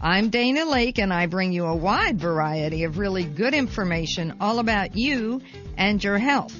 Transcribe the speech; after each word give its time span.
I'm 0.00 0.30
Dana 0.30 0.64
Lake 0.64 1.00
and 1.00 1.12
I 1.12 1.26
bring 1.26 1.52
you 1.52 1.64
a 1.64 1.74
wide 1.74 2.20
variety 2.20 2.84
of 2.84 2.98
really 2.98 3.24
good 3.24 3.52
information 3.52 4.36
all 4.40 4.60
about 4.60 4.96
you 4.96 5.40
and 5.76 6.02
your 6.02 6.18
health. 6.18 6.54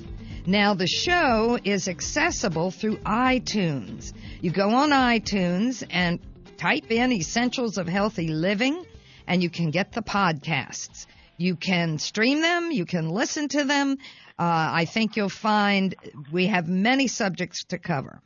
Now 0.45 0.75
the 0.75 0.89
show 0.89 1.57
is 1.63 1.87
accessible 1.87 2.73
through 2.73 2.97
iTunes. 2.99 4.13
You 4.41 4.51
go 4.51 4.71
on 4.71 4.91
iTunes 4.91 5.87
and 5.89 6.19
type 6.57 6.91
in 6.91 7.13
Essentials 7.13 7.79
of 7.79 7.87
Healthy 7.87 8.27
Living 8.27 8.85
and 9.29 9.41
you 9.41 9.51
can 9.51 9.71
get 9.71 9.93
the 9.93 10.03
podcasts. 10.03 11.07
You 11.37 11.55
can 11.55 11.99
stream 11.99 12.43
them, 12.43 12.73
you 12.73 12.87
can 12.87 13.09
listen 13.09 13.47
to 13.51 13.63
them. 13.63 13.99
Uh, 14.37 14.83
I 14.83 14.85
think 14.85 15.17
you'll 15.17 15.29
find 15.29 15.95
we 16.33 16.49
have 16.49 16.67
many 16.67 17.07
subjects 17.07 17.63
to 17.69 17.79
cover. 17.79 18.21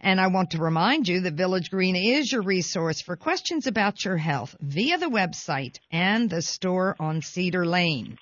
And 0.00 0.20
I 0.20 0.28
want 0.28 0.50
to 0.52 0.58
remind 0.58 1.08
you 1.08 1.20
that 1.22 1.34
Village 1.34 1.70
Green 1.70 1.96
is 1.96 2.30
your 2.30 2.42
resource 2.42 3.00
for 3.00 3.16
questions 3.16 3.66
about 3.66 4.04
your 4.04 4.16
health 4.16 4.54
via 4.60 4.98
the 4.98 5.06
website 5.06 5.78
and 5.90 6.30
the 6.30 6.42
store 6.42 6.94
on 7.00 7.20
Cedar 7.20 7.66
Lane. 7.66 8.18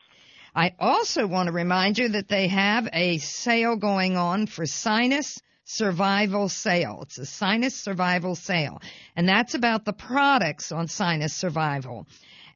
I 0.55 0.75
also 0.81 1.27
want 1.27 1.49
to 1.49 1.53
remind 1.53 1.99
you 1.99 2.09
that 2.11 2.29
they 2.29 2.49
have 2.49 2.89
a 2.93 3.19
sale 3.19 3.77
going 3.77 4.17
on 4.17 4.47
for 4.47 4.65
sinus 4.65 5.39
survival 5.65 6.49
sale. 6.49 7.01
It's 7.03 7.19
a 7.19 7.27
sinus 7.27 7.75
survival 7.75 8.37
sale. 8.37 8.81
And 9.15 9.29
that's 9.29 9.55
about 9.55 9.85
the 9.85 9.93
products 9.93 10.73
on 10.73 10.89
sinus 10.89 11.35
survival. 11.35 12.07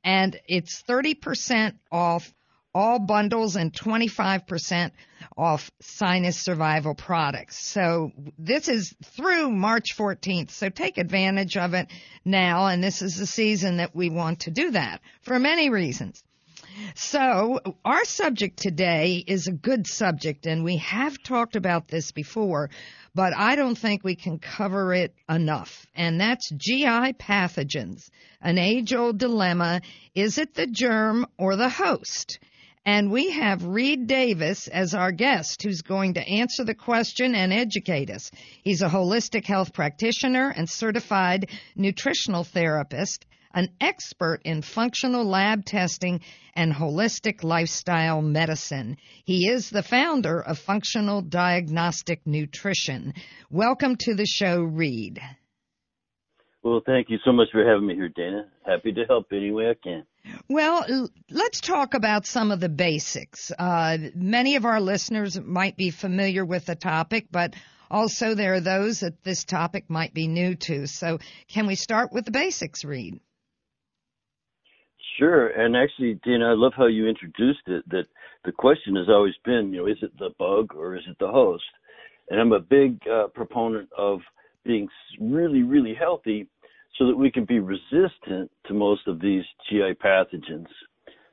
And 0.03 0.41
it's 0.47 0.83
30% 0.89 1.75
off 1.93 2.33
all 2.75 2.99
bundles 2.99 3.57
and 3.57 3.73
25% 3.73 4.93
off 5.37 5.71
sinus 5.81 6.39
survival 6.39 6.95
products. 6.95 7.59
So 7.59 8.13
this 8.39 8.69
is 8.69 8.95
through 9.05 9.51
March 9.51 9.97
14th. 9.97 10.51
So 10.51 10.69
take 10.69 10.99
advantage 10.99 11.57
of 11.57 11.75
it 11.75 11.89
now. 12.25 12.67
And 12.67 12.83
this 12.83 13.03
is 13.03 13.17
the 13.17 13.27
season 13.27 13.79
that 13.79 13.95
we 13.95 14.11
want 14.11 14.41
to 14.41 14.51
do 14.51 14.71
that 14.73 15.01
for 15.23 15.39
many 15.39 15.71
reasons. 15.71 16.23
So 16.95 17.61
our 17.85 18.05
subject 18.05 18.59
today 18.59 19.23
is 19.27 19.49
a 19.49 19.53
good 19.53 19.87
subject 19.87 20.47
and 20.47 20.65
we 20.65 20.77
have 20.77 21.21
talked 21.23 21.57
about 21.57 21.89
this 21.89 22.13
before, 22.13 22.71
but 23.15 23.35
I 23.37 23.57
don't 23.57 23.77
think 23.77 24.05
we 24.05 24.15
can 24.15 24.39
cover 24.39 24.95
it 24.95 25.15
enough. 25.29 25.87
And 25.95 26.21
that's 26.21 26.49
GI 26.51 27.15
pathogens. 27.15 28.09
An 28.41 28.57
age 28.57 28.95
old 28.95 29.19
dilemma. 29.19 29.83
Is 30.15 30.39
it 30.39 30.55
the 30.55 30.67
germ 30.67 31.27
or 31.37 31.57
the 31.57 31.69
host? 31.69 32.39
And 32.87 33.11
we 33.11 33.31
have 33.33 33.63
Reed 33.63 34.07
Davis 34.07 34.67
as 34.67 34.95
our 34.95 35.13
guest 35.13 35.63
who's 35.63 35.83
going 35.83 36.15
to 36.15 36.27
answer 36.27 36.65
the 36.65 36.75
question 36.75 37.35
and 37.35 37.53
educate 37.53 38.09
us. 38.09 38.31
He's 38.63 38.81
a 38.81 38.89
holistic 38.89 39.45
health 39.45 39.75
practitioner 39.75 40.49
and 40.49 40.69
certified 40.69 41.51
nutritional 41.77 42.43
therapist, 42.43 43.27
an 43.53 43.69
expert 43.83 44.41
in 44.45 44.63
functional 44.63 45.25
lab 45.25 45.67
testing 45.67 46.21
and 46.55 46.73
holistic 46.73 47.45
lifestyle 47.45 48.23
medicine. 48.23 48.97
He 49.25 49.49
is 49.49 49.69
the 49.69 49.83
founder 49.83 50.41
of 50.41 50.59
Functional 50.59 51.21
Diagnostic 51.21 52.27
Nutrition. 52.27 53.13
Welcome 53.51 53.97
to 54.01 54.15
the 54.15 54.27
show, 54.27 54.63
Reed. 54.63 55.21
Well, 56.63 56.83
thank 56.85 57.09
you 57.09 57.19
so 57.25 57.33
much 57.33 57.49
for 57.53 57.67
having 57.67 57.87
me 57.87 57.95
here, 57.95 58.11
Dana. 58.11 58.47
Happy 58.67 58.93
to 58.93 59.05
help 59.05 59.27
any 59.33 59.51
way 59.51 59.71
I 59.71 59.75
can. 59.83 60.05
Well, 60.49 61.09
let's 61.31 61.61
talk 61.61 61.95
about 61.95 62.27
some 62.27 62.51
of 62.51 62.61
the 62.61 62.69
basics. 62.69 63.51
Uh, 63.59 63.97
many 64.15 64.57
of 64.57 64.67
our 64.67 64.81
listeners 64.81 65.41
might 65.41 65.77
be 65.79 65.91
familiar 65.91 66.45
with 66.45 66.67
the 66.67 66.75
topic, 66.75 67.29
but 67.31 67.55
also 67.91 68.35
there 68.35 68.55
are 68.55 68.61
those 68.61 69.01
that 69.01 69.25
this 69.25 69.45
topic 69.45 69.89
might 69.89 70.13
be 70.13 70.29
new 70.29 70.55
to. 70.57 70.87
So, 70.87 71.19
can 71.49 71.67
we 71.67 71.77
start 71.77 72.13
with 72.13 72.27
the 72.27 72.31
basics, 72.31 72.85
Reed? 72.85 73.21
Sure. 75.19 75.49
And 75.49 75.77
actually, 75.77 76.21
Dana, 76.25 76.51
I 76.51 76.55
love 76.55 76.73
how 76.77 76.87
you 76.87 77.09
introduced 77.09 77.67
it. 77.67 77.89
That 77.89 78.07
the 78.45 78.53
question 78.53 78.97
has 78.97 79.09
always 79.09 79.35
been, 79.45 79.73
you 79.73 79.81
know, 79.81 79.87
is 79.87 79.99
it 80.03 80.17
the 80.19 80.31
bug 80.39 80.75
or 80.75 80.97
is 80.97 81.03
it 81.09 81.17
the 81.19 81.29
host? 81.29 81.65
And 82.29 82.39
I'm 82.39 82.53
a 82.53 82.61
big 82.61 83.01
uh, 83.11 83.29
proponent 83.29 83.89
of 83.97 84.21
being 84.65 84.89
really, 85.21 85.63
really 85.63 85.95
healthy 85.95 86.49
so 86.99 87.07
that 87.07 87.17
we 87.17 87.31
can 87.31 87.45
be 87.45 87.61
resistant 87.61 88.51
to 88.67 88.75
most 88.75 89.07
of 89.07 89.21
these 89.21 89.45
GI 89.69 89.95
pathogens. 90.05 90.67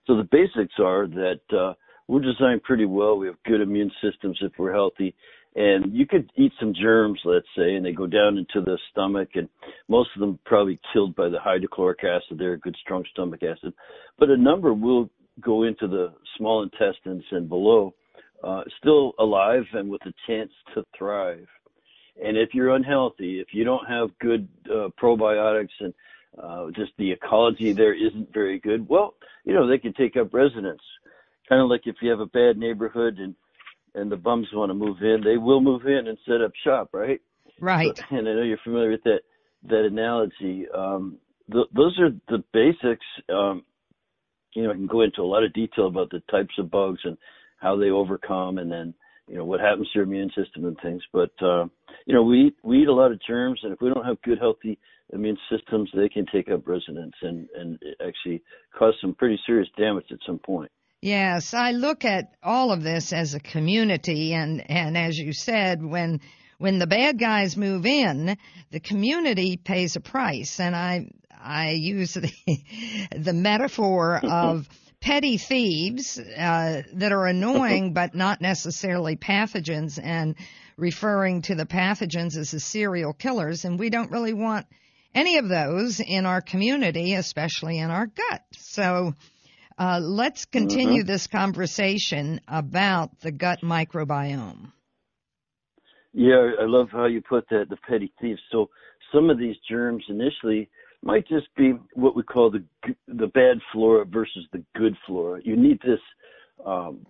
So 0.05 0.15
the 0.15 0.27
basics 0.31 0.75
are 0.79 1.07
that 1.07 1.41
uh, 1.51 1.73
we're 2.07 2.21
designed 2.21 2.63
pretty 2.63 2.85
well. 2.85 3.17
We 3.17 3.27
have 3.27 3.35
good 3.45 3.61
immune 3.61 3.91
systems 4.01 4.37
if 4.41 4.53
we're 4.57 4.73
healthy. 4.73 5.13
And 5.55 5.91
you 5.91 6.05
could 6.05 6.31
eat 6.35 6.53
some 6.59 6.73
germs, 6.79 7.19
let's 7.25 7.47
say, 7.57 7.75
and 7.75 7.83
they 7.83 7.91
go 7.91 8.05
down 8.05 8.37
into 8.37 8.61
the 8.61 8.77
stomach, 8.91 9.29
and 9.33 9.49
most 9.87 10.09
of 10.15 10.19
them 10.19 10.37
probably 10.45 10.79
killed 10.93 11.15
by 11.15 11.29
the 11.29 11.39
hydrochloric 11.39 12.03
acid. 12.03 12.37
They're 12.37 12.53
a 12.53 12.59
good, 12.59 12.75
strong 12.79 13.03
stomach 13.11 13.41
acid. 13.41 13.73
But 14.19 14.29
a 14.29 14.37
number 14.37 14.73
will 14.73 15.09
go 15.41 15.63
into 15.63 15.87
the 15.87 16.13
small 16.37 16.61
intestines 16.61 17.23
and 17.31 17.49
below, 17.49 17.95
uh, 18.43 18.61
still 18.79 19.13
alive 19.19 19.63
and 19.73 19.89
with 19.89 20.01
a 20.05 20.13
chance 20.27 20.51
to 20.75 20.83
thrive. 20.97 21.47
And 22.23 22.37
if 22.37 22.49
you're 22.53 22.75
unhealthy, 22.75 23.39
if 23.39 23.47
you 23.51 23.63
don't 23.63 23.87
have 23.87 24.17
good 24.19 24.47
uh, 24.69 24.89
probiotics 25.01 25.69
and 25.79 25.93
uh, 26.41 26.67
just 26.75 26.91
the 26.97 27.11
ecology 27.11 27.73
there 27.73 27.93
isn't 27.93 28.33
very 28.33 28.59
good, 28.59 28.87
well, 28.87 29.15
you 29.43 29.53
know, 29.53 29.67
they 29.67 29.77
can 29.77 29.93
take 29.93 30.17
up 30.17 30.33
residence. 30.33 30.81
Kind 31.47 31.61
of 31.61 31.69
like 31.69 31.81
if 31.85 31.95
you 32.01 32.09
have 32.09 32.19
a 32.19 32.25
bad 32.25 32.57
neighborhood 32.57 33.17
and 33.19 33.35
and 33.95 34.11
the 34.11 34.17
bums 34.17 34.47
want 34.53 34.69
to 34.69 34.75
move 34.75 34.97
in, 35.01 35.21
they 35.23 35.37
will 35.37 35.61
move 35.61 35.87
in 35.87 36.07
and 36.07 36.17
set 36.27 36.41
up 36.41 36.51
shop, 36.63 36.89
right? 36.91 37.19
Right. 37.59 37.97
So, 37.97 38.03
and 38.11 38.27
I 38.27 38.33
know 38.33 38.43
you're 38.43 38.59
familiar 38.63 38.91
with 38.91 39.03
that 39.03 39.21
that 39.69 39.85
analogy. 39.85 40.67
Um, 40.69 41.17
th- 41.51 41.67
those 41.75 41.97
are 41.99 42.11
the 42.27 42.43
basics. 42.53 43.05
Um, 43.29 43.63
you 44.53 44.63
know, 44.63 44.71
I 44.71 44.73
can 44.73 44.87
go 44.87 45.01
into 45.01 45.21
a 45.21 45.23
lot 45.23 45.43
of 45.43 45.53
detail 45.53 45.87
about 45.87 46.09
the 46.09 46.21
types 46.31 46.53
of 46.57 46.71
bugs 46.71 46.99
and 47.03 47.17
how 47.59 47.75
they 47.75 47.89
overcome, 47.89 48.57
and 48.57 48.71
then 48.71 48.93
you 49.27 49.37
know 49.37 49.45
what 49.45 49.59
happens 49.59 49.87
to 49.91 49.99
your 49.99 50.05
immune 50.05 50.29
system 50.29 50.65
and 50.65 50.77
things. 50.81 51.01
But 51.11 51.31
uh, 51.41 51.65
you 52.05 52.13
know, 52.13 52.23
we 52.23 52.47
eat, 52.47 52.55
we 52.63 52.81
eat 52.81 52.87
a 52.87 52.93
lot 52.93 53.11
of 53.11 53.19
germs, 53.25 53.59
and 53.63 53.73
if 53.73 53.81
we 53.81 53.89
don't 53.89 54.05
have 54.05 54.21
good, 54.21 54.39
healthy 54.39 54.79
immune 55.13 55.37
systems, 55.51 55.89
they 55.95 56.09
can 56.09 56.25
take 56.31 56.49
up 56.49 56.67
residence 56.67 57.15
and 57.21 57.47
and 57.55 57.79
actually 58.05 58.41
cause 58.77 58.93
some 59.01 59.13
pretty 59.13 59.39
serious 59.45 59.67
damage 59.77 60.05
at 60.11 60.19
some 60.25 60.39
point. 60.39 60.71
Yes, 61.01 61.53
I 61.53 61.71
look 61.71 62.05
at 62.05 62.33
all 62.41 62.71
of 62.71 62.81
this 62.81 63.13
as 63.13 63.33
a 63.33 63.39
community, 63.39 64.33
and 64.33 64.69
and 64.69 64.97
as 64.97 65.17
you 65.17 65.33
said, 65.33 65.83
when 65.83 66.21
when 66.57 66.79
the 66.79 66.87
bad 66.87 67.19
guys 67.19 67.55
move 67.55 67.85
in, 67.85 68.37
the 68.71 68.79
community 68.79 69.57
pays 69.57 69.95
a 69.95 70.01
price, 70.01 70.59
and 70.59 70.75
I 70.75 71.09
I 71.39 71.71
use 71.71 72.13
the 72.13 72.31
the 73.15 73.33
metaphor 73.33 74.19
of 74.23 74.67
petty 75.01 75.37
thieves 75.37 76.19
uh, 76.19 76.81
that 76.93 77.11
are 77.11 77.27
annoying 77.27 77.93
but 77.93 78.15
not 78.15 78.41
necessarily 78.41 79.15
pathogens 79.15 79.99
and 80.01 80.35
referring 80.77 81.41
to 81.41 81.55
the 81.55 81.65
pathogens 81.65 82.37
as 82.37 82.51
the 82.51 82.59
serial 82.59 83.13
killers 83.13 83.65
and 83.65 83.79
we 83.79 83.89
don't 83.89 84.11
really 84.11 84.33
want 84.33 84.65
any 85.13 85.37
of 85.37 85.47
those 85.47 85.99
in 85.99 86.25
our 86.25 86.41
community 86.41 87.13
especially 87.13 87.79
in 87.79 87.89
our 87.89 88.07
gut. 88.07 88.41
So 88.53 89.13
uh, 89.77 89.99
let's 90.01 90.45
continue 90.45 91.01
mm-hmm. 91.01 91.07
this 91.07 91.27
conversation 91.27 92.41
about 92.47 93.19
the 93.21 93.31
gut 93.31 93.61
microbiome. 93.61 94.71
Yeah 96.13 96.51
i 96.59 96.65
love 96.65 96.89
how 96.91 97.05
you 97.05 97.21
put 97.21 97.47
that 97.49 97.69
the 97.69 97.77
petty 97.87 98.11
thieves. 98.19 98.41
So 98.51 98.69
some 99.13 99.29
of 99.29 99.37
these 99.37 99.55
germs 99.69 100.03
initially 100.09 100.69
might 101.03 101.27
just 101.27 101.47
be 101.55 101.73
what 101.93 102.15
we 102.15 102.23
call 102.23 102.51
the 102.51 102.63
the 103.07 103.27
bad 103.27 103.57
flora 103.71 104.05
versus 104.05 104.45
the 104.51 104.63
good 104.75 104.95
flora. 105.05 105.41
You 105.43 105.55
need 105.55 105.79
this 105.81 105.99
um, 106.65 107.05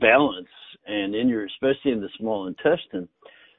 balance, 0.00 0.48
and 0.86 1.14
in 1.14 1.28
your 1.28 1.46
especially 1.46 1.92
in 1.92 2.00
the 2.00 2.08
small 2.18 2.46
intestine, 2.46 3.08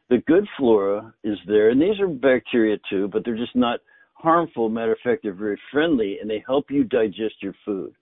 the 0.09 0.19
good 0.27 0.47
flora 0.57 1.13
is 1.23 1.37
there, 1.47 1.69
and 1.69 1.81
these 1.81 1.99
are 1.99 2.07
bacteria 2.07 2.77
too, 2.89 3.07
but 3.07 3.23
they're 3.25 3.37
just 3.37 3.55
not 3.55 3.79
harmful. 4.23 4.69
Matter 4.69 4.93
of 4.93 4.99
fact, 5.03 5.23
they're 5.23 5.33
very 5.33 5.59
friendly 5.71 6.17
and 6.19 6.29
they 6.29 6.43
help 6.47 6.71
you 6.71 6.83
digest 6.85 7.35
your 7.41 7.53
food. 7.65 7.93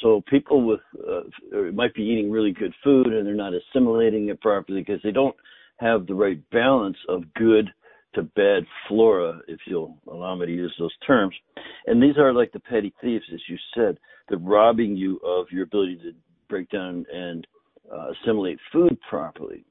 So 0.00 0.22
people 0.28 0.64
with 0.64 0.80
uh, 1.06 1.72
might 1.72 1.94
be 1.94 2.02
eating 2.02 2.30
really 2.30 2.52
good 2.52 2.72
food 2.84 3.08
and 3.08 3.26
they're 3.26 3.34
not 3.34 3.52
assimilating 3.54 4.28
it 4.28 4.40
properly 4.40 4.82
because 4.82 5.00
they 5.02 5.10
don't 5.10 5.34
have 5.78 6.06
the 6.06 6.14
right 6.14 6.38
balance 6.50 6.96
of 7.08 7.22
good 7.34 7.72
to 8.14 8.22
bad 8.22 8.64
flora, 8.88 9.40
if 9.48 9.60
you'll 9.66 9.98
allow 10.10 10.34
me 10.34 10.46
to 10.46 10.52
use 10.52 10.74
those 10.78 10.96
terms. 11.06 11.34
And 11.86 12.02
these 12.02 12.16
are 12.18 12.32
like 12.32 12.52
the 12.52 12.60
petty 12.60 12.92
thieves, 13.00 13.24
as 13.32 13.40
you 13.48 13.56
said, 13.74 13.98
they're 14.28 14.38
robbing 14.38 14.96
you 14.96 15.18
of 15.24 15.46
your 15.50 15.64
ability 15.64 15.96
to 16.02 16.12
break 16.48 16.70
down 16.70 17.04
and 17.12 17.46
uh, 17.92 18.08
assimilate 18.12 18.58
food 18.72 18.96
properly. 19.08 19.64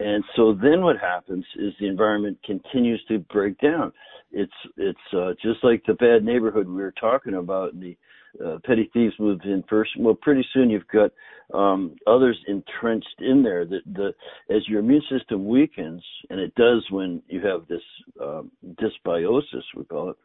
And 0.00 0.24
so 0.36 0.54
then 0.54 0.82
what 0.82 0.98
happens 0.98 1.44
is 1.56 1.72
the 1.78 1.86
environment 1.86 2.38
continues 2.44 3.02
to 3.08 3.18
break 3.18 3.58
down. 3.60 3.92
It's 4.32 4.52
it's 4.76 4.98
uh, 5.16 5.32
just 5.40 5.62
like 5.62 5.82
the 5.86 5.94
bad 5.94 6.24
neighborhood 6.24 6.66
we 6.66 6.74
were 6.74 6.94
talking 7.00 7.34
about. 7.34 7.78
The 7.78 7.96
uh, 8.44 8.58
petty 8.64 8.90
thieves 8.92 9.14
moved 9.20 9.44
in 9.44 9.62
first. 9.68 9.92
Well, 9.96 10.14
pretty 10.20 10.44
soon 10.52 10.68
you've 10.68 10.88
got 10.88 11.12
um, 11.56 11.94
others 12.08 12.36
entrenched 12.48 13.20
in 13.20 13.44
there. 13.44 13.64
That 13.64 13.82
the 13.86 14.12
as 14.52 14.66
your 14.68 14.80
immune 14.80 15.02
system 15.08 15.46
weakens, 15.46 16.02
and 16.30 16.40
it 16.40 16.52
does 16.56 16.84
when 16.90 17.22
you 17.28 17.46
have 17.46 17.68
this 17.68 17.82
um, 18.20 18.50
dysbiosis, 18.74 19.62
we 19.76 19.84
call 19.84 20.10
it. 20.10 20.16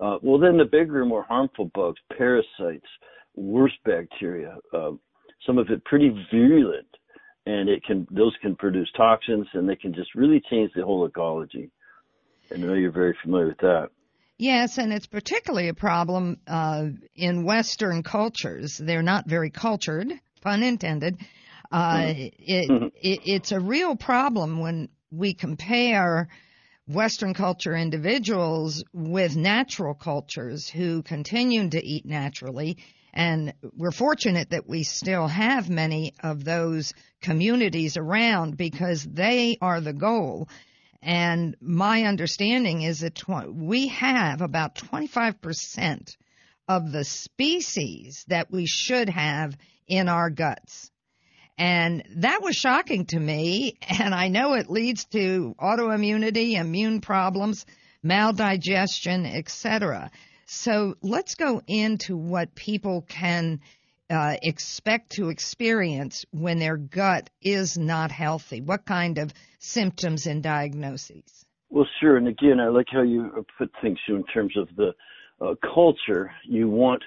Uh, 0.00 0.18
well, 0.22 0.38
then 0.38 0.58
the 0.58 0.64
bigger, 0.64 1.04
more 1.04 1.24
harmful 1.24 1.70
bugs, 1.74 1.98
parasites, 2.16 2.86
worse 3.34 3.72
bacteria, 3.84 4.56
uh, 4.72 4.92
some 5.44 5.58
of 5.58 5.70
it 5.70 5.84
pretty 5.84 6.10
virulent 6.30 6.86
and 7.48 7.68
it 7.68 7.82
can 7.82 8.06
those 8.10 8.34
can 8.42 8.54
produce 8.54 8.90
toxins 8.94 9.46
and 9.54 9.66
they 9.66 9.76
can 9.76 9.94
just 9.94 10.14
really 10.14 10.42
change 10.50 10.70
the 10.76 10.84
whole 10.84 11.06
ecology. 11.06 11.70
And 12.50 12.62
I 12.62 12.66
know 12.66 12.74
you're 12.74 12.92
very 12.92 13.16
familiar 13.22 13.48
with 13.48 13.58
that. 13.58 13.88
Yes, 14.36 14.78
and 14.78 14.92
it's 14.92 15.06
particularly 15.06 15.68
a 15.68 15.74
problem 15.74 16.38
uh, 16.46 16.86
in 17.16 17.44
Western 17.44 18.02
cultures. 18.02 18.78
They're 18.78 19.02
not 19.02 19.26
very 19.26 19.50
cultured, 19.50 20.12
pun 20.42 20.62
intended. 20.62 21.16
Uh, 21.72 21.96
mm-hmm. 21.96 22.20
It, 22.20 22.70
mm-hmm. 22.70 22.86
it, 23.00 23.20
it's 23.24 23.52
a 23.52 23.60
real 23.60 23.96
problem 23.96 24.60
when 24.60 24.90
we 25.10 25.34
compare 25.34 26.28
Western 26.86 27.34
culture 27.34 27.74
individuals 27.74 28.84
with 28.92 29.36
natural 29.36 29.94
cultures 29.94 30.68
who 30.68 31.02
continue 31.02 31.68
to 31.68 31.84
eat 31.84 32.06
naturally 32.06 32.78
and 33.18 33.52
we're 33.76 33.90
fortunate 33.90 34.50
that 34.50 34.68
we 34.68 34.84
still 34.84 35.26
have 35.26 35.68
many 35.68 36.14
of 36.22 36.44
those 36.44 36.94
communities 37.20 37.96
around 37.96 38.56
because 38.56 39.02
they 39.02 39.58
are 39.60 39.80
the 39.80 39.92
goal. 39.92 40.48
And 41.02 41.56
my 41.60 42.04
understanding 42.04 42.82
is 42.82 43.00
that 43.00 43.16
tw- 43.16 43.52
we 43.52 43.88
have 43.88 44.40
about 44.40 44.76
25% 44.76 46.16
of 46.68 46.92
the 46.92 47.02
species 47.02 48.24
that 48.28 48.52
we 48.52 48.66
should 48.66 49.08
have 49.08 49.56
in 49.88 50.08
our 50.08 50.30
guts. 50.30 50.92
And 51.58 52.04
that 52.18 52.40
was 52.40 52.54
shocking 52.54 53.06
to 53.06 53.18
me. 53.18 53.78
And 53.98 54.14
I 54.14 54.28
know 54.28 54.54
it 54.54 54.70
leads 54.70 55.06
to 55.06 55.56
autoimmunity, 55.58 56.52
immune 56.52 57.00
problems, 57.00 57.66
maldigestion, 58.04 59.26
etc. 59.26 60.12
So 60.50 60.94
let's 61.02 61.34
go 61.34 61.60
into 61.66 62.16
what 62.16 62.54
people 62.54 63.04
can 63.06 63.60
uh, 64.08 64.36
expect 64.42 65.10
to 65.10 65.28
experience 65.28 66.24
when 66.30 66.58
their 66.58 66.78
gut 66.78 67.28
is 67.42 67.76
not 67.76 68.10
healthy. 68.10 68.62
What 68.62 68.86
kind 68.86 69.18
of 69.18 69.34
symptoms 69.58 70.26
and 70.26 70.42
diagnoses? 70.42 71.44
Well, 71.68 71.86
sure. 72.00 72.16
And 72.16 72.28
again, 72.28 72.60
I 72.60 72.68
like 72.68 72.86
how 72.90 73.02
you 73.02 73.44
put 73.58 73.70
things 73.82 73.98
in 74.08 74.24
terms 74.32 74.56
of 74.56 74.68
the 74.74 74.94
uh, 75.38 75.54
culture. 75.74 76.32
You 76.44 76.70
want 76.70 77.02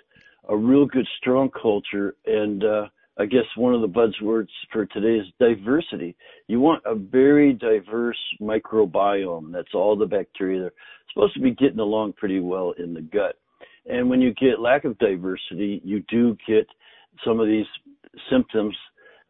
a 0.48 0.56
real 0.56 0.86
good, 0.86 1.08
strong 1.18 1.50
culture. 1.50 2.14
And 2.28 2.64
uh, 2.64 2.90
I 3.22 3.28
guess 3.28 3.46
one 3.56 3.76
of 3.76 3.82
the 3.82 3.88
buzzwords 3.88 4.48
for 4.74 4.88
today 4.88 5.24
is 5.24 5.28
diversity. 5.40 6.16
You 6.48 6.60
want 6.60 6.82
a 6.88 6.96
very 6.96 7.54
diverse 7.54 8.18
microbiome. 8.42 9.52
That's 9.52 9.76
all 9.76 9.96
the 9.96 10.08
bacteria. 10.08 10.62
They're 10.62 10.72
supposed 11.14 11.36
to 11.36 11.40
be 11.40 11.52
getting 11.52 11.80
along 11.80 12.14
pretty 12.14 12.40
well 12.40 12.74
in 12.80 12.96
the 12.96 13.02
gut. 13.02 13.36
And 13.88 14.10
when 14.10 14.22
you 14.22 14.34
get 14.34 14.60
lack 14.60 14.86
of 14.86 14.98
diversity, 14.98 15.82
you 15.84 16.04
do 16.10 16.36
get 16.48 16.66
some 17.24 17.40
of 17.40 17.46
these 17.46 17.68
symptoms. 18.32 18.76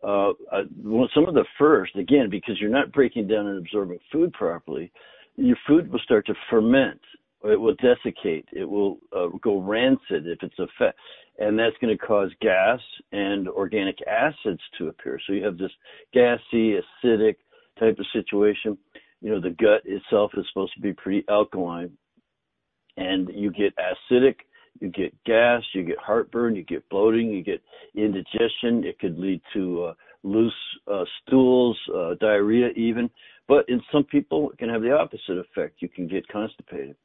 Uh, 0.01 0.29
uh, 0.53 0.63
some 1.13 1.27
of 1.27 1.33
the 1.33 1.45
first, 1.59 1.93
again, 1.97 2.29
because 2.29 2.61
you're 2.61 2.69
not 2.69 2.93
breaking 2.93 3.27
down 3.27 3.47
and 3.47 3.57
absorbing 3.57 3.99
food 4.09 4.31
properly, 4.31 4.89
your 5.35 5.57
food 5.67 5.91
will 5.91 5.99
start 5.99 6.25
to 6.27 6.33
ferment. 6.49 7.01
It 7.43 7.59
will 7.59 7.75
desiccate. 7.75 8.47
It 8.53 8.65
will 8.65 8.99
uh, 9.15 9.27
go 9.41 9.59
rancid 9.59 10.27
if 10.27 10.43
it's 10.43 10.59
a 10.59 10.67
fat, 10.77 10.95
and 11.39 11.57
that's 11.57 11.75
going 11.81 11.95
to 11.95 12.05
cause 12.05 12.29
gas 12.41 12.79
and 13.11 13.47
organic 13.47 13.97
acids 14.07 14.61
to 14.77 14.87
appear. 14.87 15.19
So 15.25 15.33
you 15.33 15.43
have 15.43 15.57
this 15.57 15.71
gassy, 16.13 16.75
acidic 17.03 17.35
type 17.79 17.97
of 17.99 18.05
situation. 18.13 18.77
You 19.21 19.31
know, 19.31 19.41
the 19.41 19.51
gut 19.51 19.81
itself 19.85 20.31
is 20.35 20.45
supposed 20.51 20.73
to 20.75 20.81
be 20.81 20.93
pretty 20.93 21.23
alkaline, 21.29 21.91
and 22.97 23.29
you 23.33 23.51
get 23.51 23.73
acidic, 23.77 24.35
you 24.79 24.89
get 24.89 25.13
gas, 25.25 25.61
you 25.73 25.83
get 25.83 25.97
heartburn, 25.99 26.55
you 26.55 26.63
get 26.63 26.87
bloating, 26.89 27.29
you 27.31 27.43
get 27.43 27.61
indigestion. 27.95 28.83
It 28.83 28.99
could 28.99 29.17
lead 29.19 29.41
to 29.53 29.83
uh, 29.83 29.93
loose 30.23 30.53
uh, 30.91 31.03
stools, 31.21 31.77
uh, 31.95 32.15
diarrhea, 32.19 32.69
even. 32.75 33.09
But 33.47 33.65
in 33.67 33.81
some 33.91 34.05
people, 34.05 34.51
it 34.51 34.57
can 34.57 34.69
have 34.69 34.81
the 34.81 34.91
opposite 34.91 35.37
effect. 35.37 35.81
You 35.81 35.89
can 35.89 36.07
get 36.07 36.27
constipated, 36.29 36.95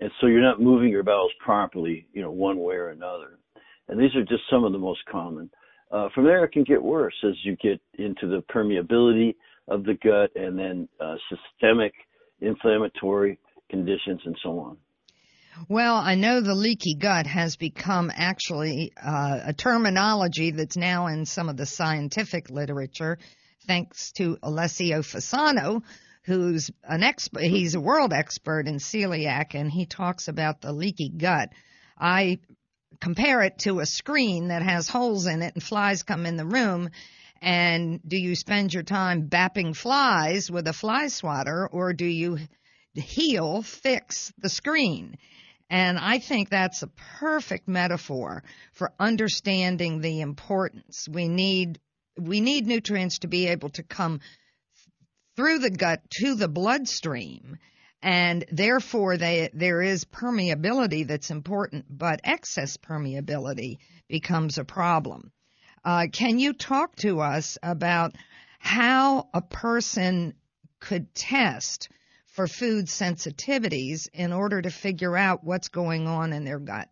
and 0.00 0.10
so 0.20 0.26
you're 0.26 0.42
not 0.42 0.60
moving 0.60 0.88
your 0.88 1.04
bowels 1.04 1.32
properly, 1.40 2.06
you 2.12 2.22
know, 2.22 2.30
one 2.30 2.58
way 2.58 2.74
or 2.74 2.90
another. 2.90 3.38
And 3.88 3.98
these 3.98 4.14
are 4.16 4.22
just 4.22 4.42
some 4.50 4.64
of 4.64 4.72
the 4.72 4.78
most 4.78 5.00
common. 5.10 5.50
Uh, 5.90 6.08
from 6.14 6.24
there, 6.24 6.44
it 6.44 6.52
can 6.52 6.64
get 6.64 6.82
worse 6.82 7.14
as 7.24 7.34
you 7.44 7.56
get 7.56 7.80
into 7.98 8.26
the 8.26 8.42
permeability 8.52 9.34
of 9.68 9.84
the 9.84 9.94
gut 10.02 10.30
and 10.34 10.58
then 10.58 10.88
uh, 11.00 11.16
systemic 11.28 11.92
inflammatory 12.40 13.38
conditions 13.70 14.20
and 14.24 14.36
so 14.42 14.58
on. 14.58 14.76
Well, 15.68 15.96
I 15.96 16.14
know 16.14 16.40
the 16.40 16.54
leaky 16.54 16.94
gut 16.94 17.26
has 17.26 17.56
become 17.56 18.10
actually 18.14 18.92
uh, 18.96 19.40
a 19.44 19.52
terminology 19.52 20.50
that's 20.50 20.78
now 20.78 21.08
in 21.08 21.26
some 21.26 21.50
of 21.50 21.58
the 21.58 21.66
scientific 21.66 22.48
literature, 22.48 23.18
thanks 23.66 24.12
to 24.12 24.38
Alessio 24.42 25.02
Fasano, 25.02 25.82
who's 26.24 26.70
an 26.84 27.02
expert. 27.02 27.42
He's 27.42 27.74
a 27.74 27.80
world 27.80 28.14
expert 28.14 28.66
in 28.66 28.76
celiac, 28.76 29.54
and 29.54 29.70
he 29.70 29.84
talks 29.84 30.28
about 30.28 30.62
the 30.62 30.72
leaky 30.72 31.10
gut. 31.10 31.50
I 31.98 32.38
compare 33.00 33.42
it 33.42 33.58
to 33.60 33.80
a 33.80 33.86
screen 33.86 34.48
that 34.48 34.62
has 34.62 34.88
holes 34.88 35.26
in 35.26 35.42
it, 35.42 35.54
and 35.54 35.62
flies 35.62 36.02
come 36.02 36.26
in 36.26 36.36
the 36.36 36.46
room. 36.46 36.90
And 37.40 38.00
do 38.06 38.16
you 38.16 38.36
spend 38.36 38.72
your 38.72 38.84
time 38.84 39.28
bapping 39.28 39.76
flies 39.76 40.50
with 40.50 40.68
a 40.68 40.72
fly 40.72 41.08
swatter, 41.08 41.66
or 41.66 41.92
do 41.92 42.06
you 42.06 42.38
heal, 42.94 43.62
fix 43.62 44.32
the 44.38 44.48
screen? 44.48 45.16
And 45.68 45.98
I 45.98 46.18
think 46.18 46.50
that's 46.50 46.82
a 46.82 46.90
perfect 47.18 47.66
metaphor 47.66 48.44
for 48.74 48.92
understanding 49.00 50.00
the 50.00 50.20
importance. 50.20 51.08
We 51.10 51.28
need 51.28 51.80
we 52.18 52.40
need 52.42 52.66
nutrients 52.66 53.20
to 53.20 53.26
be 53.26 53.48
able 53.48 53.70
to 53.70 53.82
come 53.82 54.20
through 55.34 55.60
the 55.60 55.70
gut 55.70 56.02
to 56.20 56.34
the 56.34 56.48
bloodstream 56.48 57.56
and 58.02 58.44
therefore 58.50 59.16
they, 59.16 59.50
there 59.54 59.80
is 59.80 60.04
permeability 60.04 61.06
that's 61.06 61.30
important, 61.30 61.86
but 61.88 62.20
excess 62.24 62.76
permeability 62.76 63.78
becomes 64.08 64.58
a 64.58 64.64
problem. 64.64 65.32
Uh, 65.84 66.06
can 66.12 66.38
you 66.38 66.52
talk 66.52 66.94
to 66.96 67.20
us 67.20 67.58
about 67.62 68.12
how 68.58 69.28
a 69.34 69.40
person 69.40 70.34
could 70.80 71.14
test 71.14 71.88
for 72.32 72.46
food 72.46 72.86
sensitivities 72.86 74.08
in 74.12 74.32
order 74.32 74.62
to 74.62 74.70
figure 74.70 75.16
out 75.16 75.44
what's 75.44 75.68
going 75.68 76.08
on 76.08 76.32
in 76.32 76.44
their 76.44 76.58
gut. 76.58 76.88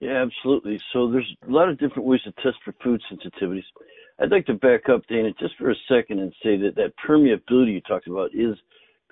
Yeah, 0.00 0.22
absolutely. 0.22 0.78
So 0.92 1.10
there's 1.10 1.30
a 1.48 1.50
lot 1.50 1.70
of 1.70 1.78
different 1.78 2.04
ways 2.06 2.20
to 2.24 2.32
test 2.42 2.56
for 2.64 2.74
food 2.82 3.00
sensitivities. 3.10 3.64
I'd 4.20 4.30
like 4.30 4.46
to 4.46 4.54
back 4.54 4.88
up, 4.88 5.02
Dana, 5.08 5.30
just 5.40 5.54
for 5.58 5.70
a 5.70 5.74
second 5.88 6.20
and 6.20 6.32
say 6.42 6.56
that 6.58 6.74
that 6.76 6.92
permeability 7.08 7.72
you 7.72 7.80
talked 7.80 8.06
about 8.06 8.30
is 8.34 8.56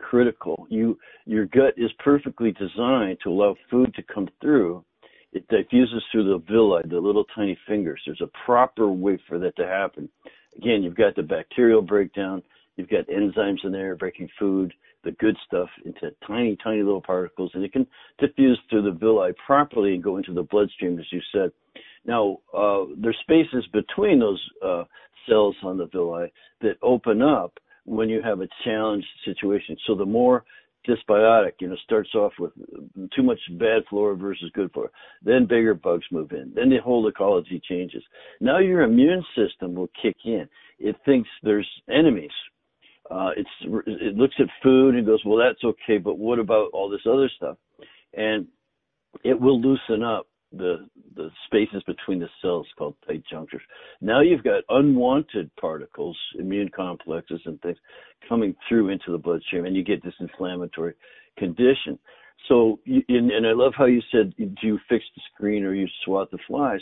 critical. 0.02 0.66
You, 0.68 0.98
your 1.24 1.46
gut 1.46 1.74
is 1.76 1.90
perfectly 1.98 2.52
designed 2.52 3.18
to 3.22 3.30
allow 3.30 3.54
food 3.70 3.94
to 3.94 4.02
come 4.02 4.28
through. 4.40 4.84
It 5.32 5.48
diffuses 5.48 6.02
through 6.12 6.24
the 6.24 6.44
villi, 6.52 6.82
the 6.86 7.00
little 7.00 7.24
tiny 7.34 7.56
fingers. 7.66 8.02
There's 8.04 8.20
a 8.20 8.44
proper 8.44 8.88
way 8.88 9.18
for 9.28 9.38
that 9.38 9.56
to 9.56 9.66
happen. 9.66 10.08
Again, 10.56 10.82
you've 10.82 10.96
got 10.96 11.16
the 11.16 11.22
bacterial 11.22 11.80
breakdown. 11.80 12.42
You've 12.76 12.90
got 12.90 13.06
enzymes 13.06 13.64
in 13.64 13.72
there 13.72 13.96
breaking 13.96 14.28
food 14.38 14.74
the 15.04 15.12
good 15.12 15.36
stuff 15.46 15.68
into 15.84 16.14
tiny, 16.26 16.56
tiny 16.62 16.82
little 16.82 17.00
particles, 17.00 17.50
and 17.54 17.64
it 17.64 17.72
can 17.72 17.86
diffuse 18.18 18.58
through 18.70 18.82
the 18.82 18.98
villi 18.98 19.32
properly 19.44 19.94
and 19.94 20.02
go 20.02 20.16
into 20.16 20.32
the 20.32 20.42
bloodstream, 20.42 20.98
as 20.98 21.06
you 21.10 21.20
said. 21.32 21.50
Now, 22.04 22.38
uh, 22.54 22.84
there's 22.96 23.18
spaces 23.20 23.66
between 23.72 24.20
those 24.20 24.42
uh, 24.64 24.84
cells 25.28 25.56
on 25.62 25.76
the 25.76 25.86
villi 25.86 26.32
that 26.60 26.76
open 26.82 27.22
up 27.22 27.58
when 27.84 28.08
you 28.08 28.22
have 28.22 28.40
a 28.40 28.48
challenged 28.64 29.06
situation. 29.24 29.76
So 29.86 29.94
the 29.94 30.06
more 30.06 30.44
dysbiotic. 30.86 31.52
You 31.60 31.68
know, 31.68 31.76
starts 31.84 32.14
off 32.14 32.32
with 32.38 32.52
too 33.14 33.22
much 33.22 33.38
bad 33.58 33.82
flora 33.88 34.16
versus 34.16 34.50
good 34.54 34.72
flora. 34.72 34.88
Then 35.22 35.46
bigger 35.46 35.74
bugs 35.74 36.04
move 36.10 36.32
in. 36.32 36.52
Then 36.54 36.70
the 36.70 36.78
whole 36.78 37.06
ecology 37.08 37.60
changes. 37.68 38.02
Now 38.40 38.58
your 38.58 38.82
immune 38.82 39.24
system 39.36 39.74
will 39.74 39.90
kick 40.00 40.16
in. 40.24 40.48
It 40.78 40.96
thinks 41.04 41.28
there's 41.42 41.68
enemies. 41.88 42.30
Uh, 43.10 43.30
it's 43.36 43.50
it 43.86 44.16
looks 44.16 44.34
at 44.38 44.46
food 44.62 44.94
and 44.94 45.06
goes, 45.06 45.20
well, 45.26 45.38
that's 45.38 45.62
okay, 45.64 45.98
but 45.98 46.18
what 46.18 46.38
about 46.38 46.70
all 46.72 46.88
this 46.88 47.06
other 47.06 47.30
stuff? 47.36 47.56
And 48.14 48.46
it 49.24 49.38
will 49.38 49.60
loosen 49.60 50.02
up 50.02 50.26
the 50.52 50.88
the 51.16 51.30
spaces 51.46 51.82
between 51.86 52.20
the 52.20 52.28
cells 52.40 52.66
called 52.76 52.94
tight 53.06 53.22
junctions. 53.30 53.62
Now 54.00 54.20
you've 54.20 54.44
got 54.44 54.64
unwanted 54.68 55.50
particles, 55.60 56.18
immune 56.38 56.70
complexes 56.74 57.40
and 57.44 57.60
things 57.60 57.78
coming 58.28 58.54
through 58.68 58.90
into 58.90 59.12
the 59.12 59.18
bloodstream, 59.18 59.66
and 59.66 59.76
you 59.76 59.84
get 59.84 60.02
this 60.02 60.14
inflammatory 60.20 60.94
condition. 61.38 61.98
So, 62.48 62.80
and, 62.86 63.30
and 63.30 63.46
I 63.46 63.52
love 63.52 63.72
how 63.76 63.84
you 63.86 64.02
said, 64.10 64.34
do 64.36 64.66
you 64.66 64.78
fix 64.88 65.04
the 65.14 65.22
screen 65.32 65.64
or 65.64 65.74
you 65.74 65.86
swat 66.04 66.30
the 66.30 66.38
flies? 66.46 66.80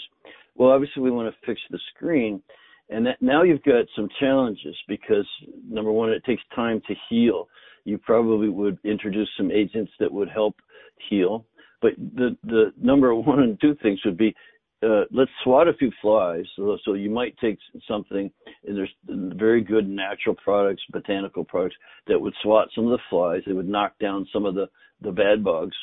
Well, 0.55 0.71
obviously 0.71 1.03
we 1.03 1.11
want 1.11 1.33
to 1.33 1.47
fix 1.47 1.61
the 1.71 1.79
screen, 1.95 2.43
and 2.89 3.07
that, 3.07 3.21
now 3.21 3.43
you've 3.43 3.63
got 3.63 3.85
some 3.95 4.09
challenges 4.19 4.77
because 4.89 5.27
number 5.69 5.93
one, 5.93 6.11
it 6.11 6.25
takes 6.25 6.43
time 6.55 6.81
to 6.89 6.95
heal. 7.09 7.49
You 7.85 7.99
probably 7.99 8.49
would 8.49 8.79
introduce 8.85 9.29
some 9.37 9.51
agents 9.51 9.93
that 10.01 10.13
would 10.13 10.29
help 10.29 10.57
heal 11.09 11.45
but 11.81 11.93
the 11.97 12.37
the 12.45 12.73
number 12.81 13.15
one 13.15 13.41
and 13.41 13.61
two 13.61 13.77
things 13.83 14.01
would 14.05 14.17
be 14.17 14.35
uh, 14.83 15.03
let's 15.13 15.31
swat 15.45 15.69
a 15.69 15.75
few 15.75 15.93
flies. 16.01 16.45
So, 16.57 16.79
so 16.85 16.95
you 16.95 17.11
might 17.11 17.37
take 17.39 17.59
something, 17.87 18.31
and 18.67 18.77
there's 18.77 18.93
very 19.07 19.63
good 19.63 19.87
natural 19.87 20.35
products, 20.43 20.83
botanical 20.91 21.45
products 21.45 21.77
that 22.07 22.19
would 22.19 22.33
swat 22.43 22.69
some 22.75 22.87
of 22.87 22.93
the 22.93 23.03
flies. 23.11 23.43
They 23.47 23.53
would 23.53 23.69
knock 23.69 23.93
down 24.01 24.27
some 24.33 24.47
of 24.47 24.55
the 24.55 24.69
the 25.03 25.13
bad 25.13 25.43
bugs, 25.45 25.77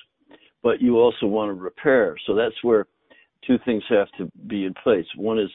but 0.64 0.82
you 0.82 0.98
also 0.98 1.26
want 1.26 1.50
to 1.50 1.54
repair. 1.54 2.16
So 2.26 2.36
that's 2.36 2.64
where 2.64 2.88
two 3.46 3.58
things 3.66 3.84
have 3.90 4.08
to 4.18 4.32
be 4.48 4.66
in 4.66 4.74
place. 4.84 5.06
One 5.16 5.40
is 5.40 5.50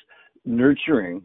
nurturing 0.45 1.23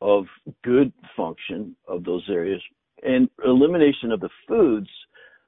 of 0.00 0.26
good 0.64 0.92
function 1.16 1.76
of 1.86 2.04
those 2.04 2.24
areas 2.28 2.62
and 3.02 3.28
elimination 3.44 4.12
of 4.12 4.20
the 4.20 4.28
foods 4.46 4.88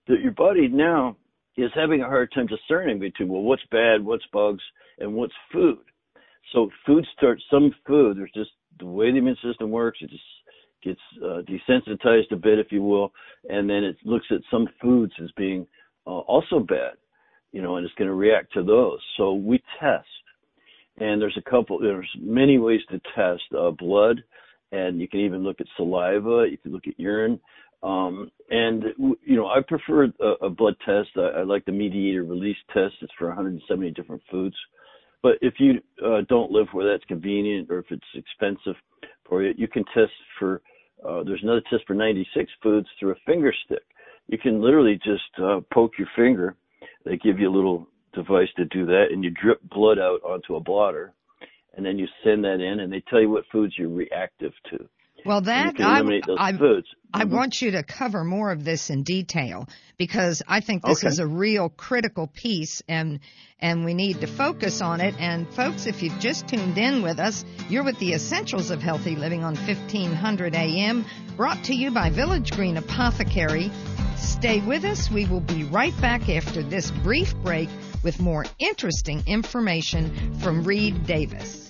that 0.06 0.20
your 0.20 0.32
body 0.32 0.68
now 0.68 1.16
is 1.62 1.70
having 1.74 2.02
a 2.02 2.06
hard 2.06 2.32
time 2.32 2.46
discerning 2.46 2.98
between 2.98 3.28
well 3.28 3.42
what's 3.42 3.62
bad, 3.70 4.04
what's 4.04 4.24
bugs, 4.32 4.62
and 4.98 5.14
what's 5.14 5.34
food. 5.52 5.78
So 6.52 6.70
food 6.86 7.06
starts 7.16 7.42
some 7.50 7.74
food. 7.86 8.16
There's 8.16 8.32
just 8.32 8.50
the 8.78 8.86
way 8.86 9.10
the 9.10 9.18
immune 9.18 9.36
system 9.42 9.70
works. 9.70 9.98
It 10.00 10.10
just 10.10 10.22
gets 10.82 11.00
uh, 11.22 11.42
desensitized 11.42 12.32
a 12.32 12.36
bit, 12.36 12.58
if 12.58 12.72
you 12.72 12.82
will, 12.82 13.12
and 13.48 13.68
then 13.68 13.84
it 13.84 13.96
looks 14.04 14.26
at 14.30 14.40
some 14.50 14.66
foods 14.80 15.12
as 15.22 15.30
being 15.36 15.66
uh, 16.06 16.20
also 16.20 16.58
bad, 16.58 16.94
you 17.52 17.62
know, 17.62 17.76
and 17.76 17.84
it's 17.84 17.94
going 17.96 18.08
to 18.08 18.14
react 18.14 18.52
to 18.54 18.62
those. 18.62 18.98
So 19.16 19.34
we 19.34 19.62
test, 19.78 20.06
and 20.98 21.20
there's 21.20 21.38
a 21.38 21.50
couple. 21.50 21.78
There's 21.78 22.10
many 22.18 22.58
ways 22.58 22.80
to 22.90 23.00
test 23.14 23.42
uh, 23.58 23.70
blood, 23.70 24.22
and 24.72 25.00
you 25.00 25.08
can 25.08 25.20
even 25.20 25.42
look 25.42 25.60
at 25.60 25.66
saliva. 25.76 26.46
You 26.50 26.58
can 26.58 26.72
look 26.72 26.86
at 26.86 26.98
urine. 26.98 27.38
Um, 27.82 28.30
and 28.50 28.84
you 28.98 29.36
know, 29.36 29.46
I 29.46 29.60
prefer 29.66 30.04
a, 30.04 30.46
a 30.46 30.50
blood 30.50 30.74
test. 30.84 31.10
I, 31.16 31.40
I, 31.40 31.42
like 31.44 31.64
the 31.64 31.72
mediator 31.72 32.24
release 32.24 32.56
test. 32.72 32.94
It's 33.00 33.12
for 33.18 33.28
170 33.28 33.90
different 33.92 34.22
foods. 34.30 34.56
But 35.22 35.32
if 35.40 35.54
you 35.58 35.80
uh, 36.04 36.22
don't 36.28 36.50
live 36.50 36.66
where 36.72 36.90
that's 36.90 37.04
convenient 37.04 37.70
or 37.70 37.78
if 37.78 37.86
it's 37.90 38.02
expensive 38.14 38.74
for 39.28 39.42
you, 39.42 39.54
you 39.56 39.68
can 39.68 39.84
test 39.94 40.12
for. 40.38 40.60
Uh, 41.06 41.22
there's 41.24 41.42
another 41.42 41.62
test 41.70 41.82
for 41.86 41.94
96 41.94 42.50
foods 42.62 42.86
through 42.98 43.12
a 43.12 43.14
finger 43.24 43.54
stick. 43.64 43.82
You 44.28 44.36
can 44.36 44.60
literally 44.60 44.96
just 45.02 45.42
uh, 45.42 45.60
poke 45.72 45.92
your 45.98 46.08
finger. 46.14 46.56
They 47.06 47.16
give 47.16 47.38
you 47.38 47.48
a 47.48 47.56
little 47.56 47.86
device 48.12 48.48
to 48.56 48.66
do 48.66 48.84
that, 48.86 49.06
and 49.10 49.24
you 49.24 49.30
drip 49.30 49.60
blood 49.70 49.98
out 49.98 50.22
onto 50.22 50.56
a 50.56 50.60
blotter, 50.60 51.14
and 51.74 51.84
then 51.84 51.98
you 51.98 52.06
send 52.22 52.44
that 52.44 52.60
in, 52.60 52.80
and 52.80 52.92
they 52.92 53.02
tell 53.08 53.20
you 53.20 53.30
what 53.30 53.44
foods 53.50 53.74
you're 53.78 53.88
reactive 53.88 54.52
to. 54.70 54.88
Well, 55.24 55.42
that 55.42 55.80
I, 55.80 56.00
I, 56.00 56.52
I 57.12 57.24
mm-hmm. 57.24 57.34
want 57.34 57.60
you 57.60 57.72
to 57.72 57.82
cover 57.82 58.24
more 58.24 58.52
of 58.52 58.64
this 58.64 58.90
in 58.90 59.02
detail 59.02 59.68
because 59.98 60.42
I 60.46 60.60
think 60.60 60.84
this 60.84 61.00
okay. 61.00 61.08
is 61.08 61.18
a 61.18 61.26
real 61.26 61.68
critical 61.68 62.26
piece 62.26 62.82
and 62.88 63.20
and 63.58 63.84
we 63.84 63.94
need 63.94 64.20
to 64.22 64.26
focus 64.26 64.80
on 64.80 65.00
it. 65.00 65.14
And 65.18 65.46
folks, 65.54 65.86
if 65.86 66.02
you've 66.02 66.18
just 66.18 66.48
tuned 66.48 66.78
in 66.78 67.02
with 67.02 67.18
us, 67.18 67.44
you're 67.68 67.84
with 67.84 67.98
the 67.98 68.14
Essentials 68.14 68.70
of 68.70 68.80
Healthy 68.80 69.16
Living 69.16 69.44
on 69.44 69.54
1500 69.54 70.54
AM, 70.54 71.04
brought 71.36 71.62
to 71.64 71.74
you 71.74 71.90
by 71.90 72.10
Village 72.10 72.52
Green 72.52 72.78
Apothecary. 72.78 73.70
Stay 74.16 74.60
with 74.60 74.84
us. 74.84 75.10
We 75.10 75.26
will 75.26 75.40
be 75.40 75.64
right 75.64 75.98
back 76.00 76.28
after 76.30 76.62
this 76.62 76.90
brief 76.90 77.34
break 77.42 77.68
with 78.02 78.18
more 78.20 78.46
interesting 78.58 79.22
information 79.26 80.38
from 80.40 80.64
Reed 80.64 81.06
Davis. 81.06 81.69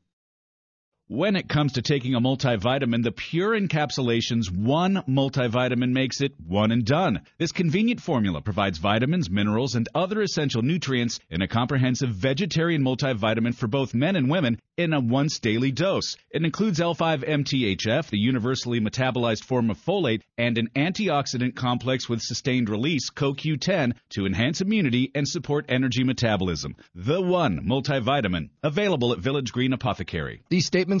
When 1.11 1.35
it 1.35 1.49
comes 1.49 1.73
to 1.73 1.81
taking 1.81 2.15
a 2.15 2.21
multivitamin, 2.21 3.03
the 3.03 3.11
Pure 3.11 3.59
Encapsulations 3.59 4.49
One 4.49 5.03
multivitamin 5.09 5.91
makes 5.91 6.21
it 6.21 6.31
one 6.47 6.71
and 6.71 6.85
done. 6.85 7.23
This 7.37 7.51
convenient 7.51 7.99
formula 7.99 8.39
provides 8.39 8.77
vitamins, 8.77 9.29
minerals, 9.29 9.75
and 9.75 9.89
other 9.93 10.21
essential 10.21 10.61
nutrients 10.61 11.19
in 11.29 11.41
a 11.41 11.49
comprehensive 11.49 12.11
vegetarian 12.11 12.81
multivitamin 12.81 13.53
for 13.53 13.67
both 13.67 13.93
men 13.93 14.15
and 14.15 14.29
women 14.29 14.61
in 14.77 14.93
a 14.93 15.01
once 15.01 15.37
daily 15.39 15.69
dose. 15.69 16.15
It 16.29 16.45
includes 16.45 16.79
L5-MTHF, 16.79 18.09
the 18.09 18.17
universally 18.17 18.79
metabolized 18.79 19.43
form 19.43 19.69
of 19.69 19.77
folate, 19.79 20.21
and 20.37 20.57
an 20.57 20.69
antioxidant 20.77 21.55
complex 21.55 22.07
with 22.07 22.21
sustained 22.21 22.69
release, 22.69 23.09
CoQ10, 23.09 23.95
to 24.11 24.25
enhance 24.25 24.61
immunity 24.61 25.11
and 25.13 25.27
support 25.27 25.65
energy 25.67 26.05
metabolism. 26.05 26.77
The 26.95 27.21
One 27.21 27.67
multivitamin, 27.67 28.49
available 28.63 29.11
at 29.11 29.19
Village 29.19 29.51
Green 29.51 29.73
Apothecary. 29.73 30.41
These 30.49 30.67
statements 30.67 31.00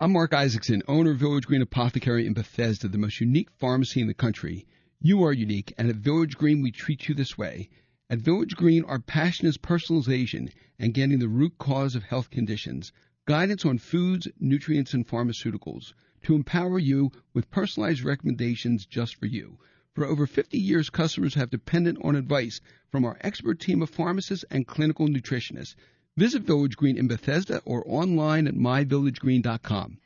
I'm 0.00 0.10
Mark 0.10 0.34
Isaacson, 0.34 0.82
owner 0.88 1.12
of 1.12 1.18
Village 1.18 1.46
Green 1.46 1.62
Apothecary 1.62 2.26
in 2.26 2.32
Bethesda, 2.32 2.88
the 2.88 2.98
most 2.98 3.20
unique 3.20 3.48
pharmacy 3.52 4.00
in 4.00 4.08
the 4.08 4.12
country. 4.12 4.66
You 5.00 5.22
are 5.22 5.32
unique, 5.32 5.72
and 5.78 5.88
at 5.88 5.94
Village 5.94 6.36
Green 6.36 6.62
we 6.62 6.72
treat 6.72 7.08
you 7.08 7.14
this 7.14 7.38
way. 7.38 7.68
At 8.10 8.18
Village 8.18 8.56
Green, 8.56 8.82
our 8.86 8.98
passion 8.98 9.46
is 9.46 9.56
personalization 9.56 10.50
and 10.80 10.94
getting 10.94 11.20
the 11.20 11.28
root 11.28 11.58
cause 11.58 11.94
of 11.94 12.02
health 12.02 12.30
conditions, 12.30 12.90
guidance 13.26 13.64
on 13.64 13.78
foods, 13.78 14.26
nutrients, 14.40 14.94
and 14.94 15.06
pharmaceuticals 15.06 15.92
to 16.24 16.34
empower 16.34 16.80
you 16.80 17.12
with 17.32 17.52
personalized 17.52 18.02
recommendations 18.02 18.86
just 18.86 19.14
for 19.14 19.26
you. 19.26 19.58
For 19.94 20.04
over 20.04 20.26
50 20.26 20.58
years, 20.58 20.90
customers 20.90 21.34
have 21.34 21.50
depended 21.50 21.98
on 22.02 22.16
advice 22.16 22.60
from 22.90 23.04
our 23.04 23.16
expert 23.20 23.60
team 23.60 23.80
of 23.80 23.90
pharmacists 23.90 24.44
and 24.50 24.66
clinical 24.66 25.06
nutritionists. 25.06 25.76
Visit 26.16 26.42
Village 26.42 26.76
Green 26.76 26.96
in 26.96 27.08
Bethesda 27.08 27.60
or 27.64 27.82
online 27.88 28.46
at 28.46 28.54
myvillagegreen.com. 28.54 29.98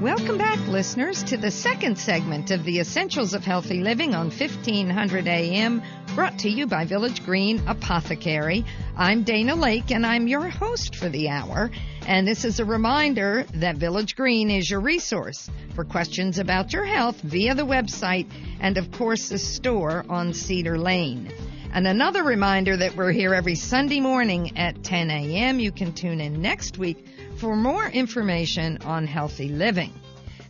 Welcome 0.00 0.38
back, 0.38 0.58
listeners, 0.66 1.22
to 1.24 1.36
the 1.36 1.50
second 1.50 1.98
segment 1.98 2.50
of 2.50 2.64
the 2.64 2.80
Essentials 2.80 3.34
of 3.34 3.44
Healthy 3.44 3.82
Living 3.82 4.14
on 4.14 4.30
1500 4.30 5.28
AM, 5.28 5.82
brought 6.14 6.38
to 6.38 6.48
you 6.48 6.66
by 6.66 6.86
Village 6.86 7.22
Green 7.22 7.62
Apothecary. 7.68 8.64
I'm 8.96 9.24
Dana 9.24 9.54
Lake, 9.54 9.90
and 9.90 10.06
I'm 10.06 10.26
your 10.26 10.48
host 10.48 10.96
for 10.96 11.10
the 11.10 11.28
hour. 11.28 11.70
And 12.06 12.26
this 12.26 12.46
is 12.46 12.58
a 12.58 12.64
reminder 12.64 13.44
that 13.52 13.76
Village 13.76 14.16
Green 14.16 14.50
is 14.50 14.70
your 14.70 14.80
resource 14.80 15.50
for 15.74 15.84
questions 15.84 16.38
about 16.38 16.72
your 16.72 16.86
health 16.86 17.20
via 17.20 17.54
the 17.54 17.66
website 17.66 18.26
and, 18.58 18.78
of 18.78 18.90
course, 18.90 19.28
the 19.28 19.38
store 19.38 20.06
on 20.08 20.32
Cedar 20.32 20.78
Lane. 20.78 21.30
And 21.74 21.86
another 21.86 22.22
reminder 22.22 22.76
that 22.76 22.96
we're 22.96 23.12
here 23.12 23.32
every 23.32 23.54
Sunday 23.54 23.98
morning 23.98 24.58
at 24.58 24.84
10 24.84 25.10
a.m. 25.10 25.58
You 25.58 25.72
can 25.72 25.94
tune 25.94 26.20
in 26.20 26.42
next 26.42 26.76
week 26.76 27.06
for 27.38 27.56
more 27.56 27.86
information 27.86 28.76
on 28.84 29.06
healthy 29.06 29.48
living. 29.48 29.94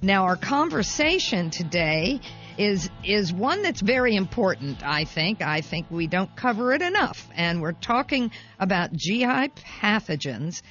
Now, 0.03 0.25
our 0.25 0.35
conversation 0.35 1.51
today 1.51 2.21
is 2.59 2.91
is 3.05 3.33
one 3.33 3.63
that's 3.63 3.81
very 3.81 4.17
important, 4.17 4.85
I 4.85 5.05
think. 5.05 5.43
I 5.43 5.61
think 5.61 5.87
we 5.93 6.09
don't 6.09 6.35
cover 6.35 6.73
it 6.73 6.83
enough. 6.83 7.29
And 7.37 7.63
we're 7.63 7.71
talking 7.71 8.33
about 8.59 8.93
GI 8.93 9.53
pathogens, 9.81 10.63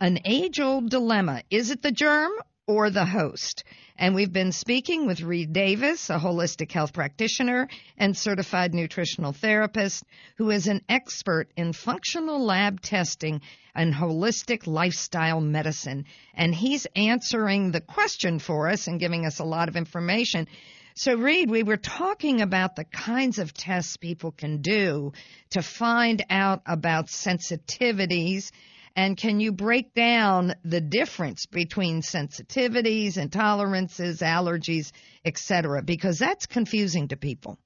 an 0.00 0.18
age-old 0.26 0.90
dilemma. 0.90 1.44
Is 1.50 1.70
it 1.70 1.80
the 1.80 1.92
germ 1.92 2.32
or 2.66 2.90
the 2.90 3.06
host? 3.06 3.64
And 3.96 4.14
we've 4.14 4.32
been 4.32 4.50
speaking 4.50 5.06
with 5.06 5.20
Reed 5.20 5.52
Davis, 5.52 6.10
a 6.10 6.18
holistic 6.18 6.72
health 6.72 6.92
practitioner 6.92 7.68
and 7.96 8.16
certified 8.16 8.74
nutritional 8.74 9.32
therapist 9.32 10.04
who 10.36 10.50
is 10.50 10.66
an 10.66 10.82
expert 10.88 11.48
in 11.56 11.72
functional 11.72 12.44
lab 12.44 12.80
testing 12.80 13.40
and 13.72 13.94
holistic 13.94 14.66
lifestyle 14.66 15.40
medicine. 15.40 16.06
And 16.34 16.52
he's 16.52 16.86
answering 16.96 17.70
the 17.70 17.80
question 17.80 18.40
for 18.40 18.68
us 18.68 18.88
and 18.88 18.98
giving 18.98 19.26
us 19.26 19.38
a 19.38 19.44
lot 19.44 19.68
of 19.68 19.76
information. 19.76 20.48
So, 20.96 21.14
Reed, 21.14 21.48
we 21.48 21.62
were 21.62 21.76
talking 21.76 22.40
about 22.40 22.74
the 22.74 22.84
kinds 22.84 23.38
of 23.38 23.54
tests 23.54 23.96
people 23.96 24.32
can 24.32 24.60
do 24.60 25.12
to 25.50 25.62
find 25.62 26.24
out 26.30 26.62
about 26.66 27.06
sensitivities 27.06 28.50
and 28.96 29.16
can 29.16 29.40
you 29.40 29.52
break 29.52 29.94
down 29.94 30.54
the 30.64 30.80
difference 30.80 31.46
between 31.46 32.02
sensitivities, 32.02 33.16
intolerances, 33.16 34.22
allergies, 34.22 34.92
etc.? 35.24 35.82
Because 35.82 36.18
that's 36.18 36.46
confusing 36.46 37.08
to 37.08 37.16
people. 37.16 37.58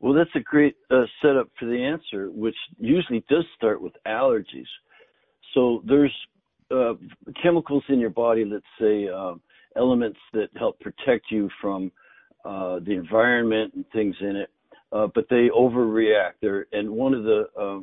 Well, 0.00 0.14
that's 0.14 0.34
a 0.34 0.40
great 0.40 0.74
uh, 0.90 1.04
setup 1.20 1.48
for 1.58 1.66
the 1.66 1.84
answer, 1.84 2.28
which 2.30 2.56
usually 2.78 3.24
does 3.28 3.44
start 3.56 3.80
with 3.80 3.92
allergies. 4.06 4.66
So 5.54 5.82
there's 5.86 6.14
uh, 6.70 6.94
chemicals 7.42 7.84
in 7.88 8.00
your 8.00 8.10
body, 8.10 8.44
let's 8.44 8.64
say 8.80 9.08
uh, 9.08 9.34
elements 9.76 10.18
that 10.32 10.48
help 10.58 10.80
protect 10.80 11.26
you 11.30 11.48
from 11.60 11.92
uh, 12.44 12.80
the 12.80 12.92
environment 12.92 13.74
and 13.74 13.84
things 13.92 14.16
in 14.20 14.36
it, 14.36 14.50
uh, 14.92 15.06
but 15.14 15.26
they 15.30 15.48
overreact. 15.56 16.32
They're, 16.40 16.66
and 16.72 16.90
one 16.90 17.14
of 17.14 17.22
the 17.22 17.44
uh, 17.58 17.80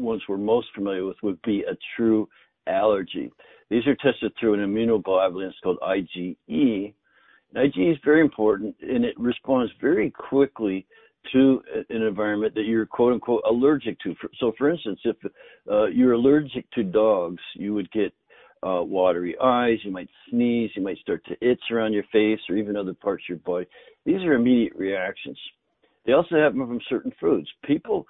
ones 0.00 0.22
we're 0.28 0.36
most 0.36 0.68
familiar 0.74 1.04
with 1.04 1.16
would 1.22 1.40
be 1.42 1.62
a 1.62 1.76
true 1.96 2.28
allergy. 2.66 3.30
These 3.70 3.86
are 3.86 3.96
tested 3.96 4.32
through 4.38 4.54
an 4.54 4.60
immunoglobulin 4.60 5.52
called 5.62 5.78
IgE. 5.82 6.36
And 6.48 7.72
IgE 7.72 7.92
is 7.92 7.98
very 8.04 8.20
important 8.20 8.76
and 8.80 9.04
it 9.04 9.18
responds 9.18 9.72
very 9.80 10.10
quickly 10.10 10.86
to 11.32 11.62
an 11.90 12.02
environment 12.02 12.54
that 12.54 12.64
you're 12.64 12.86
quote 12.86 13.12
unquote 13.12 13.42
allergic 13.48 13.98
to. 14.00 14.14
So, 14.38 14.52
for 14.56 14.70
instance, 14.70 15.00
if 15.04 15.16
uh, 15.70 15.86
you're 15.86 16.12
allergic 16.12 16.70
to 16.72 16.82
dogs, 16.82 17.42
you 17.54 17.74
would 17.74 17.90
get 17.90 18.12
uh, 18.62 18.82
watery 18.82 19.36
eyes, 19.42 19.78
you 19.82 19.90
might 19.90 20.08
sneeze, 20.30 20.70
you 20.74 20.82
might 20.82 20.98
start 20.98 21.24
to 21.26 21.34
itch 21.46 21.60
around 21.70 21.92
your 21.92 22.04
face 22.12 22.40
or 22.48 22.56
even 22.56 22.76
other 22.76 22.94
parts 22.94 23.24
of 23.24 23.28
your 23.28 23.38
body. 23.38 23.66
These 24.04 24.22
are 24.22 24.34
immediate 24.34 24.74
reactions. 24.74 25.38
They 26.06 26.12
also 26.12 26.36
happen 26.36 26.66
from 26.66 26.80
certain 26.88 27.12
foods. 27.20 27.48
People 27.64 28.06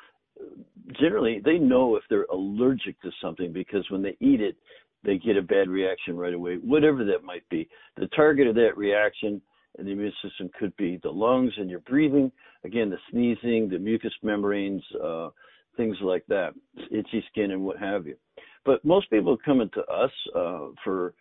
generally 0.98 1.40
they 1.44 1.58
know 1.58 1.96
if 1.96 2.02
they're 2.08 2.26
allergic 2.32 3.00
to 3.02 3.10
something 3.22 3.52
because 3.52 3.88
when 3.90 4.02
they 4.02 4.16
eat 4.20 4.40
it, 4.40 4.56
they 5.04 5.18
get 5.18 5.36
a 5.36 5.42
bad 5.42 5.68
reaction 5.68 6.16
right 6.16 6.34
away, 6.34 6.56
whatever 6.56 7.04
that 7.04 7.22
might 7.22 7.48
be. 7.48 7.68
The 7.96 8.08
target 8.08 8.46
of 8.48 8.54
that 8.56 8.76
reaction 8.76 9.40
and 9.78 9.86
the 9.86 9.92
immune 9.92 10.12
system 10.22 10.50
could 10.58 10.76
be 10.76 10.98
the 11.02 11.10
lungs 11.10 11.52
and 11.56 11.70
your 11.70 11.80
breathing, 11.80 12.32
again, 12.64 12.90
the 12.90 12.98
sneezing, 13.10 13.68
the 13.68 13.78
mucous 13.78 14.12
membranes, 14.22 14.82
uh, 15.02 15.28
things 15.76 15.96
like 16.02 16.24
that, 16.26 16.52
itchy 16.90 17.24
skin 17.30 17.52
and 17.52 17.62
what 17.62 17.78
have 17.78 18.06
you. 18.06 18.16
But 18.64 18.84
most 18.84 19.08
people 19.08 19.38
coming 19.44 19.70
to 19.74 19.82
us 19.82 20.10
uh, 20.34 20.66
for 20.82 21.14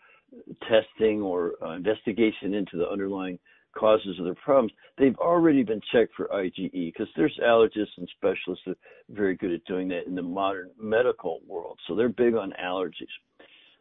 testing 0.68 1.22
or 1.22 1.54
uh, 1.64 1.76
investigation 1.76 2.54
into 2.54 2.78
the 2.78 2.90
underlying 2.90 3.38
causes 3.78 4.18
of 4.20 4.26
their 4.26 4.36
problems, 4.36 4.72
they've 4.98 5.18
already 5.18 5.64
been 5.64 5.82
checked 5.92 6.14
for 6.16 6.28
IgE 6.28 6.72
because 6.72 7.08
there's 7.16 7.38
allergists 7.44 7.98
and 7.98 8.10
specialists 8.18 8.64
that 8.66 8.72
are 8.72 8.76
very 9.10 9.36
good 9.36 9.52
at 9.52 9.64
doing 9.66 9.88
that 9.90 10.08
in 10.08 10.16
the 10.16 10.22
modern 10.22 10.70
medical 10.80 11.42
world. 11.48 11.78
So 11.88 11.96
they're 11.96 12.10
big 12.10 12.36
on 12.36 12.54
allergies. 12.64 13.08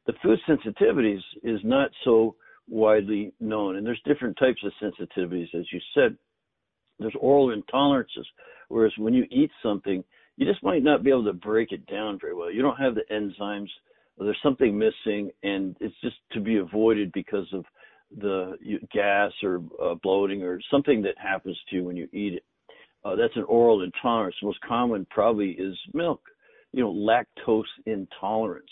The 0.06 0.14
food 0.22 0.38
sensitivities 0.48 1.20
is 1.42 1.60
not 1.64 1.90
so 2.04 2.36
widely 2.68 3.32
known, 3.40 3.76
and 3.76 3.86
there's 3.86 4.00
different 4.04 4.36
types 4.38 4.62
of 4.64 4.72
sensitivities, 4.82 5.54
as 5.54 5.66
you 5.72 5.80
said. 5.94 6.16
There's 6.98 7.14
oral 7.20 7.54
intolerances, 7.54 8.24
whereas 8.68 8.92
when 8.98 9.14
you 9.14 9.26
eat 9.30 9.50
something, 9.62 10.02
you 10.36 10.46
just 10.46 10.62
might 10.62 10.82
not 10.82 11.02
be 11.02 11.10
able 11.10 11.24
to 11.24 11.32
break 11.32 11.72
it 11.72 11.86
down 11.86 12.18
very 12.20 12.34
well. 12.34 12.50
You 12.50 12.62
don't 12.62 12.76
have 12.76 12.94
the 12.94 13.04
enzymes, 13.12 13.68
there's 14.18 14.38
something 14.42 14.78
missing, 14.78 15.30
and 15.42 15.76
it's 15.80 15.94
just 16.02 16.16
to 16.32 16.40
be 16.40 16.56
avoided 16.56 17.12
because 17.12 17.46
of 17.52 17.64
the 18.18 18.56
gas 18.92 19.32
or 19.42 19.62
uh, 19.82 19.94
bloating 20.02 20.42
or 20.42 20.60
something 20.70 21.02
that 21.02 21.14
happens 21.18 21.58
to 21.68 21.76
you 21.76 21.84
when 21.84 21.96
you 21.96 22.08
eat 22.12 22.34
it. 22.34 22.44
Uh, 23.04 23.14
that's 23.14 23.36
an 23.36 23.44
oral 23.44 23.82
intolerance. 23.82 24.34
Most 24.42 24.60
common 24.62 25.06
probably 25.10 25.50
is 25.50 25.76
milk, 25.94 26.20
you 26.72 26.82
know, 26.82 26.92
lactose 26.92 27.62
intolerance. 27.86 28.70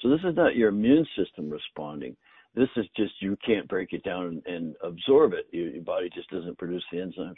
So 0.00 0.08
this 0.08 0.20
is 0.24 0.36
not 0.36 0.56
your 0.56 0.68
immune 0.68 1.06
system 1.16 1.50
responding. 1.50 2.16
This 2.54 2.68
is 2.76 2.86
just 2.96 3.12
you 3.20 3.36
can't 3.46 3.68
break 3.68 3.92
it 3.92 4.02
down 4.02 4.26
and, 4.26 4.46
and 4.46 4.74
absorb 4.82 5.32
it. 5.32 5.46
Your, 5.50 5.68
your, 5.68 5.82
body 5.82 6.10
just 6.12 6.30
doesn't 6.30 6.58
produce 6.58 6.82
the 6.90 6.98
enzymes, 6.98 7.34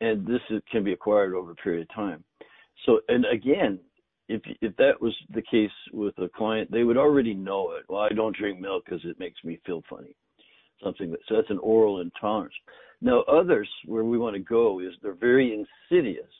and 0.00 0.26
this 0.26 0.40
is, 0.50 0.60
can 0.70 0.84
be 0.84 0.92
acquired 0.92 1.34
over 1.34 1.52
a 1.52 1.56
period 1.56 1.82
of 1.88 1.94
time. 1.94 2.22
So, 2.84 3.00
and 3.08 3.24
again, 3.24 3.78
if 4.28 4.42
if 4.60 4.76
that 4.76 5.00
was 5.00 5.14
the 5.34 5.42
case 5.42 5.70
with 5.92 6.16
a 6.18 6.28
client, 6.28 6.70
they 6.70 6.84
would 6.84 6.98
already 6.98 7.32
know 7.32 7.72
it. 7.72 7.84
Well, 7.88 8.02
I 8.02 8.10
don't 8.10 8.36
drink 8.36 8.60
milk 8.60 8.84
because 8.84 9.00
it 9.04 9.18
makes 9.18 9.42
me 9.44 9.60
feel 9.64 9.82
funny 9.88 10.14
something 10.82 11.10
that 11.10 11.20
so 11.28 11.36
that's 11.36 11.50
an 11.50 11.58
oral 11.58 12.00
intolerance. 12.00 12.54
Now 13.00 13.22
others 13.22 13.68
where 13.86 14.04
we 14.04 14.18
want 14.18 14.34
to 14.34 14.40
go 14.40 14.80
is 14.80 14.92
they're 15.02 15.14
very 15.14 15.52
insidious 15.90 16.30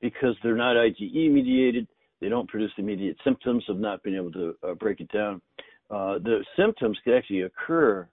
because 0.00 0.36
they're 0.42 0.56
not 0.56 0.76
IgE 0.76 1.30
mediated. 1.30 1.86
They 2.20 2.28
don't 2.28 2.48
produce 2.48 2.72
immediate 2.78 3.16
symptoms 3.24 3.64
of 3.68 3.78
not 3.78 4.02
being 4.02 4.16
able 4.16 4.32
to 4.32 4.54
uh, 4.62 4.74
break 4.74 5.00
it 5.00 5.10
down. 5.12 5.40
Uh, 5.90 6.18
the 6.18 6.44
symptoms 6.56 6.98
can 7.04 7.14
actually 7.14 7.42
occur 7.42 8.08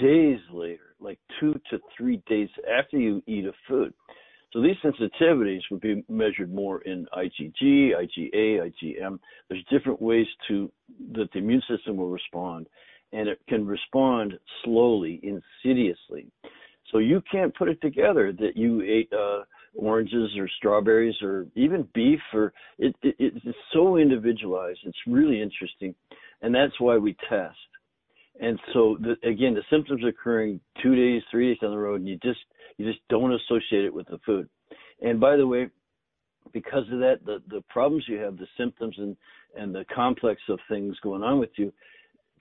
days 0.00 0.38
later, 0.52 0.94
like 1.00 1.18
two 1.40 1.54
to 1.70 1.78
three 1.96 2.22
days 2.28 2.48
after 2.78 2.98
you 2.98 3.22
eat 3.26 3.46
a 3.46 3.52
food. 3.68 3.92
So 4.52 4.62
these 4.62 4.76
sensitivities 4.82 5.60
would 5.70 5.80
be 5.80 6.02
measured 6.08 6.52
more 6.52 6.80
in 6.82 7.06
IgG, 7.14 7.92
IgA, 7.92 8.72
IgM. 8.72 9.18
There's 9.48 9.64
different 9.70 10.00
ways 10.00 10.26
to 10.48 10.70
that 11.12 11.30
the 11.32 11.38
immune 11.38 11.62
system 11.68 11.96
will 11.96 12.08
respond 12.08 12.66
and 13.12 13.28
it 13.28 13.40
can 13.48 13.66
respond 13.66 14.34
slowly, 14.64 15.20
insidiously. 15.22 16.26
So 16.92 16.98
you 16.98 17.22
can't 17.30 17.54
put 17.54 17.68
it 17.68 17.80
together 17.80 18.32
that 18.32 18.56
you 18.56 18.82
ate 18.82 19.12
uh, 19.12 19.40
oranges 19.74 20.30
or 20.38 20.48
strawberries 20.56 21.14
or 21.22 21.46
even 21.54 21.86
beef 21.94 22.20
or 22.32 22.52
it, 22.78 22.94
it, 23.02 23.14
it's 23.18 23.56
so 23.72 23.96
individualized. 23.96 24.80
It's 24.84 24.98
really 25.06 25.40
interesting, 25.40 25.94
and 26.42 26.54
that's 26.54 26.78
why 26.80 26.96
we 26.96 27.16
test. 27.28 27.56
And 28.40 28.58
so 28.72 28.96
the, 29.00 29.28
again, 29.28 29.54
the 29.54 29.64
symptoms 29.70 30.04
are 30.04 30.08
occurring 30.08 30.60
two 30.82 30.94
days, 30.94 31.22
three 31.30 31.50
days 31.50 31.58
down 31.60 31.72
the 31.72 31.78
road, 31.78 32.00
and 32.00 32.08
you 32.08 32.18
just 32.22 32.40
you 32.76 32.86
just 32.86 33.00
don't 33.08 33.34
associate 33.34 33.84
it 33.84 33.92
with 33.92 34.06
the 34.06 34.18
food. 34.24 34.48
And 35.02 35.20
by 35.20 35.36
the 35.36 35.46
way, 35.46 35.68
because 36.52 36.84
of 36.92 37.00
that, 37.00 37.18
the 37.24 37.42
the 37.48 37.62
problems 37.68 38.04
you 38.08 38.18
have, 38.18 38.38
the 38.38 38.46
symptoms 38.56 38.94
and 38.98 39.16
and 39.56 39.74
the 39.74 39.84
complex 39.94 40.40
of 40.48 40.58
things 40.68 40.96
going 41.02 41.22
on 41.22 41.38
with 41.38 41.50
you, 41.56 41.72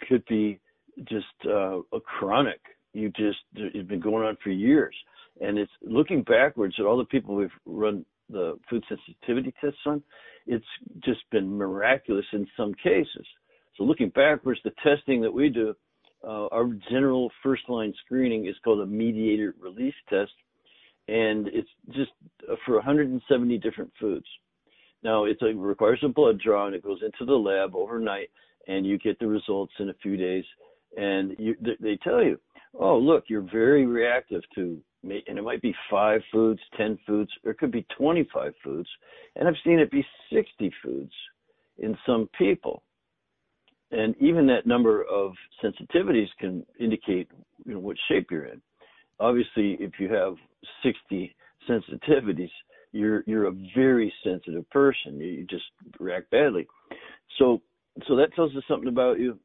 could 0.07 0.23
be 0.25 0.59
just 1.03 1.25
uh, 1.45 1.79
a 1.93 1.99
chronic. 2.03 2.59
You 2.93 3.09
just 3.09 3.39
it's 3.55 3.87
been 3.87 3.99
going 3.99 4.25
on 4.25 4.37
for 4.43 4.49
years, 4.49 4.95
and 5.41 5.57
it's 5.57 5.71
looking 5.81 6.23
backwards 6.23 6.75
at 6.79 6.85
all 6.85 6.97
the 6.97 7.05
people 7.05 7.35
we've 7.35 7.49
run 7.65 8.05
the 8.29 8.59
food 8.69 8.83
sensitivity 8.89 9.53
tests 9.61 9.79
on, 9.85 10.03
it's 10.45 10.65
just 11.03 11.19
been 11.31 11.57
miraculous 11.57 12.25
in 12.33 12.47
some 12.57 12.73
cases. 12.75 13.25
So 13.77 13.83
looking 13.83 14.09
backwards, 14.09 14.59
the 14.63 14.71
testing 14.83 15.21
that 15.21 15.33
we 15.33 15.49
do, 15.49 15.75
uh, 16.23 16.47
our 16.47 16.69
general 16.89 17.31
first 17.43 17.63
line 17.69 17.93
screening 18.05 18.47
is 18.47 18.55
called 18.63 18.81
a 18.81 18.85
mediated 18.85 19.53
release 19.59 19.93
test, 20.09 20.31
and 21.07 21.47
it's 21.47 21.69
just 21.91 22.11
for 22.65 22.75
170 22.75 23.57
different 23.59 23.91
foods. 23.99 24.25
Now 25.03 25.25
it 25.25 25.37
requires 25.41 25.99
a 26.03 26.07
blood 26.07 26.39
draw 26.43 26.65
and 26.65 26.75
it 26.75 26.83
goes 26.83 27.01
into 27.03 27.25
the 27.25 27.37
lab 27.37 27.75
overnight, 27.75 28.29
and 28.67 28.85
you 28.85 28.97
get 28.97 29.19
the 29.19 29.27
results 29.27 29.73
in 29.79 29.89
a 29.89 29.93
few 30.01 30.17
days. 30.17 30.43
And 30.97 31.35
you, 31.37 31.55
they 31.79 31.97
tell 32.03 32.23
you, 32.23 32.39
oh 32.73 32.97
look, 32.97 33.25
you're 33.27 33.47
very 33.51 33.85
reactive 33.85 34.41
to 34.55 34.81
and 35.03 35.37
it 35.37 35.43
might 35.43 35.61
be 35.61 35.73
five 35.89 36.21
foods, 36.31 36.59
10 36.77 36.97
foods, 37.05 37.31
or 37.45 37.51
it 37.51 37.57
could 37.59 37.71
be 37.71 37.85
25 37.97 38.53
foods. 38.63 38.89
And 39.35 39.47
I've 39.47 39.55
seen 39.63 39.79
it 39.79 39.91
be 39.91 40.05
60 40.33 40.71
foods 40.83 41.11
in 41.77 41.97
some 42.05 42.29
people. 42.37 42.83
And 43.91 44.15
even 44.19 44.47
that 44.47 44.65
number 44.65 45.03
of 45.03 45.33
sensitivities 45.63 46.27
can 46.39 46.65
indicate 46.79 47.29
you 47.65 47.73
know, 47.73 47.79
what 47.79 47.95
shape 48.09 48.27
you're 48.29 48.45
in. 48.45 48.61
Obviously, 49.19 49.77
if 49.79 49.91
you 49.99 50.13
have 50.13 50.35
60 50.83 51.35
sensitivities, 51.69 52.51
you're 52.91 53.23
you're 53.27 53.47
a 53.47 53.55
very 53.75 54.13
sensitive 54.23 54.69
person. 54.69 55.19
You 55.19 55.45
just 55.49 55.65
react 55.99 56.29
badly. 56.31 56.67
So 57.37 57.61
so 58.07 58.15
that 58.15 58.33
tells 58.35 58.55
us 58.55 58.63
something 58.67 58.89
about 58.89 59.19
you. 59.19 59.39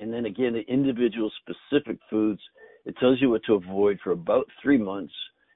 And 0.00 0.12
then 0.12 0.26
again, 0.26 0.54
the 0.54 0.72
individual 0.72 1.30
specific 1.42 1.98
foods 2.08 2.40
it 2.84 2.96
tells 2.98 3.20
you 3.20 3.30
what 3.30 3.44
to 3.44 3.54
avoid 3.54 3.98
for 4.02 4.12
about 4.12 4.46
three 4.62 4.78
months 4.78 5.12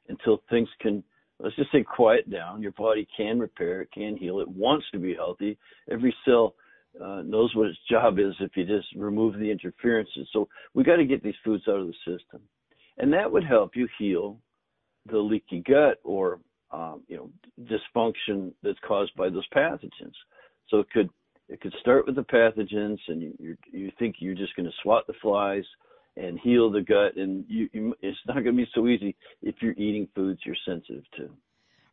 until 0.09 0.43
things 0.49 0.69
can, 0.81 1.03
let's 1.41 1.57
just 1.57 1.73
say, 1.73 1.83
quiet 1.83 2.31
down. 2.31 2.63
Your 2.63 2.73
body 2.73 3.07
can 3.17 3.39
repair, 3.39 3.83
it 3.83 3.93
can 3.93 4.17
heal, 4.17 4.41
it 4.41 4.49
wants 4.49 4.87
to 4.93 4.99
be 4.99 5.15
healthy. 5.15 5.59
Every 5.91 6.15
cell 6.25 6.55
uh, 7.03 7.23
knows 7.23 7.55
what 7.55 7.69
its 7.69 7.79
job 7.91 8.19
is 8.19 8.35
if 8.41 8.57
you 8.57 8.65
just 8.65 8.87
remove 8.97 9.39
the 9.39 9.51
interferences. 9.51 10.29
So 10.33 10.49
we 10.75 10.85
got 10.85 10.97
to 10.97 11.05
get 11.05 11.23
these 11.23 11.35
foods 11.45 11.65
out 11.69 11.81
of 11.81 11.89
the 11.89 11.95
system, 12.05 12.41
and 12.99 13.13
that 13.13 13.31
would 13.31 13.45
help 13.45 13.75
you 13.75 13.89
heal 13.99 14.39
the 15.11 15.19
leaky 15.19 15.63
gut 15.67 15.99
or 16.05 16.41
um, 16.71 17.03
you 17.07 17.17
know 17.17 17.31
dysfunction 17.65 18.53
that's 18.63 18.79
caused 18.87 19.15
by 19.17 19.29
those 19.29 19.47
pathogens. 19.55 20.15
So 20.69 20.79
it 20.79 20.91
could 20.91 21.11
it 21.49 21.61
could 21.61 21.75
start 21.81 22.07
with 22.07 22.17
the 22.17 22.23
pathogens, 22.23 22.99
and 23.09 23.23
you 23.23 23.35
you, 23.39 23.57
you 23.71 23.93
think 23.99 24.17
you're 24.19 24.35
just 24.35 24.57
going 24.57 24.67
to 24.67 24.75
swat 24.83 25.07
the 25.07 25.15
flies 25.23 25.65
and 26.17 26.39
heal 26.41 26.71
the 26.71 26.83
gut. 26.83 27.17
And 27.17 27.45
you, 27.49 27.69
you 27.73 27.95
it's 28.03 28.19
not 28.27 28.35
going 28.35 28.57
to 28.57 28.63
be 28.63 28.69
so 28.75 28.87
easy 28.89 29.17
if 29.43 29.57
you're 29.61 29.73
eating 29.73 30.09
foods 30.15 30.41
you're 30.45 30.57
sensitive 30.67 31.05
to. 31.19 31.31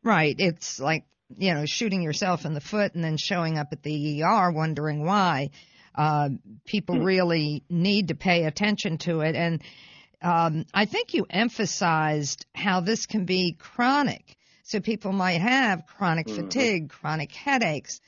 Right. 0.04 0.36
It's 0.38 0.80
like 0.80 1.06
you 1.38 1.54
know 1.54 1.66
shooting 1.66 2.02
yourself 2.02 2.46
in 2.46 2.54
the 2.54 2.62
foot 2.62 2.96
and 2.96 3.04
then 3.04 3.18
showing 3.18 3.58
up 3.58 3.68
at 3.72 3.84
the 3.84 4.24
ER 4.24 4.52
wondering 4.52 5.06
why. 5.06 5.52
Uh, 5.96 6.30
people 6.66 6.96
mm-hmm. 6.96 7.06
really 7.06 7.63
need 7.70 8.08
to 8.08 8.16
pay 8.16 8.46
attention 8.46 8.98
to 8.98 9.20
it, 9.22 9.36
and 9.36 9.62
um, 10.24 10.66
I 10.74 10.86
think 10.86 11.13
you 11.13 11.28
emphasized 11.30 12.48
how 12.56 12.80
this 12.80 13.06
can 13.06 13.26
be 13.26 13.56
chronic. 13.60 14.38
So 14.63 14.80
people 14.80 15.12
might 15.12 15.42
have 15.42 15.86
chronic 15.86 16.26
mm-hmm. 16.26 16.48
fatigue, 16.48 16.89
chronic 16.89 17.32
headaches, 17.32 18.00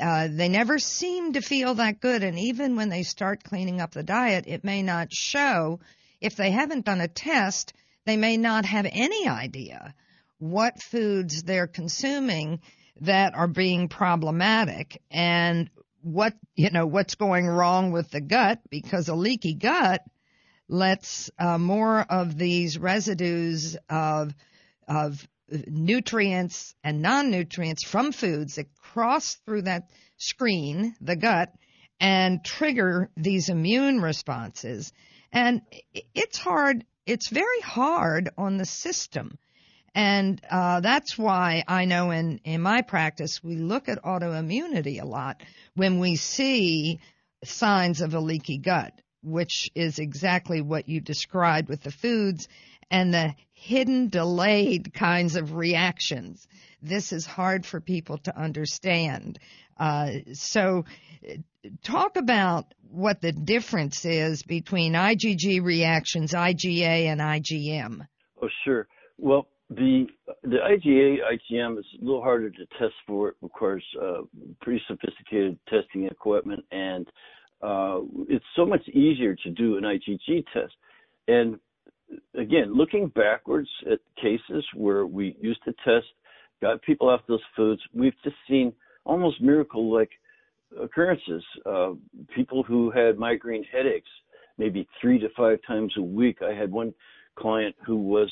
uh, 0.00 0.28
they 0.30 0.48
never 0.48 0.78
seem 0.78 1.34
to 1.34 1.40
feel 1.40 1.74
that 1.74 2.00
good, 2.00 2.22
and 2.22 2.38
even 2.38 2.76
when 2.76 2.88
they 2.88 3.02
start 3.02 3.44
cleaning 3.44 3.80
up 3.80 3.92
the 3.92 4.02
diet, 4.02 4.44
it 4.46 4.64
may 4.64 4.82
not 4.82 5.12
show. 5.12 5.80
If 6.20 6.36
they 6.36 6.50
haven't 6.50 6.86
done 6.86 7.00
a 7.00 7.08
test, 7.08 7.72
they 8.04 8.16
may 8.16 8.36
not 8.36 8.64
have 8.64 8.86
any 8.90 9.28
idea 9.28 9.94
what 10.38 10.82
foods 10.82 11.44
they're 11.44 11.68
consuming 11.68 12.60
that 13.00 13.34
are 13.34 13.48
being 13.48 13.88
problematic 13.88 15.00
and 15.10 15.70
what 16.02 16.34
you 16.56 16.70
know 16.70 16.84
what's 16.84 17.14
going 17.14 17.46
wrong 17.46 17.92
with 17.92 18.10
the 18.10 18.20
gut 18.20 18.60
because 18.70 19.08
a 19.08 19.14
leaky 19.14 19.54
gut 19.54 20.02
lets 20.68 21.30
uh, 21.38 21.58
more 21.58 22.00
of 22.00 22.36
these 22.36 22.76
residues 22.76 23.76
of 23.88 24.34
of 24.88 25.26
nutrients 25.66 26.74
and 26.82 27.02
non-nutrients 27.02 27.84
from 27.84 28.12
foods 28.12 28.56
that 28.56 28.66
cross 28.80 29.34
through 29.44 29.62
that 29.62 29.90
screen, 30.16 30.94
the 31.00 31.16
gut, 31.16 31.52
and 32.00 32.44
trigger 32.44 33.10
these 33.16 33.48
immune 33.48 34.00
responses. 34.00 34.92
And 35.32 35.62
it's 36.14 36.38
hard, 36.38 36.84
it's 37.06 37.28
very 37.28 37.60
hard 37.60 38.30
on 38.36 38.56
the 38.56 38.66
system. 38.66 39.38
And 39.94 40.40
uh, 40.50 40.80
that's 40.80 41.18
why 41.18 41.64
I 41.68 41.84
know 41.84 42.10
in, 42.10 42.40
in 42.44 42.62
my 42.62 42.82
practice, 42.82 43.40
we 43.42 43.56
look 43.56 43.88
at 43.88 44.02
autoimmunity 44.02 45.00
a 45.00 45.06
lot 45.06 45.42
when 45.74 45.98
we 45.98 46.16
see 46.16 47.00
signs 47.44 48.00
of 48.00 48.14
a 48.14 48.20
leaky 48.20 48.58
gut, 48.58 48.92
which 49.22 49.70
is 49.74 49.98
exactly 49.98 50.62
what 50.62 50.88
you 50.88 51.00
described 51.00 51.68
with 51.68 51.82
the 51.82 51.90
foods 51.90 52.48
and 52.90 53.12
the 53.12 53.34
hidden, 53.62 54.08
delayed 54.08 54.92
kinds 54.92 55.36
of 55.36 55.54
reactions. 55.54 56.46
This 56.82 57.12
is 57.12 57.24
hard 57.24 57.64
for 57.64 57.80
people 57.80 58.18
to 58.18 58.36
understand. 58.36 59.38
Uh, 59.78 60.10
so, 60.32 60.84
talk 61.84 62.16
about 62.16 62.74
what 62.90 63.20
the 63.20 63.30
difference 63.30 64.04
is 64.04 64.42
between 64.42 64.94
IgG 64.94 65.62
reactions, 65.62 66.32
IgA, 66.32 67.06
and 67.06 67.20
IgM. 67.20 68.06
Oh, 68.42 68.48
sure. 68.64 68.88
Well, 69.16 69.46
the 69.70 70.06
the 70.42 70.56
IgA 70.56 71.18
IgM 71.22 71.78
is 71.78 71.86
a 72.00 72.04
little 72.04 72.20
harder 72.20 72.50
to 72.50 72.66
test 72.78 72.94
for. 73.06 73.28
It 73.28 73.36
requires 73.40 73.84
uh, 74.02 74.22
pretty 74.60 74.82
sophisticated 74.88 75.56
testing 75.68 76.06
equipment, 76.06 76.64
and 76.72 77.06
uh, 77.62 78.00
it's 78.28 78.44
so 78.56 78.66
much 78.66 78.86
easier 78.88 79.36
to 79.36 79.50
do 79.50 79.76
an 79.76 79.84
IgG 79.84 80.44
test. 80.52 80.74
And 81.28 81.60
again, 82.34 82.74
looking 82.74 83.08
backwards 83.08 83.68
at 83.90 83.98
cases 84.20 84.64
where 84.74 85.06
we 85.06 85.36
used 85.40 85.62
to 85.64 85.74
test, 85.84 86.06
got 86.60 86.82
people 86.82 87.08
off 87.08 87.20
those 87.28 87.42
foods, 87.56 87.80
we've 87.94 88.14
just 88.22 88.36
seen 88.48 88.72
almost 89.04 89.40
miracle 89.40 89.92
like 89.92 90.10
occurrences. 90.80 91.44
Uh, 91.66 91.92
people 92.34 92.62
who 92.62 92.90
had 92.90 93.18
migraine 93.18 93.64
headaches 93.72 94.08
maybe 94.58 94.86
three 95.00 95.18
to 95.18 95.28
five 95.36 95.58
times 95.66 95.92
a 95.96 96.02
week. 96.02 96.38
I 96.42 96.54
had 96.54 96.70
one 96.70 96.94
client 97.36 97.74
who 97.84 97.96
was 97.96 98.30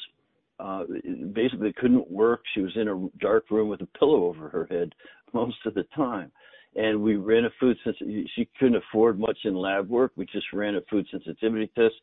uh, 0.58 0.84
basically 1.32 1.72
couldn't 1.72 2.10
work. 2.10 2.42
She 2.54 2.60
was 2.60 2.72
in 2.76 2.88
a 2.88 3.08
dark 3.18 3.50
room 3.50 3.68
with 3.68 3.80
a 3.80 3.98
pillow 3.98 4.26
over 4.26 4.48
her 4.48 4.66
head 4.70 4.92
most 5.32 5.56
of 5.66 5.74
the 5.74 5.84
time. 5.94 6.30
And 6.76 7.02
we 7.02 7.16
ran 7.16 7.46
a 7.46 7.50
food 7.58 7.76
sensitivity. 7.82 8.30
She 8.36 8.48
couldn't 8.58 8.76
afford 8.76 9.18
much 9.18 9.38
in 9.44 9.54
lab 9.54 9.88
work. 9.88 10.12
We 10.14 10.24
just 10.26 10.46
ran 10.52 10.76
a 10.76 10.80
food 10.88 11.06
sensitivity 11.10 11.68
test 11.74 11.94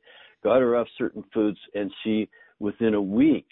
got 0.47 0.62
her 0.62 0.77
off 0.77 0.88
certain 0.97 1.23
foods, 1.33 1.60
and 1.75 1.91
she, 2.03 2.29
within 2.60 2.93
a 2.93 3.01
week, 3.01 3.47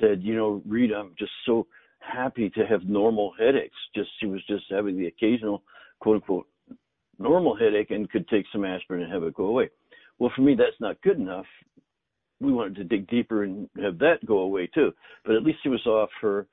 said, 0.00 0.22
"You 0.22 0.34
know, 0.34 0.62
Reed, 0.66 0.90
I'm 0.90 1.14
just 1.16 1.30
so 1.46 1.68
happy 2.00 2.50
to 2.50 2.66
have 2.66 2.84
normal 2.84 3.32
headaches." 3.38 3.76
Just 3.94 4.10
she 4.18 4.26
was 4.26 4.44
just 4.46 4.64
having 4.70 4.98
the 4.98 5.06
occasional 5.06 5.62
quote 6.00 6.16
unquote 6.16 6.48
normal 7.20 7.54
headache 7.54 7.92
and 7.92 8.10
could 8.10 8.26
take 8.26 8.44
some 8.50 8.64
aspirin 8.64 9.02
and 9.02 9.12
have 9.12 9.22
it 9.22 9.34
go 9.34 9.46
away. 9.46 9.70
Well, 10.18 10.32
for 10.34 10.42
me, 10.42 10.56
that's 10.56 10.80
not 10.80 11.00
good 11.02 11.18
enough. 11.18 11.46
We 12.40 12.52
wanted 12.52 12.74
to 12.76 12.84
dig 12.84 13.06
deeper 13.06 13.44
and 13.44 13.68
have 13.80 13.98
that 13.98 14.26
go 14.26 14.38
away 14.38 14.66
too. 14.66 14.92
But 15.24 15.36
at 15.36 15.44
least 15.44 15.58
she 15.62 15.68
was 15.68 15.86
off 15.86 16.10
her 16.20 16.48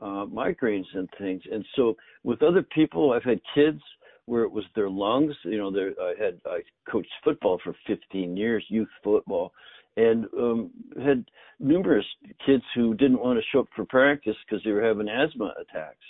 uh, 0.00 0.24
migraines 0.24 0.86
and 0.94 1.08
things. 1.18 1.42
And 1.52 1.64
so 1.76 1.96
with 2.24 2.42
other 2.42 2.62
people, 2.62 3.12
I've 3.12 3.24
had 3.24 3.40
kids 3.54 3.82
where 4.26 4.42
it 4.42 4.52
was 4.52 4.64
their 4.74 4.90
lungs. 4.90 5.34
You 5.44 5.58
know, 5.58 5.92
I 6.00 6.22
had 6.22 6.40
I 6.46 6.58
coached 6.90 7.10
football 7.24 7.60
for 7.62 7.74
15 7.86 8.36
years, 8.36 8.64
youth 8.68 8.88
football, 9.02 9.52
and 9.96 10.26
um, 10.38 10.70
had 11.02 11.24
numerous 11.58 12.06
kids 12.44 12.64
who 12.74 12.94
didn't 12.94 13.20
want 13.20 13.38
to 13.38 13.44
show 13.50 13.60
up 13.60 13.68
for 13.74 13.84
practice 13.86 14.36
because 14.46 14.62
they 14.64 14.72
were 14.72 14.82
having 14.82 15.08
asthma 15.08 15.54
attacks, 15.60 16.04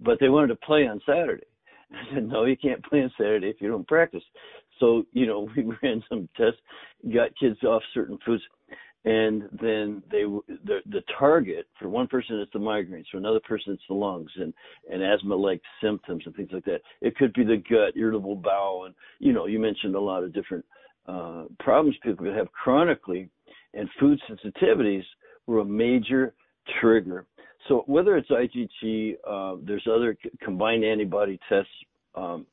but 0.00 0.18
they 0.20 0.28
wanted 0.28 0.48
to 0.48 0.56
play 0.56 0.86
on 0.86 1.00
Saturday. 1.06 1.46
I 1.92 2.14
said, 2.14 2.28
no, 2.28 2.44
you 2.44 2.56
can't 2.56 2.84
play 2.84 3.02
on 3.02 3.12
Saturday 3.16 3.48
if 3.48 3.60
you 3.60 3.68
don't 3.68 3.86
practice. 3.86 4.24
So, 4.80 5.04
you 5.12 5.26
know, 5.26 5.48
we 5.56 5.72
ran 5.82 6.02
some 6.08 6.28
tests, 6.36 6.60
got 7.12 7.36
kids 7.38 7.62
off 7.62 7.82
certain 7.94 8.18
foods 8.24 8.42
and 9.06 9.48
then 9.62 10.02
they 10.10 10.24
the 10.64 10.80
the 10.90 11.02
target 11.18 11.66
for 11.78 11.88
one 11.88 12.08
person 12.08 12.40
it's 12.40 12.52
the 12.52 12.58
migraines 12.58 13.04
for 13.10 13.18
another 13.18 13.40
person 13.40 13.72
it's 13.72 13.82
the 13.88 13.94
lungs 13.94 14.30
and 14.36 14.52
and 14.92 15.02
asthma 15.02 15.34
like 15.34 15.62
symptoms 15.82 16.22
and 16.26 16.34
things 16.34 16.50
like 16.52 16.64
that 16.64 16.80
it 17.00 17.16
could 17.16 17.32
be 17.32 17.44
the 17.44 17.62
gut 17.70 17.96
irritable 17.96 18.34
bowel 18.34 18.84
and 18.84 18.94
you 19.20 19.32
know 19.32 19.46
you 19.46 19.58
mentioned 19.58 19.94
a 19.94 20.00
lot 20.00 20.24
of 20.24 20.34
different 20.34 20.64
uh, 21.06 21.44
problems 21.60 21.96
people 22.02 22.24
could 22.24 22.36
have 22.36 22.50
chronically 22.52 23.30
and 23.74 23.88
food 24.00 24.20
sensitivities 24.28 25.04
were 25.46 25.60
a 25.60 25.64
major 25.64 26.34
trigger 26.80 27.24
so 27.68 27.84
whether 27.86 28.16
it's 28.16 28.28
IgG 28.28 29.14
uh, 29.26 29.56
there's 29.64 29.86
other 29.88 30.16
combined 30.42 30.84
antibody 30.84 31.38
tests 31.48 31.70
um, 32.16 32.44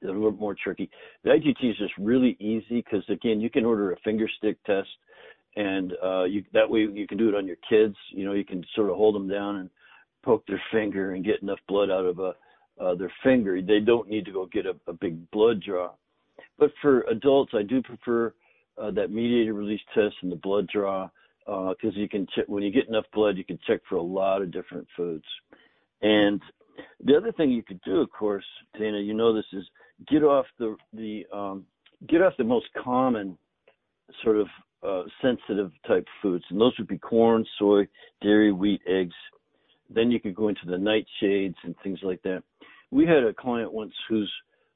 that 0.00 0.10
are 0.10 0.16
a 0.16 0.18
little 0.18 0.32
more 0.32 0.54
tricky. 0.54 0.90
The 1.24 1.30
IgG 1.30 1.70
is 1.70 1.78
just 1.78 1.94
really 1.98 2.36
easy 2.38 2.84
because 2.84 3.02
again, 3.08 3.40
you 3.40 3.48
can 3.48 3.64
order 3.64 3.92
a 3.92 3.96
finger 4.04 4.28
stick 4.38 4.62
test 4.64 4.88
and 5.56 5.92
uh, 6.02 6.24
you, 6.24 6.44
that 6.52 6.68
way 6.68 6.80
you 6.80 7.06
can 7.06 7.18
do 7.18 7.28
it 7.28 7.34
on 7.34 7.46
your 7.46 7.56
kids. 7.68 7.96
You 8.10 8.24
know, 8.24 8.32
you 8.32 8.44
can 8.44 8.64
sort 8.74 8.90
of 8.90 8.96
hold 8.96 9.14
them 9.14 9.28
down 9.28 9.56
and 9.56 9.70
poke 10.24 10.46
their 10.46 10.62
finger 10.72 11.12
and 11.12 11.24
get 11.24 11.42
enough 11.42 11.60
blood 11.68 11.90
out 11.90 12.06
of 12.06 12.18
a 12.18 12.34
uh, 12.80 12.94
their 12.96 13.12
finger. 13.22 13.62
They 13.62 13.80
don't 13.80 14.08
need 14.08 14.24
to 14.24 14.32
go 14.32 14.46
get 14.46 14.66
a, 14.66 14.74
a 14.88 14.92
big 14.92 15.30
blood 15.30 15.62
draw. 15.62 15.92
But 16.58 16.72
for 16.82 17.02
adults, 17.02 17.52
I 17.54 17.62
do 17.62 17.82
prefer 17.82 18.34
uh, 18.80 18.90
that 18.92 19.10
mediated 19.10 19.54
release 19.54 19.80
test 19.94 20.16
and 20.22 20.32
the 20.32 20.36
blood 20.36 20.68
draw 20.72 21.08
uh, 21.46 21.70
because 21.70 21.96
uh, 21.96 22.00
you 22.00 22.08
can 22.08 22.26
check 22.34 22.46
when 22.48 22.62
you 22.62 22.72
get 22.72 22.88
enough 22.88 23.04
blood, 23.12 23.36
you 23.36 23.44
can 23.44 23.58
check 23.66 23.80
for 23.88 23.96
a 23.96 24.02
lot 24.02 24.42
of 24.42 24.50
different 24.50 24.86
foods. 24.96 25.24
And 26.02 26.40
the 27.04 27.16
other 27.16 27.32
thing 27.32 27.50
you 27.50 27.62
could 27.62 27.80
do, 27.82 28.00
of 28.00 28.10
course, 28.10 28.44
Dana, 28.78 28.98
you 28.98 29.14
know 29.14 29.32
this 29.34 29.44
is 29.52 29.64
get 30.10 30.24
off 30.24 30.46
the 30.58 30.76
the 30.92 31.26
um, 31.32 31.64
get 32.08 32.22
off 32.22 32.32
the 32.38 32.44
most 32.44 32.66
common 32.82 33.38
sort 34.22 34.36
of 34.38 34.48
uh, 34.84 35.02
sensitive 35.22 35.70
type 35.86 36.06
foods, 36.20 36.44
and 36.50 36.60
those 36.60 36.74
would 36.78 36.88
be 36.88 36.98
corn, 36.98 37.44
soy, 37.58 37.86
dairy, 38.22 38.52
wheat, 38.52 38.80
eggs. 38.86 39.14
Then 39.88 40.10
you 40.10 40.20
could 40.20 40.34
go 40.34 40.48
into 40.48 40.66
the 40.66 40.76
nightshades 40.76 41.54
and 41.64 41.74
things 41.82 41.98
like 42.02 42.22
that. 42.22 42.42
We 42.90 43.06
had 43.06 43.24
a 43.24 43.32
client 43.32 43.72
once 43.72 43.92
who's 44.08 44.32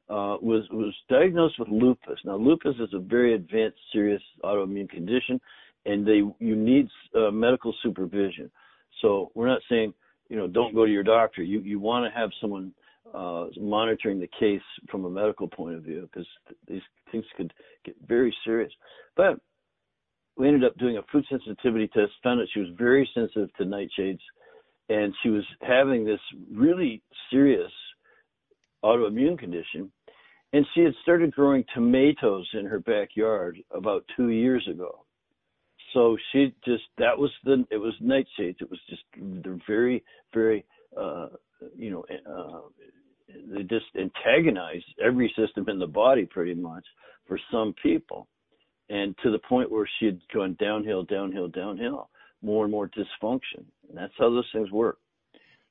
uh, 0.09 0.37
was 0.41 0.67
was 0.71 0.95
diagnosed 1.11 1.59
with 1.59 1.69
lupus. 1.69 2.19
Now, 2.25 2.37
lupus 2.37 2.75
is 2.81 2.95
a 2.95 2.99
very 2.99 3.35
advanced, 3.35 3.79
serious 3.93 4.23
autoimmune 4.43 4.89
condition, 4.89 5.41
and 5.85 6.07
they 6.07 6.23
you 6.39 6.57
need 6.57 6.89
uh, 7.15 7.31
medical 7.31 7.75
supervision. 7.83 8.51
So 9.03 9.31
we're 9.35 9.49
not 9.49 9.61
saying 9.69 9.93
you 10.31 10.37
know 10.37 10.47
don't 10.47 10.75
go 10.75 10.87
to 10.87 10.93
your 10.93 11.03
doctor. 11.03 11.43
You 11.43 11.61
you 11.61 11.79
want 11.79 12.11
to 12.11 12.19
have 12.19 12.31
someone 12.41 12.73
uh, 13.15 13.47
monitoring 13.59 14.21
the 14.21 14.29
case 14.39 14.63
from 14.91 15.05
a 15.05 15.11
medical 15.11 15.49
point 15.49 15.75
of 15.75 15.83
view 15.83 16.09
because 16.11 16.27
th- 16.47 16.59
these 16.67 16.83
things 17.11 17.25
could 17.37 17.53
get 17.85 17.97
very 18.07 18.35
serious. 18.45 18.73
But 19.17 19.41
we 20.39 20.47
ended 20.47 20.65
up 20.65 20.79
doing 20.79 20.97
a 20.97 21.03
food 21.11 21.25
sensitivity 21.29 21.89
test, 21.89 22.13
found 22.23 22.41
that 22.41 22.49
she 22.55 22.61
was 22.61 22.69
very 22.79 23.09
sensitive 23.13 23.53
to 23.55 23.65
nightshades, 23.65 24.21
and 24.89 25.13
she 25.23 25.31
was 25.31 25.45
having 25.61 26.05
this 26.05 26.21
really 26.55 27.03
serious 27.31 27.73
autoimmune 28.85 29.39
condition. 29.39 29.91
And 30.53 30.65
she 30.75 30.81
had 30.81 30.95
started 31.03 31.35
growing 31.35 31.65
tomatoes 31.75 32.49
in 32.55 32.65
her 32.65 32.79
backyard 32.79 33.59
about 33.73 34.05
two 34.17 34.31
years 34.31 34.67
ago. 34.73 35.05
So 35.93 36.17
she 36.33 36.55
just 36.65 36.85
that 36.99 37.19
was 37.19 37.31
the 37.45 37.65
it 37.71 37.77
was 37.77 37.95
nightshades. 38.03 38.61
It 38.61 38.71
was 38.71 38.81
just 38.89 39.03
they're 39.43 39.59
very 39.67 40.05
very 40.33 40.65
uh, 40.99 41.29
you 41.77 41.91
know 41.91 42.05
uh, 42.31 42.61
they 43.53 43.63
just 43.63 43.87
antagonize 43.99 44.83
every 45.05 45.33
system 45.37 45.69
in 45.69 45.79
the 45.79 45.87
body 45.87 46.27
pretty 46.27 46.55
much 46.55 46.85
for 47.27 47.39
some 47.51 47.75
people 47.83 48.29
and 48.89 49.17
to 49.23 49.31
the 49.31 49.39
point 49.39 49.71
where 49.71 49.89
she 49.99 50.07
had 50.07 50.21
gone 50.33 50.57
downhill 50.61 51.05
downhill 51.05 51.49
downhill 51.49 52.09
more 52.43 52.65
and 52.65 52.73
more 52.73 52.89
dysfunction 52.89 53.65
and 53.89 53.97
that's 53.97 54.13
how 54.19 54.31
those 54.31 54.49
things 54.53 54.71
work 54.71 54.99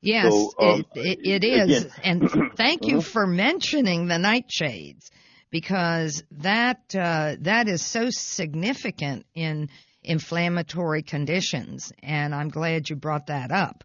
yes 0.01 0.32
so, 0.32 0.53
um, 0.60 0.86
it, 0.95 1.19
it, 1.23 1.43
it 1.43 1.47
is 1.47 1.86
again, 1.86 1.91
and 2.03 2.51
thank 2.56 2.86
you 2.86 2.97
uh-huh. 2.97 3.10
for 3.10 3.27
mentioning 3.27 4.08
the 4.08 4.15
nightshades 4.15 5.10
because 5.49 6.23
that 6.32 6.95
uh, 6.95 7.36
that 7.39 7.67
is 7.67 7.82
so 7.82 8.10
significant 8.10 9.25
in 9.34 9.69
inflammatory 10.03 11.03
conditions 11.03 11.91
and 12.01 12.34
i'm 12.34 12.49
glad 12.49 12.89
you 12.89 12.95
brought 12.95 13.27
that 13.27 13.51
up 13.51 13.84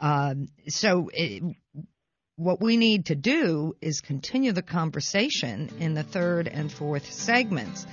um, 0.00 0.48
so 0.68 1.10
it, 1.12 1.56
what 2.36 2.60
we 2.60 2.76
need 2.76 3.06
to 3.06 3.14
do 3.14 3.76
is 3.80 4.00
continue 4.00 4.52
the 4.52 4.62
conversation 4.62 5.70
in 5.78 5.94
the 5.94 6.02
third 6.02 6.48
and 6.48 6.72
fourth 6.72 7.12
segments. 7.12 7.86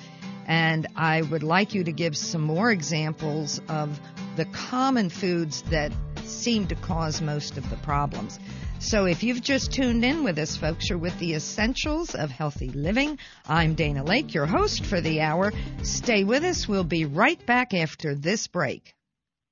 And 0.49 0.87
I 0.95 1.21
would 1.21 1.43
like 1.43 1.75
you 1.75 1.83
to 1.83 1.91
give 1.91 2.17
some 2.17 2.41
more 2.41 2.71
examples 2.71 3.61
of 3.69 3.99
the 4.35 4.45
common 4.45 5.11
foods 5.11 5.61
that 5.69 5.91
seem 6.25 6.65
to 6.67 6.75
cause 6.75 7.21
most 7.21 7.55
of 7.57 7.69
the 7.69 7.75
problems. 7.77 8.39
So 8.79 9.05
if 9.05 9.21
you've 9.21 9.43
just 9.43 9.71
tuned 9.71 10.03
in 10.03 10.23
with 10.23 10.39
us, 10.39 10.57
folks, 10.57 10.89
you're 10.89 10.97
with 10.97 11.17
the 11.19 11.35
essentials 11.35 12.15
of 12.15 12.31
healthy 12.31 12.69
living. 12.69 13.19
I'm 13.47 13.75
Dana 13.75 14.03
Lake, 14.03 14.33
your 14.33 14.47
host 14.47 14.85
for 14.85 14.99
the 14.99 15.21
hour. 15.21 15.53
Stay 15.83 16.23
with 16.23 16.43
us. 16.43 16.67
We'll 16.67 16.83
be 16.83 17.05
right 17.05 17.45
back 17.45 17.75
after 17.75 18.15
this 18.15 18.47
break. 18.47 18.95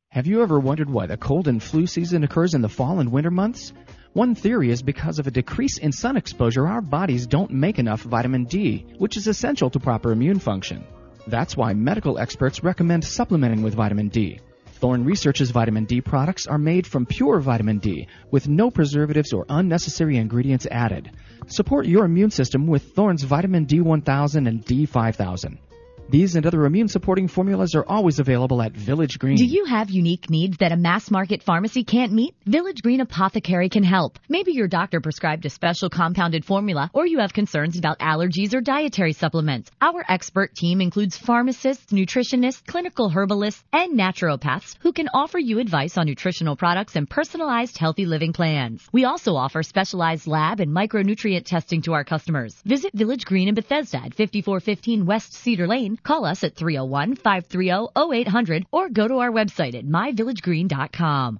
Have 0.09 0.25
you 0.25 0.41
ever 0.41 0.59
wondered 0.59 0.89
why 0.89 1.05
the 1.05 1.17
cold 1.17 1.47
and 1.47 1.61
flu 1.61 1.85
season 1.85 2.23
occurs 2.23 2.55
in 2.55 2.63
the 2.63 2.69
fall 2.69 2.99
and 2.99 3.11
winter 3.11 3.29
months? 3.29 3.71
One 4.17 4.33
theory 4.33 4.71
is 4.71 4.81
because 4.81 5.19
of 5.19 5.27
a 5.27 5.31
decrease 5.31 5.77
in 5.77 5.91
sun 5.91 6.17
exposure, 6.17 6.65
our 6.65 6.81
bodies 6.81 7.27
don't 7.27 7.51
make 7.51 7.77
enough 7.77 8.01
vitamin 8.01 8.45
D, 8.45 8.83
which 8.97 9.15
is 9.15 9.27
essential 9.27 9.69
to 9.69 9.79
proper 9.79 10.11
immune 10.11 10.39
function. 10.39 10.83
That's 11.27 11.55
why 11.55 11.75
medical 11.75 12.17
experts 12.17 12.63
recommend 12.63 13.05
supplementing 13.05 13.61
with 13.61 13.75
vitamin 13.75 14.07
D. 14.09 14.39
Thorne 14.79 15.05
Research's 15.05 15.51
vitamin 15.51 15.85
D 15.85 16.01
products 16.01 16.47
are 16.47 16.57
made 16.57 16.87
from 16.87 17.05
pure 17.05 17.39
vitamin 17.39 17.77
D 17.77 18.07
with 18.31 18.47
no 18.47 18.71
preservatives 18.71 19.33
or 19.33 19.45
unnecessary 19.49 20.17
ingredients 20.17 20.65
added. 20.71 21.11
Support 21.45 21.85
your 21.85 22.03
immune 22.03 22.31
system 22.31 22.65
with 22.65 22.95
Thorne's 22.95 23.21
vitamin 23.21 23.67
D1000 23.67 24.47
and 24.47 24.65
D5000. 24.65 25.59
These 26.09 26.37
and 26.37 26.45
other 26.45 26.65
immune 26.65 26.87
supporting 26.87 27.27
formulas 27.27 27.75
are 27.75 27.83
always 27.85 28.19
available 28.19 28.61
at 28.61 28.71
Village 28.71 29.19
Green. 29.19 29.35
Do 29.35 29.43
you 29.43 29.65
have 29.65 29.89
unique 29.89 30.29
needs 30.29 30.55
that 30.59 30.71
a 30.71 30.77
mass 30.77 31.11
market 31.11 31.43
pharmacy 31.43 31.83
can't 31.83 32.13
meet? 32.13 32.33
Village 32.45 32.81
Green 32.81 33.01
Apothecary 33.01 33.67
can 33.67 33.83
help. 33.83 34.17
Maybe 34.29 34.53
your 34.53 34.69
doctor 34.69 35.01
prescribed 35.01 35.45
a 35.45 35.49
special 35.49 35.89
compounded 35.89 36.45
formula 36.45 36.89
or 36.93 37.05
you 37.05 37.19
have 37.19 37.33
concerns 37.33 37.77
about 37.77 37.99
allergies 37.99 38.53
or 38.53 38.61
dietary 38.61 39.11
supplements. 39.11 39.69
Our 39.81 40.05
expert 40.07 40.55
team 40.55 40.79
includes 40.79 41.17
pharmacists, 41.17 41.91
nutritionists, 41.91 42.65
clinical 42.65 43.09
herbalists, 43.09 43.61
and 43.73 43.99
naturopaths 43.99 44.75
who 44.79 44.93
can 44.93 45.09
offer 45.13 45.39
you 45.39 45.59
advice 45.59 45.97
on 45.97 46.05
nutritional 46.05 46.55
products 46.55 46.95
and 46.95 47.09
personalized 47.09 47.77
healthy 47.77 48.05
living 48.05 48.31
plans. 48.31 48.87
We 48.93 49.03
also 49.03 49.35
offer 49.35 49.61
specialized 49.61 50.25
lab 50.25 50.61
and 50.61 50.73
micronutrient 50.73 51.43
testing 51.43 51.81
to 51.81 51.93
our 51.93 52.05
customers. 52.05 52.55
Visit 52.65 52.93
Village 52.93 53.25
Green 53.25 53.49
in 53.49 53.55
Bethesda 53.55 53.97
at 53.97 54.13
5415 54.13 55.05
West 55.05 55.33
Cedar 55.33 55.67
Lane 55.67 55.96
Call 56.03 56.25
us 56.25 56.43
at 56.43 56.55
301 56.55 57.15
530 57.15 57.87
0800 58.13 58.65
or 58.71 58.89
go 58.89 59.07
to 59.07 59.19
our 59.19 59.31
website 59.31 59.75
at 59.75 59.85
myvillagegreen.com. 59.85 61.39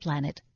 planet, 0.00 0.42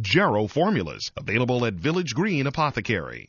Jarrow 0.00 0.46
Formulas, 0.46 1.10
available 1.16 1.66
at 1.66 1.74
Village 1.74 2.14
Green 2.14 2.46
Apothecary. 2.46 3.28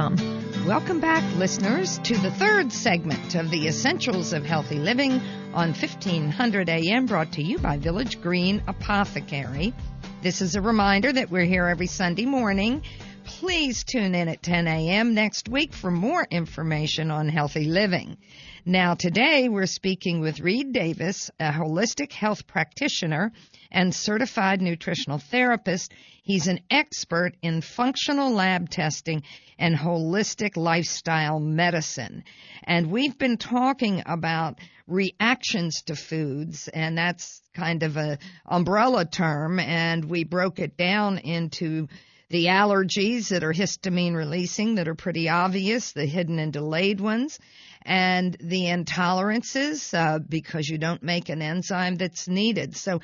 Welcome 0.65 0.99
back, 0.99 1.23
listeners, 1.35 1.99
to 1.99 2.17
the 2.17 2.31
third 2.31 2.73
segment 2.73 3.35
of 3.35 3.51
the 3.51 3.67
Essentials 3.67 4.33
of 4.33 4.43
Healthy 4.43 4.79
Living 4.79 5.21
on 5.53 5.73
1500 5.73 6.69
AM, 6.69 7.05
brought 7.05 7.33
to 7.33 7.43
you 7.43 7.59
by 7.59 7.77
Village 7.77 8.19
Green 8.19 8.63
Apothecary. 8.67 9.75
This 10.23 10.41
is 10.41 10.55
a 10.55 10.61
reminder 10.61 11.13
that 11.13 11.29
we're 11.29 11.45
here 11.45 11.67
every 11.67 11.85
Sunday 11.85 12.25
morning. 12.25 12.81
Please 13.25 13.83
tune 13.83 14.15
in 14.15 14.27
at 14.27 14.41
10 14.41 14.67
a.m. 14.67 15.13
next 15.13 15.47
week 15.47 15.71
for 15.71 15.91
more 15.91 16.25
information 16.31 17.11
on 17.11 17.29
healthy 17.29 17.65
living. 17.65 18.17
Now, 18.65 18.95
today 18.95 19.49
we're 19.49 19.67
speaking 19.67 20.19
with 20.19 20.39
Reed 20.39 20.73
Davis, 20.73 21.29
a 21.39 21.51
holistic 21.51 22.11
health 22.11 22.47
practitioner 22.47 23.33
and 23.71 23.93
certified 23.93 24.61
nutritional 24.61 25.17
therapist. 25.17 25.93
He's 26.23 26.47
an 26.47 26.59
expert 26.69 27.35
in 27.41 27.61
functional 27.61 28.31
lab 28.31 28.69
testing 28.69 29.23
and 29.57 29.75
holistic 29.75 30.57
lifestyle 30.57 31.39
medicine. 31.39 32.23
And 32.63 32.91
we've 32.91 33.17
been 33.17 33.37
talking 33.37 34.03
about 34.05 34.59
reactions 34.87 35.83
to 35.83 35.95
foods, 35.95 36.67
and 36.67 36.97
that's 36.97 37.41
kind 37.55 37.83
of 37.83 37.97
a 37.97 38.17
umbrella 38.45 39.05
term, 39.05 39.59
and 39.59 40.05
we 40.05 40.23
broke 40.23 40.59
it 40.59 40.77
down 40.77 41.17
into 41.17 41.87
the 42.29 42.45
allergies 42.45 43.29
that 43.29 43.43
are 43.43 43.53
histamine 43.53 44.15
releasing 44.15 44.75
that 44.75 44.87
are 44.87 44.95
pretty 44.95 45.27
obvious, 45.27 45.91
the 45.91 46.05
hidden 46.05 46.39
and 46.39 46.53
delayed 46.53 47.01
ones, 47.01 47.39
and 47.83 48.37
the 48.39 48.65
intolerances 48.65 49.93
uh, 49.93 50.19
because 50.19 50.67
you 50.67 50.77
don't 50.77 51.03
make 51.03 51.29
an 51.29 51.41
enzyme 51.41 51.95
that's 51.95 52.27
needed. 52.27 52.75
So 52.75 53.01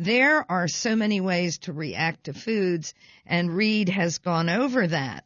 there 0.00 0.50
are 0.50 0.66
so 0.66 0.96
many 0.96 1.20
ways 1.20 1.58
to 1.58 1.74
react 1.74 2.24
to 2.24 2.32
foods, 2.32 2.94
and 3.26 3.54
Reed 3.54 3.90
has 3.90 4.16
gone 4.16 4.48
over 4.48 4.86
that. 4.86 5.24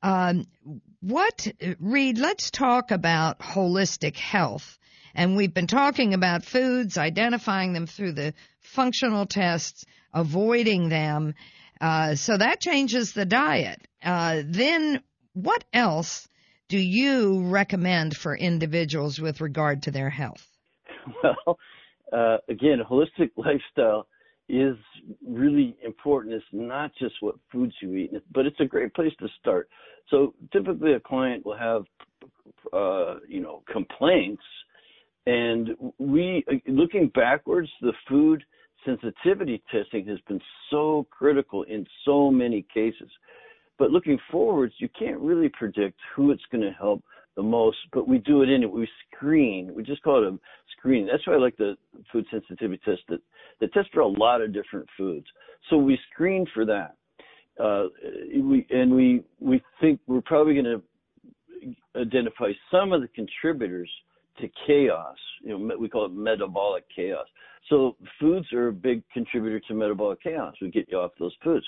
Um, 0.00 0.46
what, 1.00 1.48
Reed, 1.80 2.18
let's 2.18 2.52
talk 2.52 2.92
about 2.92 3.40
holistic 3.40 4.16
health. 4.16 4.78
And 5.12 5.36
we've 5.36 5.52
been 5.52 5.66
talking 5.66 6.14
about 6.14 6.44
foods, 6.44 6.96
identifying 6.96 7.72
them 7.72 7.88
through 7.88 8.12
the 8.12 8.34
functional 8.60 9.26
tests, 9.26 9.84
avoiding 10.14 10.88
them. 10.88 11.34
Uh, 11.80 12.14
so 12.14 12.36
that 12.36 12.60
changes 12.60 13.14
the 13.14 13.26
diet. 13.26 13.80
Uh, 14.04 14.42
then 14.46 15.02
what 15.32 15.64
else 15.72 16.28
do 16.68 16.78
you 16.78 17.42
recommend 17.48 18.16
for 18.16 18.36
individuals 18.36 19.18
with 19.18 19.40
regard 19.40 19.82
to 19.82 19.90
their 19.90 20.10
health? 20.10 20.46
Well, 21.44 21.58
uh, 22.12 22.36
again, 22.48 22.78
holistic 22.88 23.30
lifestyle 23.36 24.06
is 24.52 24.76
really 25.26 25.74
important. 25.82 26.34
It's 26.34 26.44
not 26.52 26.92
just 27.00 27.14
what 27.20 27.36
foods 27.50 27.72
you 27.80 27.94
eat, 27.94 28.12
but 28.34 28.44
it's 28.44 28.60
a 28.60 28.66
great 28.66 28.94
place 28.94 29.12
to 29.18 29.28
start. 29.40 29.68
So 30.10 30.34
typically, 30.52 30.92
a 30.92 31.00
client 31.00 31.44
will 31.46 31.56
have, 31.56 31.84
uh, 32.72 33.14
you 33.26 33.40
know, 33.40 33.62
complaints, 33.72 34.42
and 35.26 35.70
we, 35.98 36.44
looking 36.66 37.08
backwards, 37.14 37.70
the 37.80 37.94
food 38.08 38.44
sensitivity 38.84 39.62
testing 39.72 40.06
has 40.06 40.18
been 40.28 40.40
so 40.70 41.06
critical 41.10 41.62
in 41.62 41.86
so 42.04 42.30
many 42.30 42.66
cases. 42.74 43.08
But 43.78 43.90
looking 43.90 44.18
forwards, 44.30 44.74
you 44.78 44.88
can't 44.98 45.20
really 45.20 45.48
predict 45.48 45.98
who 46.14 46.30
it's 46.30 46.42
going 46.50 46.62
to 46.62 46.72
help 46.72 47.02
the 47.36 47.42
most, 47.42 47.78
but 47.92 48.06
we 48.06 48.18
do 48.18 48.42
it 48.42 48.54
anyway. 48.54 48.72
We 48.80 48.88
screen. 49.14 49.72
We 49.74 49.82
just 49.82 50.02
call 50.02 50.22
it 50.22 50.32
a 50.32 50.38
screen. 50.76 51.06
That's 51.10 51.26
why 51.26 51.34
I 51.34 51.38
like 51.38 51.56
the 51.56 51.76
food 52.10 52.26
sensitivity 52.30 52.80
test 52.84 53.02
that, 53.08 53.20
that 53.60 53.72
tests 53.72 53.90
for 53.92 54.00
a 54.00 54.08
lot 54.08 54.40
of 54.42 54.52
different 54.52 54.86
foods. 54.96 55.26
So 55.70 55.76
we 55.76 55.98
screen 56.12 56.46
for 56.52 56.64
that. 56.66 56.96
Uh, 57.62 57.88
we, 58.34 58.66
and 58.70 58.94
we, 58.94 59.22
we 59.40 59.62
think 59.80 60.00
we're 60.06 60.22
probably 60.22 60.54
going 60.54 60.64
to 60.64 60.82
identify 62.00 62.50
some 62.70 62.92
of 62.92 63.02
the 63.02 63.08
contributors 63.08 63.90
to 64.40 64.48
chaos. 64.66 65.16
You 65.42 65.58
know, 65.58 65.76
we 65.78 65.88
call 65.88 66.06
it 66.06 66.12
metabolic 66.12 66.84
chaos. 66.94 67.26
So 67.68 67.96
foods 68.18 68.52
are 68.52 68.68
a 68.68 68.72
big 68.72 69.02
contributor 69.12 69.60
to 69.68 69.74
metabolic 69.74 70.22
chaos. 70.22 70.54
We 70.60 70.70
get 70.70 70.88
you 70.90 70.98
off 70.98 71.12
those 71.18 71.34
foods. 71.44 71.64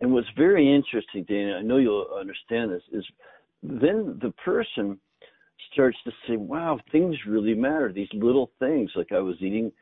And 0.00 0.12
what's 0.12 0.28
very 0.36 0.74
interesting, 0.74 1.24
Dana, 1.24 1.56
I 1.56 1.62
know 1.62 1.78
you'll 1.78 2.08
understand 2.18 2.70
this, 2.70 2.82
is 2.92 3.04
then 3.64 4.18
the 4.20 4.32
person 4.44 4.98
starts 5.72 5.96
to 6.04 6.12
say, 6.28 6.36
wow, 6.36 6.78
things 6.92 7.16
really 7.26 7.54
matter. 7.54 7.92
These 7.92 8.08
little 8.12 8.50
things, 8.58 8.90
like 8.94 9.10
I 9.10 9.20
was 9.20 9.36
eating, 9.40 9.72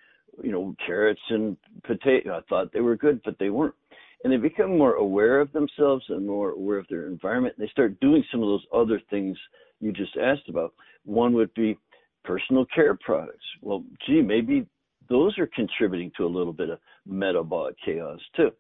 you 0.43 0.53
know, 0.53 0.75
carrots 0.87 1.21
and 1.31 1.57
potato. 1.85 2.39
I 2.39 2.41
thought 2.49 2.73
they 2.73 2.81
were 2.81 2.97
good, 2.97 3.21
but 3.25 3.39
they 3.39 3.51
weren't. 3.51 3.75
And 4.23 4.33
they 4.33 4.37
become 4.37 4.79
more 4.79 4.95
aware 4.95 5.41
of 5.41 5.53
themselves 5.53 6.05
and 6.09 6.27
more 6.27 6.51
aware 6.51 6.79
of 6.79 6.87
their 6.89 7.09
environment. 7.09 7.57
And 7.59 7.67
they 7.67 7.71
start 7.71 7.99
doing 8.01 8.25
some 8.31 8.41
of 8.41 8.49
those 8.49 8.65
other 8.73 9.01
things 9.11 9.37
you 9.81 9.93
just 9.93 10.17
asked 10.17 10.49
about. 10.49 10.75
One 11.05 11.33
would 11.35 11.53
be 11.55 11.77
personal 12.25 12.65
care 12.67 12.97
products. 13.05 13.45
Well, 13.61 13.83
gee, 14.07 14.23
maybe 14.23 14.65
those 15.09 15.37
are 15.39 15.49
contributing 15.49 16.13
to 16.17 16.25
a 16.25 16.27
little 16.27 16.53
bit 16.53 16.71
of 16.71 16.79
metabolic 17.05 17.75
chaos 17.85 18.21
too. 18.37 18.53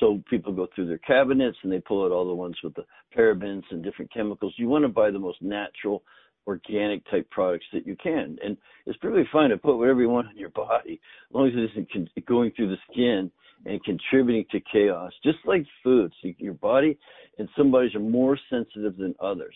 So 0.00 0.22
people 0.28 0.52
go 0.52 0.68
through 0.74 0.88
their 0.88 0.98
cabinets 0.98 1.56
and 1.62 1.72
they 1.72 1.80
pull 1.80 2.04
out 2.04 2.12
all 2.12 2.26
the 2.26 2.34
ones 2.34 2.56
with 2.62 2.74
the 2.74 2.84
parabens 3.16 3.62
and 3.70 3.82
different 3.82 4.12
chemicals. 4.12 4.54
You 4.56 4.68
want 4.68 4.84
to 4.84 4.88
buy 4.88 5.10
the 5.10 5.18
most 5.18 5.40
natural, 5.40 6.02
organic 6.46 7.08
type 7.10 7.28
products 7.30 7.66
that 7.72 7.86
you 7.86 7.96
can. 8.02 8.36
And 8.44 8.56
it's 8.84 8.98
perfectly 8.98 9.28
fine 9.32 9.50
to 9.50 9.56
put 9.56 9.78
whatever 9.78 10.00
you 10.00 10.08
want 10.08 10.30
in 10.30 10.36
your 10.36 10.50
body, 10.50 11.00
as 11.30 11.34
long 11.34 11.48
as 11.48 11.54
it 11.54 11.70
isn't 11.72 11.92
con- 11.92 12.08
going 12.26 12.52
through 12.52 12.68
the 12.68 12.76
skin 12.90 13.30
and 13.64 13.82
contributing 13.84 14.44
to 14.52 14.60
chaos. 14.70 15.12
Just 15.24 15.38
like 15.44 15.64
foods, 15.82 16.14
your 16.38 16.54
body 16.54 16.98
and 17.38 17.48
some 17.56 17.70
bodies 17.70 17.94
are 17.94 18.00
more 18.00 18.38
sensitive 18.50 18.96
than 18.96 19.14
others. 19.20 19.54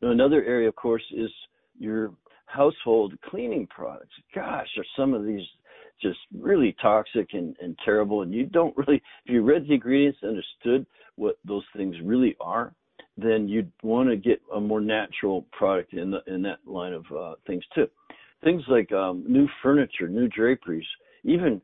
Now, 0.00 0.10
another 0.10 0.44
area, 0.44 0.68
of 0.68 0.76
course, 0.76 1.02
is 1.14 1.30
your 1.78 2.12
household 2.46 3.14
cleaning 3.28 3.66
products. 3.66 4.14
Gosh, 4.34 4.68
are 4.76 4.84
some 4.96 5.12
of 5.12 5.24
these 5.24 5.42
just 6.00 6.18
really 6.38 6.76
toxic 6.80 7.28
and, 7.32 7.56
and 7.60 7.78
terrible. 7.84 8.22
And 8.22 8.32
you 8.32 8.46
don't 8.46 8.76
really, 8.76 8.96
if 9.24 9.32
you 9.32 9.42
read 9.42 9.66
the 9.66 9.74
ingredients 9.74 10.18
and 10.22 10.30
understood 10.30 10.86
what 11.16 11.38
those 11.44 11.64
things 11.76 11.96
really 12.02 12.36
are, 12.40 12.72
then 13.16 13.48
you'd 13.48 13.72
want 13.82 14.08
to 14.08 14.16
get 14.16 14.40
a 14.54 14.60
more 14.60 14.80
natural 14.80 15.46
product 15.52 15.94
in 15.94 16.10
the, 16.10 16.20
in 16.26 16.42
that 16.42 16.58
line 16.66 16.92
of 16.92 17.04
uh, 17.16 17.34
things 17.46 17.64
too. 17.74 17.86
Things 18.44 18.62
like 18.68 18.92
um, 18.92 19.24
new 19.26 19.48
furniture, 19.62 20.08
new 20.08 20.28
draperies, 20.28 20.84
even 21.24 21.60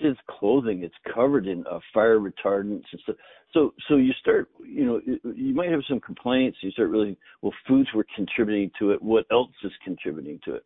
kids' 0.00 0.18
clothing. 0.28 0.82
It's 0.82 0.94
covered 1.14 1.46
in 1.46 1.64
uh, 1.70 1.78
fire 1.94 2.18
retardants 2.18 2.84
and 2.90 3.00
stuff. 3.02 3.16
So, 3.52 3.72
so 3.88 3.96
you 3.96 4.12
start, 4.20 4.50
you 4.66 4.84
know, 4.84 5.00
you 5.34 5.54
might 5.54 5.70
have 5.70 5.80
some 5.88 6.00
complaints. 6.00 6.58
You 6.60 6.72
start 6.72 6.90
really, 6.90 7.16
well, 7.40 7.54
foods 7.66 7.88
were 7.94 8.06
contributing 8.14 8.70
to 8.80 8.90
it. 8.90 9.00
What 9.00 9.24
else 9.30 9.52
is 9.62 9.72
contributing 9.84 10.40
to 10.44 10.56
it? 10.56 10.64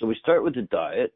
So 0.00 0.06
we 0.06 0.16
start 0.20 0.42
with 0.42 0.54
the 0.54 0.62
diet. 0.62 1.12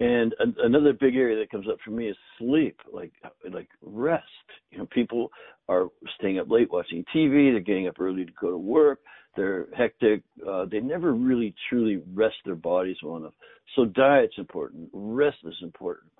And 0.00 0.32
another 0.58 0.92
big 0.92 1.16
area 1.16 1.36
that 1.38 1.50
comes 1.50 1.66
up 1.68 1.78
for 1.84 1.90
me 1.90 2.08
is 2.08 2.16
sleep, 2.38 2.80
like 2.92 3.12
like 3.52 3.68
rest. 3.82 4.24
You 4.70 4.78
know, 4.78 4.86
people 4.92 5.30
are 5.68 5.88
staying 6.18 6.38
up 6.38 6.48
late 6.48 6.70
watching 6.70 7.04
TV. 7.14 7.52
They're 7.52 7.60
getting 7.60 7.88
up 7.88 7.98
early 7.98 8.24
to 8.24 8.32
go 8.40 8.50
to 8.50 8.58
work. 8.58 9.00
They're 9.36 9.66
hectic. 9.76 10.22
Uh, 10.48 10.66
they 10.70 10.78
never 10.80 11.14
really 11.14 11.52
truly 11.68 12.00
rest 12.14 12.36
their 12.44 12.54
bodies 12.54 12.96
well 13.02 13.16
enough. 13.16 13.34
So 13.74 13.86
diet's 13.86 14.38
important. 14.38 14.88
Rest 14.92 15.38
is 15.44 15.54
important. 15.62 16.12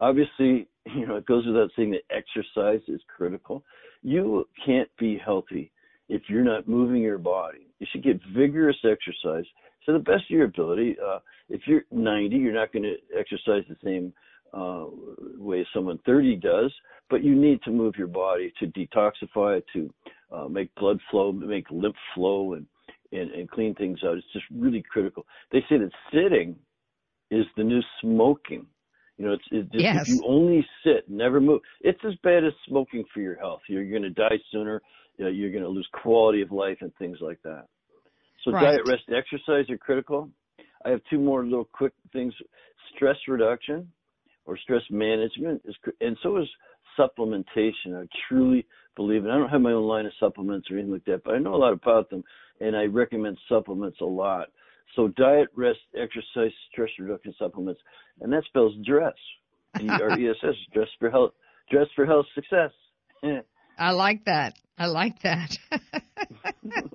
Obviously, 0.00 0.68
you 0.94 1.06
know, 1.06 1.16
it 1.16 1.26
goes 1.26 1.46
without 1.46 1.70
saying 1.74 1.92
that 1.92 2.14
exercise 2.14 2.80
is 2.86 3.00
critical. 3.14 3.64
You 4.02 4.46
can't 4.66 4.90
be 4.98 5.18
healthy 5.24 5.70
if 6.08 6.22
you're 6.28 6.44
not 6.44 6.68
moving 6.68 7.00
your 7.00 7.18
body. 7.18 7.66
You 7.78 7.86
should 7.90 8.02
get 8.02 8.20
vigorous 8.36 8.76
exercise 8.84 9.44
to 9.86 9.92
the 9.92 9.98
best 9.98 10.24
of 10.24 10.30
your 10.30 10.44
ability. 10.44 10.96
Uh, 11.04 11.18
if 11.48 11.62
you're 11.66 11.84
90, 11.90 12.36
you're 12.36 12.52
not 12.52 12.72
going 12.72 12.82
to 12.82 12.96
exercise 13.18 13.64
the 13.68 13.76
same 13.84 14.12
uh, 14.54 14.84
way 15.38 15.66
someone 15.74 15.98
30 16.04 16.36
does, 16.36 16.72
but 17.10 17.24
you 17.24 17.34
need 17.34 17.62
to 17.62 17.70
move 17.70 17.94
your 17.96 18.06
body 18.06 18.52
to 18.60 18.66
detoxify, 18.66 19.62
to 19.72 19.92
uh, 20.32 20.48
make 20.48 20.74
blood 20.76 20.98
flow, 21.10 21.32
make 21.32 21.70
lymph 21.70 21.96
flow, 22.14 22.54
and, 22.54 22.66
and 23.12 23.30
and 23.32 23.50
clean 23.50 23.74
things 23.74 24.00
out. 24.04 24.16
It's 24.16 24.32
just 24.32 24.44
really 24.54 24.82
critical. 24.90 25.26
They 25.50 25.60
say 25.68 25.78
that 25.78 25.90
sitting 26.12 26.56
is 27.30 27.46
the 27.56 27.64
new 27.64 27.80
smoking. 28.00 28.66
You 29.18 29.26
know, 29.26 29.32
it's, 29.34 29.44
it's 29.50 29.70
just, 29.70 29.82
yes. 29.82 30.02
if 30.02 30.08
you 30.08 30.22
only 30.26 30.66
sit, 30.84 31.08
never 31.08 31.40
move. 31.40 31.60
It's 31.80 32.00
as 32.06 32.14
bad 32.22 32.44
as 32.44 32.52
smoking 32.66 33.04
for 33.12 33.20
your 33.20 33.36
health. 33.36 33.60
You're 33.68 33.88
going 33.88 34.02
to 34.02 34.10
die 34.10 34.38
sooner. 34.50 34.82
You 35.18 35.26
know, 35.26 35.30
you're 35.30 35.50
going 35.50 35.62
to 35.62 35.68
lose 35.68 35.88
quality 35.92 36.40
of 36.42 36.50
life 36.50 36.78
and 36.80 36.94
things 36.96 37.18
like 37.20 37.40
that. 37.44 37.66
So 38.44 38.50
right. 38.50 38.64
diet, 38.64 38.82
rest, 38.86 39.04
exercise 39.08 39.70
are 39.70 39.78
critical. 39.78 40.28
I 40.84 40.90
have 40.90 41.00
two 41.10 41.18
more 41.18 41.44
little 41.44 41.68
quick 41.72 41.92
things. 42.12 42.34
Stress 42.94 43.16
reduction 43.28 43.90
or 44.44 44.58
stress 44.58 44.82
management 44.90 45.62
is, 45.64 45.76
and 46.00 46.16
so 46.22 46.38
is 46.38 46.48
supplementation. 46.98 47.94
I 47.94 48.06
truly 48.28 48.66
believe 48.96 49.24
it. 49.24 49.30
I 49.30 49.38
don't 49.38 49.48
have 49.48 49.60
my 49.60 49.72
own 49.72 49.84
line 49.84 50.06
of 50.06 50.12
supplements 50.18 50.70
or 50.70 50.74
anything 50.74 50.92
like 50.92 51.04
that, 51.04 51.22
but 51.24 51.34
I 51.34 51.38
know 51.38 51.54
a 51.54 51.56
lot 51.56 51.72
about 51.72 52.10
them 52.10 52.24
and 52.60 52.76
I 52.76 52.84
recommend 52.84 53.38
supplements 53.48 54.00
a 54.00 54.04
lot. 54.04 54.48
So 54.96 55.08
diet, 55.08 55.48
rest, 55.54 55.78
exercise, 55.96 56.52
stress 56.70 56.90
reduction 56.98 57.34
supplements, 57.38 57.80
and 58.20 58.32
that 58.32 58.44
spells 58.46 58.74
dress. 58.84 59.14
D-R-E-S-S, 59.78 60.54
dress 60.74 60.88
for 60.98 61.10
health, 61.10 61.32
dress 61.70 61.86
for 61.96 62.04
health 62.04 62.26
success. 62.34 62.70
I 63.78 63.90
like 63.92 64.24
that. 64.26 64.54
I 64.76 64.86
like 64.86 65.22
that. 65.22 65.56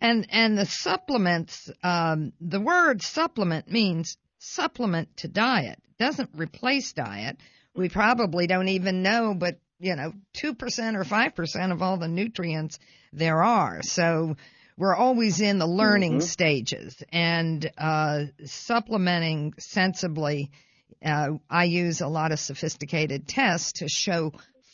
and 0.00 0.26
and 0.30 0.58
the 0.58 0.66
supplements, 0.66 1.70
um, 1.82 2.32
the 2.40 2.60
word 2.60 3.02
supplement 3.02 3.70
means 3.70 4.16
supplement 4.38 5.16
to 5.18 5.28
diet. 5.28 5.78
It 5.84 6.02
doesn't 6.02 6.30
replace 6.34 6.92
diet. 6.92 7.38
we 7.74 7.88
probably 7.88 8.46
don't 8.46 8.68
even 8.68 9.02
know, 9.02 9.34
but 9.34 9.58
you 9.80 9.96
know, 9.96 10.12
2% 10.34 10.94
or 10.94 11.04
5% 11.04 11.72
of 11.72 11.82
all 11.82 11.98
the 11.98 12.08
nutrients 12.08 12.78
there 13.12 13.42
are. 13.42 13.82
So 13.82 14.36
we're 14.76 14.94
always 14.94 15.40
in 15.40 15.58
the 15.58 15.66
learning 15.66 16.18
mm-hmm. 16.18 16.26
stages 16.26 17.02
and 17.12 17.70
uh, 17.76 18.24
supplementing 18.44 19.54
sensibly. 19.58 20.50
Uh, 21.04 21.32
I 21.50 21.64
use 21.64 22.00
a 22.00 22.08
lot 22.08 22.32
of 22.32 22.40
sophisticated 22.40 23.28
tests 23.28 23.72
to 23.80 23.88
show 23.88 24.32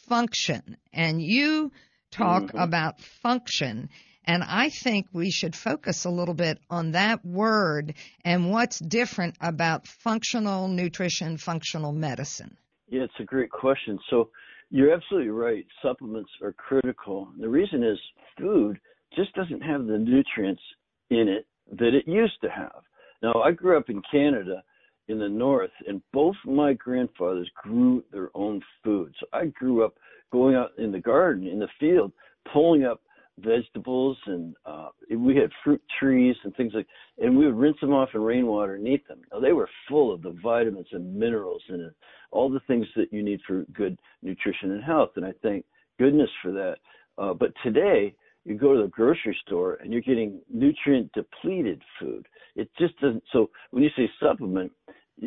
function, 0.08 0.76
and 0.92 1.20
you 1.20 1.72
talk 2.10 2.44
mm-hmm. 2.44 2.58
about 2.58 3.00
function. 3.22 3.90
And 4.24 4.42
I 4.44 4.68
think 4.68 5.06
we 5.12 5.30
should 5.30 5.56
focus 5.56 6.04
a 6.04 6.10
little 6.10 6.34
bit 6.34 6.58
on 6.68 6.92
that 6.92 7.24
word 7.24 7.94
and 8.24 8.50
what's 8.50 8.78
different 8.78 9.36
about 9.40 9.86
functional 9.86 10.68
nutrition, 10.68 11.36
functional 11.36 11.92
medicine. 11.92 12.56
Yeah, 12.88 13.02
it's 13.02 13.20
a 13.20 13.24
great 13.24 13.50
question. 13.50 13.98
So 14.10 14.30
you're 14.70 14.92
absolutely 14.92 15.30
right. 15.30 15.66
Supplements 15.82 16.30
are 16.42 16.52
critical. 16.52 17.28
The 17.38 17.48
reason 17.48 17.82
is 17.82 17.98
food 18.38 18.78
just 19.16 19.34
doesn't 19.34 19.62
have 19.62 19.86
the 19.86 19.98
nutrients 19.98 20.62
in 21.10 21.28
it 21.28 21.46
that 21.78 21.94
it 21.94 22.06
used 22.06 22.40
to 22.42 22.50
have. 22.50 22.82
Now, 23.22 23.42
I 23.42 23.52
grew 23.52 23.76
up 23.76 23.90
in 23.90 24.02
Canada 24.10 24.62
in 25.08 25.18
the 25.18 25.28
north, 25.28 25.72
and 25.86 26.00
both 26.12 26.36
my 26.44 26.72
grandfathers 26.72 27.50
grew 27.62 28.04
their 28.12 28.30
own 28.34 28.62
food. 28.84 29.12
So 29.18 29.26
I 29.32 29.46
grew 29.46 29.84
up 29.84 29.94
going 30.32 30.54
out 30.54 30.70
in 30.78 30.92
the 30.92 31.00
garden, 31.00 31.46
in 31.46 31.58
the 31.58 31.68
field, 31.78 32.12
pulling 32.52 32.84
up 32.84 33.00
vegetables 33.44 34.16
and 34.26 34.54
uh 34.64 34.88
we 35.16 35.36
had 35.36 35.50
fruit 35.64 35.82
trees 35.98 36.36
and 36.44 36.54
things 36.56 36.72
like 36.74 36.86
and 37.18 37.36
we 37.36 37.46
would 37.46 37.56
rinse 37.56 37.78
them 37.80 37.92
off 37.92 38.10
in 38.14 38.20
rainwater 38.20 38.74
and 38.76 38.86
eat 38.86 39.06
them. 39.08 39.20
Now 39.32 39.40
they 39.40 39.52
were 39.52 39.68
full 39.88 40.12
of 40.12 40.22
the 40.22 40.36
vitamins 40.42 40.88
and 40.92 41.14
minerals 41.14 41.62
and 41.68 41.90
all 42.30 42.50
the 42.50 42.60
things 42.66 42.86
that 42.96 43.12
you 43.12 43.22
need 43.22 43.40
for 43.46 43.64
good 43.72 43.98
nutrition 44.22 44.72
and 44.72 44.82
health 44.82 45.10
and 45.16 45.24
I 45.24 45.32
thank 45.42 45.64
goodness 45.98 46.30
for 46.42 46.52
that. 46.52 46.76
Uh 47.18 47.34
but 47.34 47.52
today 47.62 48.14
you 48.44 48.56
go 48.56 48.74
to 48.74 48.82
the 48.82 48.88
grocery 48.88 49.36
store 49.46 49.74
and 49.74 49.92
you're 49.92 50.02
getting 50.02 50.40
nutrient 50.52 51.12
depleted 51.12 51.82
food. 51.98 52.26
It 52.56 52.70
just 52.78 52.98
doesn't 53.00 53.22
so 53.32 53.50
when 53.70 53.82
you 53.82 53.90
say 53.96 54.10
supplement 54.20 54.72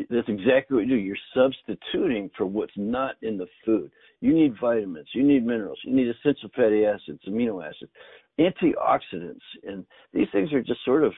that's 0.09 0.29
exactly 0.29 0.75
what 0.75 0.87
you 0.87 0.95
do. 0.95 0.95
You're 0.95 1.15
substituting 1.35 2.29
for 2.37 2.45
what's 2.45 2.73
not 2.75 3.15
in 3.21 3.37
the 3.37 3.47
food. 3.65 3.91
You 4.21 4.33
need 4.33 4.55
vitamins, 4.59 5.07
you 5.13 5.23
need 5.23 5.45
minerals, 5.45 5.79
you 5.83 5.93
need 5.93 6.07
essential 6.07 6.49
fatty 6.55 6.85
acids, 6.85 7.19
amino 7.27 7.63
acids, 7.63 7.91
antioxidants, 8.39 9.41
and 9.63 9.85
these 10.13 10.27
things 10.31 10.51
are 10.53 10.61
just 10.61 10.83
sort 10.83 11.03
of 11.03 11.13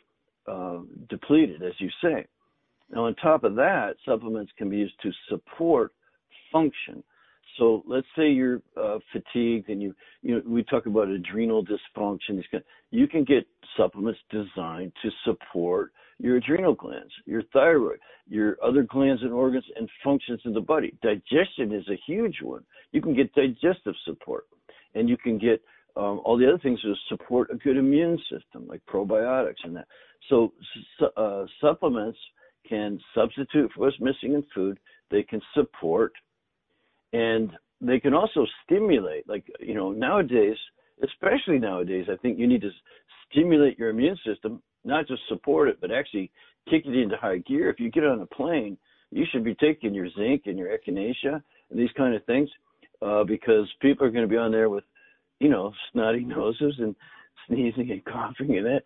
uh, 0.48 0.84
depleted, 1.10 1.64
as 1.64 1.74
you 1.80 1.90
say. 2.04 2.26
Now, 2.92 3.06
on 3.06 3.16
top 3.16 3.44
of 3.44 3.56
that, 3.56 3.96
supplements 4.06 4.52
can 4.58 4.70
be 4.70 4.78
used 4.78 5.00
to 5.02 5.12
support 5.30 5.94
function. 6.52 7.04
So 7.58 7.84
let's 7.88 8.08
say 8.18 8.30
you're 8.30 8.62
uh, 8.78 9.00
fatigued 9.12 9.70
and 9.70 9.82
you, 9.82 9.96
you 10.22 10.36
know, 10.36 10.42
we 10.46 10.64
talk 10.64 10.86
about 10.88 11.08
adrenal 11.08 11.66
dysfunction. 11.66 12.44
You 12.92 13.08
can 13.08 13.24
get 13.24 13.48
supplements 13.78 14.20
designed 14.30 14.92
to 15.02 15.10
support 15.24 15.92
your 16.20 16.38
adrenal 16.38 16.74
glands, 16.74 17.12
your 17.26 17.44
thyroid, 17.54 18.00
your 18.28 18.58
other 18.64 18.84
glands 18.84 19.22
and 19.22 19.32
organs 19.32 19.66
and 19.76 19.90
functions 20.04 20.40
in 20.46 20.54
the 20.54 20.62
body. 20.62 20.94
Digestion 21.02 21.74
is 21.74 21.88
a 21.90 22.00
huge 22.08 22.38
one. 22.42 22.64
You 22.92 23.02
can 23.02 23.16
get 23.16 23.34
digestive 23.34 23.96
support 24.06 24.46
and 24.94 25.10
you 25.10 25.18
can 25.18 25.38
get 25.38 25.62
um, 25.98 26.22
all 26.26 26.38
the 26.38 26.48
other 26.48 26.58
things 26.58 26.82
to 26.82 26.94
support 27.10 27.50
a 27.52 27.56
good 27.56 27.78
immune 27.78 28.18
system, 28.30 28.68
like 28.68 28.82
probiotics 28.86 29.64
and 29.64 29.76
that. 29.76 29.88
So, 30.30 30.54
uh, 31.16 31.46
supplements 31.62 32.18
can 32.68 33.00
substitute 33.14 33.72
for 33.74 33.82
what's 33.82 34.00
missing 34.00 34.34
in 34.34 34.44
food. 34.54 34.80
They 35.12 35.24
can 35.24 35.42
support, 35.54 36.14
and 37.14 37.52
they 37.80 38.00
can 38.00 38.14
also 38.14 38.46
stimulate. 38.64 39.28
Like 39.30 39.46
you 39.60 39.76
know, 39.76 39.92
nowadays, 39.92 40.58
especially 41.04 41.60
nowadays, 41.60 42.08
I 42.12 42.18
think 42.18 42.40
you 42.40 42.48
need 42.48 42.62
to 42.62 42.72
stimulate 43.30 43.78
your 43.78 43.90
immune 43.90 44.18
system 44.26 44.62
not 44.86 45.08
just 45.08 45.22
support 45.28 45.68
it, 45.68 45.78
but 45.82 45.92
actually 45.92 46.32
kick 46.70 46.84
it 46.86 46.96
into 46.96 47.18
high 47.18 47.38
gear. 47.40 47.70
If 47.70 47.80
you 47.80 47.92
get 47.92 48.06
on 48.06 48.22
a 48.22 48.26
plane, 48.26 48.78
you 49.12 49.26
should 49.32 49.44
be 49.44 49.56
taking 49.56 49.94
your 49.94 50.10
zinc 50.18 50.44
and 50.46 50.58
your 50.58 50.70
echinacea 50.70 51.42
and 51.70 51.80
these 51.80 51.92
kind 51.98 52.16
of 52.16 52.24
things, 52.26 52.50
uh, 53.02 53.24
because 53.24 53.68
people 53.82 54.06
are 54.06 54.12
going 54.12 54.24
to 54.24 54.30
be 54.30 54.38
on 54.38 54.52
there 54.52 54.70
with, 54.70 54.84
you 55.40 55.50
know, 55.50 55.74
snotty 55.92 56.20
noses 56.26 56.76
and 56.80 56.96
sneezing 57.48 57.92
and 57.92 58.06
coughing 58.06 58.58
and 58.58 58.66
that. 58.66 58.82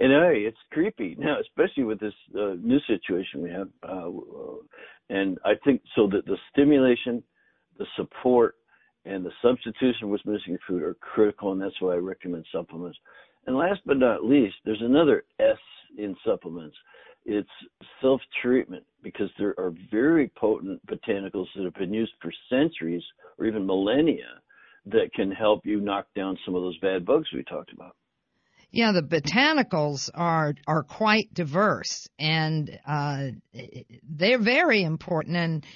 And 0.00 0.10
hey, 0.10 0.40
it's 0.40 0.58
creepy 0.72 1.14
now, 1.18 1.36
especially 1.40 1.84
with 1.84 2.00
this 2.00 2.14
uh, 2.36 2.54
new 2.60 2.80
situation 2.88 3.42
we 3.42 3.50
have. 3.50 3.68
Uh, 3.82 4.10
and 5.08 5.38
I 5.44 5.52
think 5.64 5.82
so 5.94 6.08
that 6.08 6.26
the 6.26 6.36
stimulation, 6.52 7.22
the 7.78 7.86
support, 7.96 8.56
and 9.04 9.24
the 9.24 9.30
substitution 9.42 10.08
with 10.08 10.24
missing 10.24 10.56
food 10.66 10.82
are 10.82 10.94
critical, 10.94 11.52
and 11.52 11.60
that's 11.60 11.80
why 11.80 11.94
I 11.94 11.98
recommend 11.98 12.46
supplements. 12.50 12.98
And 13.46 13.56
last 13.56 13.80
but 13.84 13.98
not 13.98 14.24
least, 14.24 14.56
there's 14.64 14.82
another 14.82 15.24
S 15.38 15.58
in 15.98 16.16
supplements. 16.24 16.76
It's 17.26 17.48
self 18.02 18.20
treatment 18.42 18.84
because 19.02 19.30
there 19.38 19.54
are 19.58 19.72
very 19.90 20.28
potent 20.36 20.84
botanicals 20.86 21.46
that 21.56 21.64
have 21.64 21.74
been 21.74 21.94
used 21.94 22.12
for 22.20 22.32
centuries 22.50 23.02
or 23.38 23.46
even 23.46 23.66
millennia 23.66 24.40
that 24.86 25.12
can 25.14 25.30
help 25.30 25.64
you 25.64 25.80
knock 25.80 26.06
down 26.14 26.38
some 26.44 26.54
of 26.54 26.62
those 26.62 26.78
bad 26.78 27.06
bugs 27.06 27.28
we 27.32 27.42
talked 27.44 27.72
about. 27.72 27.96
Yeah, 28.70 28.92
the 28.92 29.02
botanicals 29.02 30.10
are 30.12 30.54
are 30.66 30.82
quite 30.82 31.32
diverse 31.32 32.08
and 32.18 32.78
uh, 32.86 33.28
they're 34.02 34.38
very 34.38 34.82
important. 34.82 35.36
And 35.36 35.66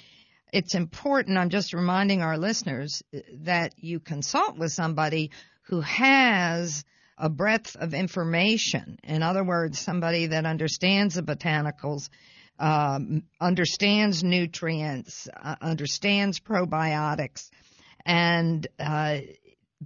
it's 0.51 0.75
important. 0.75 1.37
I'm 1.37 1.49
just 1.49 1.73
reminding 1.73 2.21
our 2.21 2.37
listeners 2.37 3.01
that 3.41 3.73
you 3.77 3.99
consult 3.99 4.57
with 4.57 4.71
somebody 4.71 5.31
who 5.63 5.81
has 5.81 6.83
a 7.19 7.29
breadth 7.29 7.75
of 7.75 7.93
information. 7.93 8.97
In 9.03 9.21
other 9.21 9.43
words, 9.43 9.77
somebody 9.77 10.27
that 10.27 10.45
understands 10.45 11.15
the 11.15 11.21
botanicals, 11.21 12.09
um, 12.57 13.23
understands 13.39 14.23
nutrients, 14.23 15.27
uh, 15.35 15.55
understands 15.61 16.39
probiotics, 16.39 17.49
and 18.05 18.65
uh, 18.79 19.19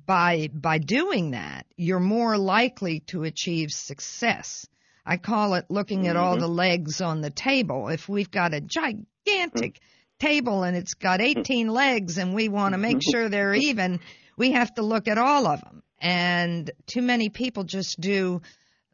by 0.05 0.49
by 0.53 0.77
doing 0.77 1.31
that, 1.31 1.65
you're 1.75 1.99
more 1.99 2.37
likely 2.37 3.01
to 3.07 3.23
achieve 3.23 3.69
success. 3.71 4.67
I 5.05 5.17
call 5.17 5.55
it 5.55 5.65
looking 5.69 6.07
at 6.07 6.15
all 6.15 6.33
mm-hmm. 6.33 6.41
the 6.41 6.47
legs 6.47 7.01
on 7.01 7.21
the 7.21 7.29
table. 7.29 7.89
If 7.89 8.07
we've 8.07 8.31
got 8.31 8.53
a 8.53 8.61
gigantic 8.61 9.79
table 10.19 10.63
and 10.63 10.77
it's 10.77 10.93
got 10.93 11.19
18 11.19 11.67
legs 11.67 12.17
and 12.17 12.33
we 12.33 12.47
want 12.47 12.73
to 12.73 12.77
make 12.77 13.01
sure 13.03 13.27
they're 13.27 13.53
even, 13.53 13.99
we 14.37 14.51
have 14.53 14.73
to 14.75 14.81
look 14.81 15.09
at 15.09 15.17
all 15.17 15.45
of 15.45 15.59
them 15.59 15.82
and 16.03 16.69
too 16.85 17.01
many 17.01 17.29
people 17.29 17.63
just 17.63 17.99
do 17.99 18.41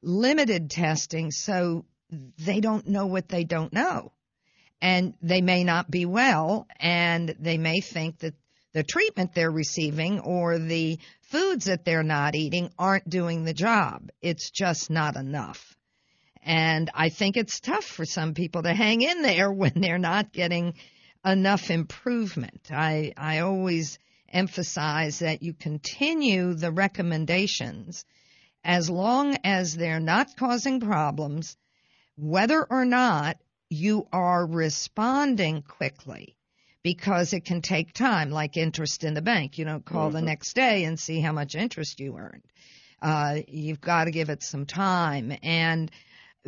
limited 0.03 0.69
testing 0.69 1.31
so 1.31 1.83
they 2.37 2.59
don't 2.59 2.87
know 2.87 3.07
what 3.07 3.27
they 3.27 3.43
don't 3.43 3.73
know. 3.73 4.11
And 4.79 5.15
they 5.21 5.41
may 5.41 5.63
not 5.63 5.89
be 5.89 6.05
well 6.05 6.67
and 6.79 7.35
they 7.39 7.57
may 7.57 7.81
think 7.81 8.19
that 8.19 8.35
the 8.73 8.83
treatment 8.83 9.33
they're 9.33 9.51
receiving 9.51 10.19
or 10.19 10.59
the 10.59 10.99
foods 11.23 11.65
that 11.65 11.83
they're 11.83 12.03
not 12.03 12.35
eating 12.35 12.71
aren't 12.77 13.09
doing 13.09 13.43
the 13.43 13.55
job. 13.55 14.09
It's 14.21 14.51
just 14.51 14.91
not 14.91 15.15
enough. 15.15 15.75
And 16.43 16.89
i 16.93 17.09
think 17.09 17.35
it's 17.35 17.59
tough 17.59 17.83
for 17.83 18.05
some 18.05 18.33
people 18.33 18.63
to 18.63 18.73
hang 18.73 19.01
in 19.01 19.23
there 19.23 19.51
when 19.61 19.73
they're 19.75 19.97
not 19.97 20.31
getting 20.31 20.75
enough 21.25 21.71
improvement. 21.71 22.69
I 22.71 23.13
i 23.17 23.39
always 23.39 23.97
emphasize 24.33 25.19
that 25.19 25.43
you 25.43 25.53
continue 25.53 26.53
the 26.53 26.71
recommendations 26.71 28.05
as 28.63 28.89
long 28.89 29.37
as 29.43 29.75
they're 29.75 29.99
not 29.99 30.35
causing 30.35 30.79
problems, 30.79 31.57
whether 32.17 32.63
or 32.63 32.85
not 32.85 33.37
you 33.69 34.07
are 34.11 34.45
responding 34.45 35.61
quickly 35.61 36.35
because 36.83 37.33
it 37.33 37.45
can 37.45 37.61
take 37.61 37.93
time, 37.93 38.31
like 38.31 38.57
interest 38.57 39.03
in 39.03 39.13
the 39.13 39.21
bank. 39.21 39.57
You 39.57 39.65
don't 39.65 39.85
call 39.85 40.07
mm-hmm. 40.07 40.15
the 40.15 40.21
next 40.21 40.53
day 40.55 40.85
and 40.85 40.99
see 40.99 41.19
how 41.21 41.31
much 41.31 41.55
interest 41.55 41.99
you 41.99 42.17
earned. 42.17 42.43
Uh, 43.01 43.39
you've 43.47 43.81
got 43.81 44.05
to 44.05 44.11
give 44.11 44.29
it 44.29 44.43
some 44.43 44.65
time. 44.65 45.33
And 45.43 45.91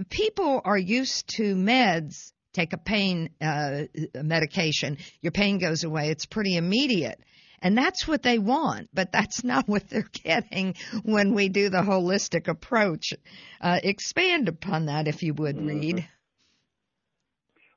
people 0.09 0.61
are 0.63 0.77
used 0.77 1.27
to 1.35 1.55
meds. 1.55 2.31
Take 2.53 2.73
a 2.73 2.77
pain 2.77 3.29
uh, 3.39 3.83
medication, 4.13 4.97
your 5.21 5.31
pain 5.31 5.57
goes 5.57 5.85
away. 5.85 6.09
It's 6.09 6.25
pretty 6.25 6.57
immediate. 6.57 7.17
And 7.61 7.77
that's 7.77 8.07
what 8.07 8.23
they 8.23 8.39
want, 8.39 8.89
but 8.93 9.11
that's 9.11 9.43
not 9.43 9.67
what 9.67 9.89
they're 9.89 10.09
getting 10.23 10.75
when 11.03 11.33
we 11.33 11.49
do 11.49 11.69
the 11.69 11.81
holistic 11.81 12.47
approach. 12.47 13.13
Uh, 13.59 13.79
expand 13.83 14.49
upon 14.49 14.87
that, 14.87 15.07
if 15.07 15.23
you 15.23 15.33
would, 15.35 15.55
mm-hmm. 15.55 15.67
Reed. 15.67 16.07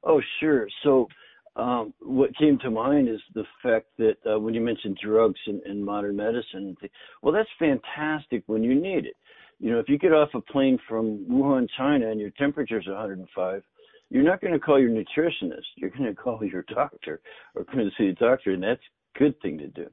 Oh, 0.02 0.20
sure. 0.40 0.68
So, 0.82 1.08
um, 1.56 1.94
what 2.00 2.36
came 2.36 2.58
to 2.58 2.70
mind 2.70 3.08
is 3.08 3.20
the 3.34 3.44
fact 3.62 3.86
that 3.98 4.16
uh, 4.26 4.38
when 4.38 4.54
you 4.54 4.60
mentioned 4.60 4.98
drugs 5.02 5.38
and, 5.46 5.62
in 5.66 5.84
modern 5.84 6.16
medicine, 6.16 6.76
well, 7.22 7.32
that's 7.32 7.48
fantastic 7.58 8.42
when 8.46 8.64
you 8.64 8.74
need 8.74 9.06
it. 9.06 9.16
You 9.60 9.70
know, 9.70 9.78
if 9.78 9.88
you 9.88 9.98
get 9.98 10.12
off 10.12 10.30
a 10.34 10.40
plane 10.40 10.78
from 10.88 11.24
Wuhan, 11.30 11.68
China, 11.78 12.10
and 12.10 12.20
your 12.20 12.30
temperature 12.30 12.80
is 12.80 12.88
105, 12.88 13.62
you're 14.10 14.24
not 14.24 14.40
going 14.40 14.52
to 14.52 14.58
call 14.58 14.80
your 14.80 14.90
nutritionist. 14.90 15.62
You're 15.76 15.90
going 15.90 16.04
to 16.06 16.14
call 16.14 16.44
your 16.44 16.64
doctor 16.74 17.20
or 17.54 17.64
going 17.64 17.78
to 17.78 17.90
see 17.96 18.08
a 18.08 18.14
doctor, 18.14 18.50
and 18.50 18.62
that's 18.62 18.82
good 19.18 19.40
thing 19.40 19.58
to 19.58 19.68
do. 19.68 19.86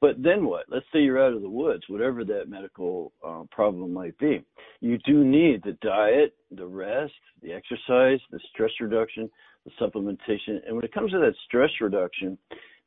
But 0.00 0.22
then 0.22 0.46
what? 0.46 0.64
Let's 0.68 0.86
say 0.92 1.00
you're 1.00 1.22
out 1.22 1.34
of 1.34 1.42
the 1.42 1.48
woods, 1.48 1.82
whatever 1.88 2.24
that 2.24 2.48
medical 2.48 3.12
uh, 3.26 3.42
problem 3.50 3.92
might 3.92 4.16
be. 4.18 4.42
You 4.80 4.98
do 5.04 5.24
need 5.24 5.62
the 5.62 5.76
diet, 5.82 6.34
the 6.50 6.66
rest, 6.66 7.12
the 7.42 7.52
exercise, 7.52 8.18
the 8.30 8.40
stress 8.50 8.70
reduction, 8.80 9.30
the 9.66 9.72
supplementation. 9.80 10.66
And 10.66 10.74
when 10.74 10.84
it 10.84 10.94
comes 10.94 11.12
to 11.12 11.18
that 11.18 11.34
stress 11.46 11.70
reduction, 11.82 12.38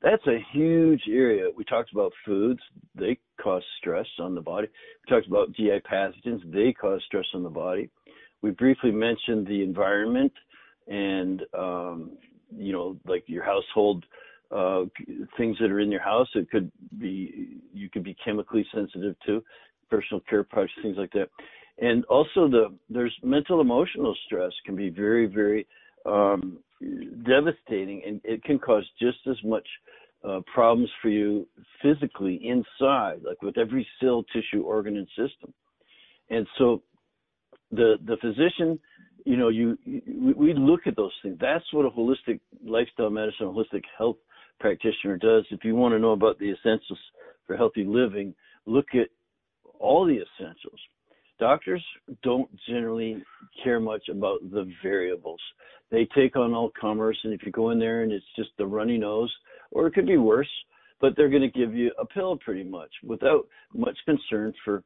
that's 0.01 0.25
a 0.27 0.43
huge 0.51 1.03
area. 1.07 1.45
We 1.55 1.63
talked 1.63 1.91
about 1.93 2.11
foods, 2.25 2.59
they 2.95 3.17
cause 3.41 3.63
stress 3.77 4.07
on 4.19 4.33
the 4.35 4.41
body. 4.41 4.67
We 4.67 5.15
talked 5.15 5.27
about 5.27 5.53
GI 5.53 5.81
pathogens, 5.89 6.41
they 6.51 6.73
cause 6.73 7.01
stress 7.05 7.25
on 7.33 7.43
the 7.43 7.49
body. 7.49 7.89
We 8.41 8.51
briefly 8.51 8.91
mentioned 8.91 9.47
the 9.47 9.63
environment 9.63 10.33
and, 10.87 11.43
um, 11.57 12.17
you 12.53 12.73
know, 12.73 12.97
like 13.05 13.23
your 13.27 13.45
household 13.45 14.03
uh, 14.53 14.83
things 15.37 15.57
that 15.59 15.71
are 15.71 15.79
in 15.79 15.91
your 15.91 16.01
house. 16.01 16.27
It 16.35 16.49
could 16.49 16.71
be 16.99 17.61
you 17.73 17.89
could 17.89 18.03
be 18.03 18.15
chemically 18.23 18.65
sensitive 18.73 19.15
to 19.25 19.43
personal 19.89 20.21
care 20.29 20.43
products, 20.43 20.73
things 20.81 20.97
like 20.97 21.11
that. 21.11 21.29
And 21.79 22.05
also 22.05 22.47
the 22.47 22.75
there's 22.89 23.15
mental 23.23 23.61
emotional 23.61 24.15
stress 24.25 24.51
can 24.65 24.75
be 24.75 24.89
very 24.89 25.25
very 25.25 25.67
um, 26.05 26.59
devastating, 27.25 28.01
and 28.05 28.21
it 28.23 28.43
can 28.43 28.59
cause 28.59 28.85
just 28.99 29.19
as 29.29 29.37
much 29.43 29.67
uh, 30.27 30.41
problems 30.53 30.89
for 31.01 31.09
you 31.09 31.47
physically 31.81 32.35
inside, 32.43 33.21
like 33.25 33.41
with 33.41 33.57
every 33.57 33.87
cell, 34.01 34.23
tissue, 34.33 34.63
organ, 34.63 34.97
and 34.97 35.07
system. 35.09 35.53
And 36.29 36.45
so 36.57 36.83
the 37.71 37.95
the 38.05 38.17
physician 38.17 38.79
you 39.25 39.37
know, 39.37 39.47
you, 39.47 39.77
we 40.35 40.53
look 40.53 40.81
at 40.85 40.95
those 40.95 41.13
things. 41.21 41.37
That's 41.39 41.63
what 41.71 41.85
a 41.85 41.89
holistic 41.89 42.39
lifestyle 42.65 43.09
medicine, 43.09 43.47
holistic 43.47 43.83
health 43.97 44.17
practitioner 44.63 45.17
does. 45.17 45.43
If 45.51 45.65
you 45.65 45.75
want 45.75 45.93
to 45.93 45.99
know 45.99 46.13
about 46.13 46.39
the 46.39 46.49
essentials 46.49 46.97
for 47.45 47.57
healthy 47.57 47.83
living, 47.83 48.33
look 48.65 48.85
at 48.93 49.09
all 49.77 50.05
the 50.05 50.21
essentials. 50.23 50.79
Doctors 51.37 51.83
don't 52.23 52.49
generally 52.69 53.21
care 53.61 53.81
much 53.81 54.07
about 54.09 54.39
the 54.51 54.71
variables. 54.81 55.41
They 55.91 56.07
take 56.15 56.37
on 56.37 56.53
all 56.53 56.71
comers, 56.79 57.19
and 57.25 57.33
if 57.33 57.41
you 57.45 57.51
go 57.51 57.71
in 57.71 57.79
there 57.79 58.03
and 58.03 58.13
it's 58.13 58.25
just 58.37 58.51
the 58.57 58.65
runny 58.65 58.97
nose, 58.97 59.31
or 59.71 59.87
it 59.87 59.95
could 59.95 60.07
be 60.07 60.15
worse, 60.15 60.47
but 61.01 61.11
they're 61.17 61.29
going 61.29 61.41
to 61.41 61.59
give 61.59 61.75
you 61.75 61.91
a 61.99 62.05
pill 62.05 62.37
pretty 62.37 62.63
much 62.63 62.91
without 63.03 63.45
much 63.73 63.97
concern 64.05 64.53
for 64.63 64.81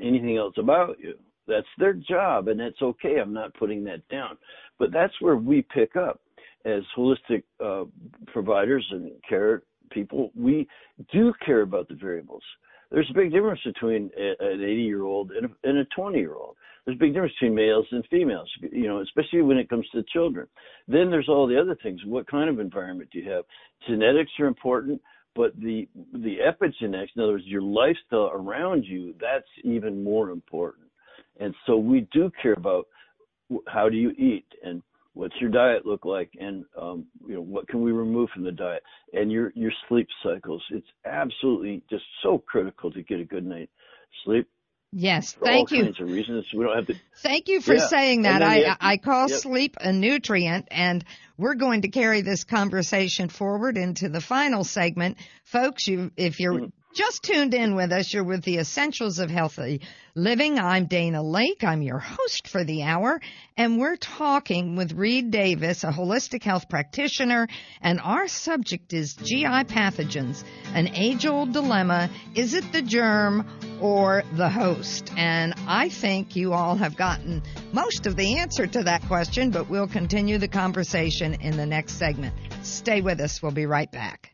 anything 0.00 0.38
else 0.38 0.54
about 0.58 0.98
you. 0.98 1.14
That's 1.46 1.68
their 1.78 1.92
job, 1.92 2.48
and 2.48 2.58
that's 2.58 2.82
okay. 2.82 3.20
I'm 3.20 3.32
not 3.32 3.54
putting 3.54 3.84
that 3.84 4.08
down. 4.08 4.38
But 4.80 4.90
that's 4.92 5.14
where 5.20 5.36
we 5.36 5.64
pick 5.72 5.94
up 5.94 6.20
as 6.64 6.82
holistic 6.96 7.42
uh, 7.64 7.84
providers 8.28 8.86
and 8.90 9.10
care 9.28 9.62
people, 9.90 10.30
we 10.34 10.66
do 11.12 11.32
care 11.44 11.62
about 11.62 11.88
the 11.88 11.94
variables. 11.94 12.42
There's 12.90 13.10
a 13.10 13.14
big 13.14 13.32
difference 13.32 13.60
between 13.64 14.10
a, 14.16 14.52
an 14.52 14.62
80 14.62 14.82
year 14.82 15.02
old 15.02 15.32
and 15.32 15.46
a, 15.46 15.68
and 15.68 15.78
a 15.78 15.84
20 15.96 16.18
year 16.18 16.34
old. 16.34 16.56
There's 16.84 16.96
a 16.96 16.98
big 16.98 17.14
difference 17.14 17.34
between 17.40 17.54
males 17.54 17.86
and 17.90 18.04
females, 18.10 18.48
you 18.60 18.86
know, 18.86 19.00
especially 19.00 19.42
when 19.42 19.56
it 19.56 19.70
comes 19.70 19.88
to 19.92 20.04
children. 20.12 20.46
Then 20.86 21.10
there's 21.10 21.28
all 21.28 21.46
the 21.46 21.58
other 21.58 21.76
things. 21.82 22.00
What 22.04 22.30
kind 22.30 22.50
of 22.50 22.60
environment 22.60 23.08
do 23.10 23.18
you 23.18 23.30
have? 23.30 23.44
Genetics 23.88 24.30
are 24.38 24.46
important, 24.46 25.00
but 25.34 25.58
the 25.58 25.88
the 26.12 26.36
epigenetics, 26.46 27.08
in 27.16 27.22
other 27.22 27.32
words, 27.32 27.44
your 27.46 27.62
lifestyle 27.62 28.30
around 28.32 28.84
you, 28.84 29.14
that's 29.20 29.48
even 29.64 30.04
more 30.04 30.30
important. 30.30 30.88
And 31.40 31.54
so 31.66 31.76
we 31.76 32.06
do 32.12 32.30
care 32.40 32.54
about 32.54 32.86
how 33.66 33.88
do 33.88 33.96
you 33.96 34.10
eat 34.10 34.46
and 34.62 34.82
what's 35.14 35.34
your 35.40 35.50
diet 35.50 35.86
look 35.86 36.04
like 36.04 36.30
and 36.38 36.64
um, 36.80 37.06
you 37.26 37.34
know 37.34 37.40
what 37.40 37.66
can 37.68 37.82
we 37.82 37.92
remove 37.92 38.28
from 38.30 38.44
the 38.44 38.52
diet 38.52 38.82
and 39.12 39.32
your 39.32 39.52
your 39.54 39.72
sleep 39.88 40.08
cycles 40.22 40.62
it's 40.70 40.86
absolutely 41.06 41.82
just 41.88 42.04
so 42.22 42.38
critical 42.38 42.90
to 42.90 43.02
get 43.02 43.20
a 43.20 43.24
good 43.24 43.46
night 43.46 43.70
sleep 44.24 44.48
Yes, 44.96 45.32
for 45.32 45.46
thank 45.46 45.72
all 45.72 45.78
you. 45.78 45.84
kinds 45.86 46.00
of 46.00 46.08
reasons. 46.08 46.46
We 46.54 46.62
don't 46.62 46.76
have 46.76 46.86
to. 46.86 46.94
Thank 47.16 47.48
you 47.48 47.60
for 47.60 47.76
Yeah. 47.76 47.88
saying 47.88 48.22
that. 48.22 48.42
I 48.42 48.76
I 48.80 48.96
call 48.96 49.28
yep. 49.28 49.40
sleep 49.40 49.76
a 49.80 49.92
nutrient, 49.92 50.68
and 50.70 51.04
we're 51.36 51.56
going 51.56 51.82
to 51.82 51.88
carry 51.88 52.20
this 52.20 52.44
conversation 52.44 53.28
forward 53.28 53.76
into 53.76 54.08
the 54.08 54.20
final 54.20 54.62
segment, 54.62 55.16
folks. 55.42 55.88
You, 55.88 56.12
if 56.16 56.38
you're 56.38 56.54
Mm-hmm. 56.54 56.66
Just 56.94 57.24
tuned 57.24 57.54
in 57.54 57.74
with 57.74 57.90
us, 57.90 58.14
you're 58.14 58.22
with 58.22 58.44
the 58.44 58.58
Essentials 58.58 59.18
of 59.18 59.28
Healthy 59.28 59.80
Living. 60.14 60.60
I'm 60.60 60.86
Dana 60.86 61.24
Lake. 61.24 61.64
I'm 61.64 61.82
your 61.82 61.98
host 61.98 62.46
for 62.46 62.62
the 62.62 62.84
hour, 62.84 63.20
and 63.56 63.80
we're 63.80 63.96
talking 63.96 64.76
with 64.76 64.92
Reed 64.92 65.32
Davis, 65.32 65.82
a 65.82 65.90
holistic 65.90 66.44
health 66.44 66.68
practitioner, 66.68 67.48
and 67.80 68.00
our 68.00 68.28
subject 68.28 68.92
is 68.92 69.14
GI 69.14 69.64
pathogens, 69.64 70.44
an 70.72 70.86
age-old 70.94 71.52
dilemma. 71.52 72.10
Is 72.36 72.54
it 72.54 72.70
the 72.70 72.82
germ 72.82 73.44
or 73.80 74.22
the 74.36 74.48
host? 74.48 75.10
And 75.16 75.52
I 75.66 75.88
think 75.88 76.36
you 76.36 76.52
all 76.52 76.76
have 76.76 76.96
gotten 76.96 77.42
most 77.72 78.06
of 78.06 78.14
the 78.14 78.38
answer 78.38 78.68
to 78.68 78.84
that 78.84 79.02
question, 79.08 79.50
but 79.50 79.68
we'll 79.68 79.88
continue 79.88 80.38
the 80.38 80.48
conversation 80.48 81.34
in 81.34 81.56
the 81.56 81.66
next 81.66 81.94
segment. 81.94 82.36
Stay 82.62 83.00
with 83.00 83.20
us. 83.20 83.42
We'll 83.42 83.50
be 83.50 83.66
right 83.66 83.90
back. 83.90 84.33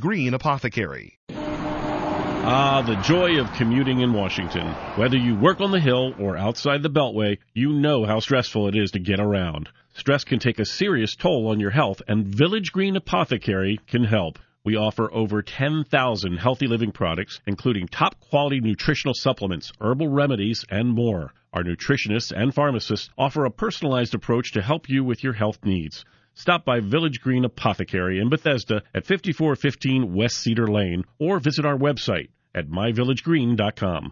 Green 0.01 0.33
Apothecary. 0.33 1.19
Ah, 1.29 2.81
the 2.81 2.95
joy 3.03 3.39
of 3.39 3.53
commuting 3.53 3.99
in 3.99 4.13
Washington. 4.13 4.67
Whether 4.95 5.17
you 5.17 5.35
work 5.35 5.61
on 5.61 5.69
the 5.69 5.79
Hill 5.79 6.15
or 6.19 6.35
outside 6.35 6.81
the 6.81 6.89
Beltway, 6.89 7.37
you 7.53 7.71
know 7.71 8.03
how 8.03 8.19
stressful 8.19 8.67
it 8.67 8.75
is 8.75 8.89
to 8.91 8.99
get 8.99 9.19
around. 9.19 9.69
Stress 9.93 10.23
can 10.23 10.39
take 10.39 10.57
a 10.57 10.65
serious 10.65 11.15
toll 11.15 11.49
on 11.49 11.59
your 11.59 11.69
health, 11.69 12.01
and 12.07 12.25
Village 12.25 12.71
Green 12.71 12.95
Apothecary 12.95 13.79
can 13.85 14.03
help. 14.03 14.39
We 14.63 14.75
offer 14.75 15.13
over 15.13 15.43
10,000 15.43 16.37
healthy 16.37 16.65
living 16.65 16.91
products, 16.91 17.39
including 17.45 17.87
top 17.87 18.19
quality 18.19 18.59
nutritional 18.59 19.13
supplements, 19.13 19.71
herbal 19.79 20.09
remedies, 20.09 20.65
and 20.67 20.89
more. 20.89 21.31
Our 21.53 21.61
nutritionists 21.61 22.31
and 22.35 22.55
pharmacists 22.55 23.11
offer 23.19 23.45
a 23.45 23.51
personalized 23.51 24.15
approach 24.15 24.53
to 24.53 24.63
help 24.63 24.89
you 24.89 25.03
with 25.03 25.23
your 25.23 25.33
health 25.33 25.59
needs. 25.63 26.05
Stop 26.41 26.65
by 26.65 26.79
Village 26.79 27.21
Green 27.21 27.45
Apothecary 27.45 28.19
in 28.19 28.27
Bethesda 28.27 28.81
at 28.95 29.05
5415 29.05 30.11
West 30.11 30.37
Cedar 30.37 30.65
Lane 30.65 31.03
or 31.19 31.39
visit 31.39 31.67
our 31.67 31.77
website 31.77 32.29
at 32.55 32.67
myvillagegreen.com. 32.67 34.11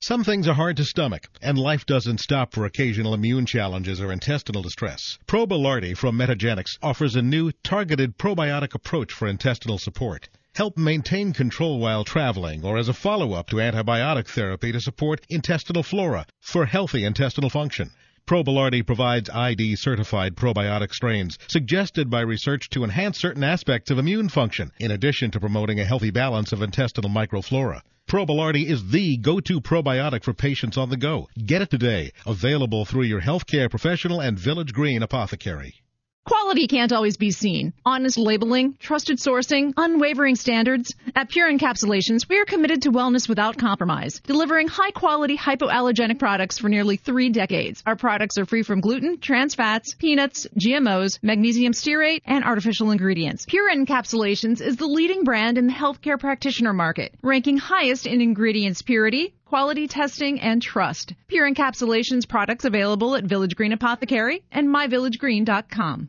Some 0.00 0.24
things 0.24 0.48
are 0.48 0.54
hard 0.54 0.78
to 0.78 0.84
stomach, 0.86 1.28
and 1.42 1.58
life 1.58 1.84
doesn't 1.84 2.20
stop 2.20 2.54
for 2.54 2.64
occasional 2.64 3.12
immune 3.12 3.44
challenges 3.44 4.00
or 4.00 4.12
intestinal 4.12 4.62
distress. 4.62 5.18
Probilardi 5.26 5.94
from 5.94 6.16
Metagenics 6.16 6.78
offers 6.82 7.16
a 7.16 7.20
new 7.20 7.52
targeted 7.62 8.16
probiotic 8.16 8.74
approach 8.74 9.12
for 9.12 9.28
intestinal 9.28 9.76
support. 9.76 10.30
Help 10.54 10.78
maintain 10.78 11.34
control 11.34 11.78
while 11.78 12.02
traveling 12.02 12.64
or 12.64 12.78
as 12.78 12.88
a 12.88 12.94
follow-up 12.94 13.48
to 13.48 13.56
antibiotic 13.56 14.26
therapy 14.26 14.72
to 14.72 14.80
support 14.80 15.20
intestinal 15.28 15.82
flora 15.82 16.24
for 16.40 16.64
healthy 16.64 17.04
intestinal 17.04 17.50
function. 17.50 17.90
Probilardi 18.26 18.84
provides 18.84 19.30
ID 19.30 19.76
certified 19.76 20.34
probiotic 20.34 20.92
strains 20.92 21.38
suggested 21.46 22.10
by 22.10 22.22
research 22.22 22.68
to 22.70 22.82
enhance 22.82 23.20
certain 23.20 23.44
aspects 23.44 23.88
of 23.88 23.98
immune 23.98 24.28
function, 24.28 24.72
in 24.80 24.90
addition 24.90 25.30
to 25.30 25.38
promoting 25.38 25.78
a 25.78 25.84
healthy 25.84 26.10
balance 26.10 26.50
of 26.52 26.60
intestinal 26.60 27.08
microflora. 27.08 27.82
Probilardi 28.08 28.66
is 28.66 28.90
the 28.90 29.16
go-to 29.18 29.60
probiotic 29.60 30.24
for 30.24 30.34
patients 30.34 30.76
on 30.76 30.90
the 30.90 30.96
go. 30.96 31.28
Get 31.46 31.62
it 31.62 31.70
today. 31.70 32.10
Available 32.26 32.84
through 32.84 33.04
your 33.04 33.20
healthcare 33.20 33.70
professional 33.70 34.20
and 34.20 34.36
Village 34.36 34.72
Green 34.72 35.04
apothecary. 35.04 35.82
Quality 36.26 36.66
can't 36.66 36.92
always 36.92 37.16
be 37.16 37.30
seen. 37.30 37.72
Honest 37.84 38.18
labeling, 38.18 38.76
trusted 38.80 39.18
sourcing, 39.18 39.72
unwavering 39.76 40.34
standards. 40.34 40.92
At 41.14 41.28
Pure 41.28 41.52
Encapsulations, 41.52 42.28
we 42.28 42.40
are 42.40 42.44
committed 42.44 42.82
to 42.82 42.90
wellness 42.90 43.28
without 43.28 43.58
compromise, 43.58 44.18
delivering 44.26 44.66
high 44.66 44.90
quality 44.90 45.38
hypoallergenic 45.38 46.18
products 46.18 46.58
for 46.58 46.68
nearly 46.68 46.96
three 46.96 47.28
decades. 47.28 47.80
Our 47.86 47.94
products 47.94 48.38
are 48.38 48.44
free 48.44 48.64
from 48.64 48.80
gluten, 48.80 49.20
trans 49.20 49.54
fats, 49.54 49.94
peanuts, 49.94 50.48
GMOs, 50.58 51.20
magnesium 51.22 51.72
stearate, 51.72 52.22
and 52.26 52.42
artificial 52.42 52.90
ingredients. 52.90 53.46
Pure 53.46 53.72
Encapsulations 53.72 54.60
is 54.60 54.78
the 54.78 54.86
leading 54.86 55.22
brand 55.22 55.58
in 55.58 55.68
the 55.68 55.72
healthcare 55.72 56.18
practitioner 56.18 56.72
market, 56.72 57.14
ranking 57.22 57.56
highest 57.56 58.04
in 58.04 58.20
ingredients 58.20 58.82
purity, 58.82 59.32
quality 59.44 59.86
testing, 59.86 60.40
and 60.40 60.60
trust. 60.60 61.12
Pure 61.28 61.52
Encapsulations 61.52 62.28
products 62.28 62.64
available 62.64 63.14
at 63.14 63.22
Village 63.22 63.54
Green 63.54 63.72
Apothecary 63.72 64.42
and 64.50 64.66
myvillagegreen.com. 64.66 66.08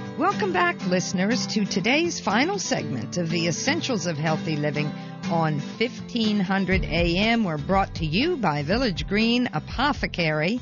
Welcome 0.21 0.53
back, 0.53 0.79
listeners, 0.85 1.47
to 1.47 1.65
today's 1.65 2.19
final 2.19 2.59
segment 2.59 3.17
of 3.17 3.31
the 3.31 3.47
Essentials 3.47 4.05
of 4.05 4.19
Healthy 4.19 4.55
Living 4.55 4.85
on 5.31 5.59
1500 5.59 6.83
AM. 6.85 7.43
We're 7.43 7.57
brought 7.57 7.95
to 7.95 8.05
you 8.05 8.37
by 8.37 8.61
Village 8.61 9.07
Green 9.07 9.49
Apothecary. 9.51 10.61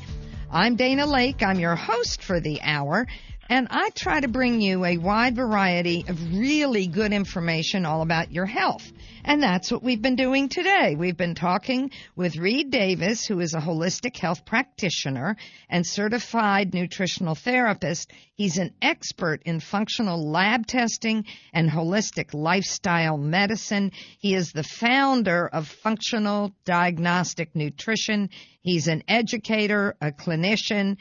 I'm 0.50 0.76
Dana 0.76 1.04
Lake. 1.04 1.42
I'm 1.42 1.58
your 1.58 1.76
host 1.76 2.22
for 2.22 2.40
the 2.40 2.62
hour. 2.62 3.06
And 3.50 3.66
I 3.68 3.90
try 3.90 4.20
to 4.20 4.28
bring 4.28 4.60
you 4.60 4.84
a 4.84 4.96
wide 4.96 5.34
variety 5.34 6.04
of 6.06 6.38
really 6.38 6.86
good 6.86 7.12
information 7.12 7.84
all 7.84 8.00
about 8.00 8.30
your 8.30 8.46
health. 8.46 8.92
And 9.24 9.42
that's 9.42 9.72
what 9.72 9.82
we've 9.82 10.00
been 10.00 10.14
doing 10.14 10.48
today. 10.48 10.94
We've 10.96 11.16
been 11.16 11.34
talking 11.34 11.90
with 12.14 12.36
Reed 12.36 12.70
Davis, 12.70 13.26
who 13.26 13.40
is 13.40 13.52
a 13.52 13.60
holistic 13.60 14.16
health 14.16 14.46
practitioner 14.46 15.36
and 15.68 15.84
certified 15.84 16.74
nutritional 16.74 17.34
therapist. 17.34 18.12
He's 18.34 18.56
an 18.56 18.72
expert 18.80 19.42
in 19.44 19.58
functional 19.58 20.30
lab 20.30 20.68
testing 20.68 21.24
and 21.52 21.68
holistic 21.68 22.32
lifestyle 22.32 23.18
medicine. 23.18 23.90
He 24.20 24.32
is 24.32 24.52
the 24.52 24.62
founder 24.62 25.48
of 25.48 25.66
Functional 25.66 26.52
Diagnostic 26.64 27.56
Nutrition. 27.56 28.30
He's 28.62 28.86
an 28.86 29.02
educator, 29.08 29.96
a 30.00 30.12
clinician, 30.12 30.98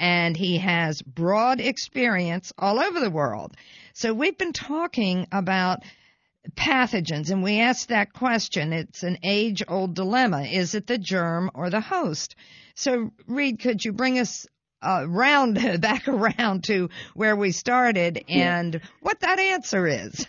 and 0.00 0.34
he 0.34 0.56
has 0.56 1.02
broad 1.02 1.60
experience 1.60 2.52
all 2.58 2.80
over 2.80 2.98
the 3.00 3.10
world. 3.10 3.54
So 3.92 4.14
we've 4.14 4.36
been 4.36 4.54
talking 4.54 5.26
about 5.30 5.80
pathogens 6.56 7.30
and 7.30 7.42
we 7.42 7.60
asked 7.60 7.88
that 7.88 8.14
question. 8.14 8.72
It's 8.72 9.02
an 9.02 9.18
age 9.22 9.62
old 9.68 9.94
dilemma. 9.94 10.44
Is 10.44 10.74
it 10.74 10.86
the 10.86 10.96
germ 10.96 11.50
or 11.54 11.68
the 11.68 11.82
host? 11.82 12.34
So 12.74 13.10
Reed, 13.26 13.60
could 13.60 13.84
you 13.84 13.92
bring 13.92 14.18
us 14.18 14.46
uh, 14.82 15.04
round 15.06 15.56
back 15.82 16.08
around 16.08 16.64
to 16.64 16.88
where 17.12 17.36
we 17.36 17.52
started 17.52 18.24
and 18.26 18.74
yeah. 18.74 18.80
what 19.02 19.20
that 19.20 19.38
answer 19.38 19.86
is? 19.86 20.26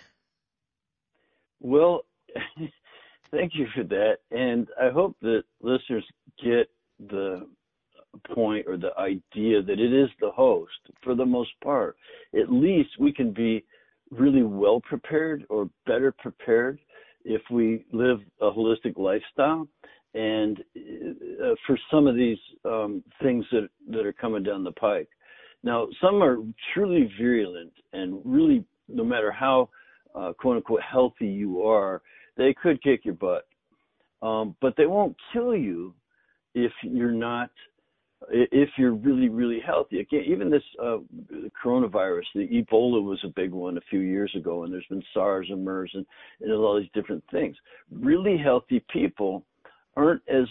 Well, 1.62 2.02
thank 3.32 3.54
you 3.56 3.68
for 3.74 3.86
that. 3.86 4.18
And 4.32 4.68
I 4.78 4.90
hope 4.90 5.16
that 5.22 5.44
listeners 5.62 6.04
get 6.44 6.70
the 7.00 7.48
point 8.34 8.66
or 8.68 8.78
the 8.78 8.98
idea 8.98 9.62
that 9.62 9.80
it 9.80 9.94
is 9.94 10.10
the 10.20 10.32
host 10.32 10.72
for 11.04 11.16
the 11.16 11.26
most 11.26 11.52
part. 11.64 11.96
At 12.40 12.52
least 12.52 12.90
we 13.00 13.12
can 13.14 13.32
be 13.32 13.64
really 14.10 14.44
well 14.44 14.82
prepared 14.82 15.46
or 15.50 15.70
better 15.86 16.12
prepared 16.12 16.80
if 17.24 17.42
we 17.50 17.86
live 17.92 18.20
a 18.42 18.52
holistic 18.52 18.98
lifestyle. 18.98 19.68
And 20.14 20.60
uh, 20.60 21.56
for 21.66 21.80
some 21.90 22.06
of 22.08 22.16
these 22.16 22.38
um, 22.66 23.02
things 23.22 23.46
that 23.52 23.70
that 23.92 24.06
are 24.06 24.14
coming 24.14 24.44
down 24.44 24.64
the 24.66 24.74
pike, 24.74 25.08
now 25.64 25.88
some 26.02 26.22
are 26.22 26.38
truly 26.74 27.10
virulent 27.18 27.72
and 27.94 28.20
really, 28.26 28.66
no 28.90 29.06
matter 29.06 29.32
how 29.32 29.70
uh, 30.14 30.34
quote 30.34 30.58
unquote 30.58 30.82
healthy 30.82 31.28
you 31.28 31.64
are, 31.64 32.02
they 32.36 32.54
could 32.54 32.84
kick 32.84 33.06
your 33.06 33.14
butt. 33.14 33.48
Um, 34.22 34.56
but 34.62 34.76
they 34.76 34.86
won't 34.86 35.16
kill 35.32 35.56
you 35.56 35.96
if 36.54 36.72
you're 36.84 37.12
not 37.12 37.50
if 38.30 38.70
you're 38.78 38.94
really 38.94 39.30
really 39.30 39.60
healthy. 39.66 40.00
Again 40.00 40.24
even 40.28 40.50
this 40.50 40.64
uh, 40.82 40.98
coronavirus 41.64 42.24
the 42.36 42.48
ebola 42.48 43.04
was 43.04 43.20
a 43.24 43.30
big 43.30 43.52
one 43.52 43.78
a 43.78 43.82
few 43.90 44.00
years 44.00 44.32
ago 44.36 44.64
and 44.64 44.74
there's 44.74 44.86
been 44.90 45.04
sars 45.14 45.48
and 45.50 45.64
mers 45.64 45.92
and, 45.94 46.06
and 46.42 46.52
all 46.54 46.80
these 46.80 46.90
different 46.94 47.24
things. 47.32 47.56
Really 47.92 48.38
healthy 48.38 48.84
people 48.92 49.46
aren't 49.96 50.22
as 50.30 50.46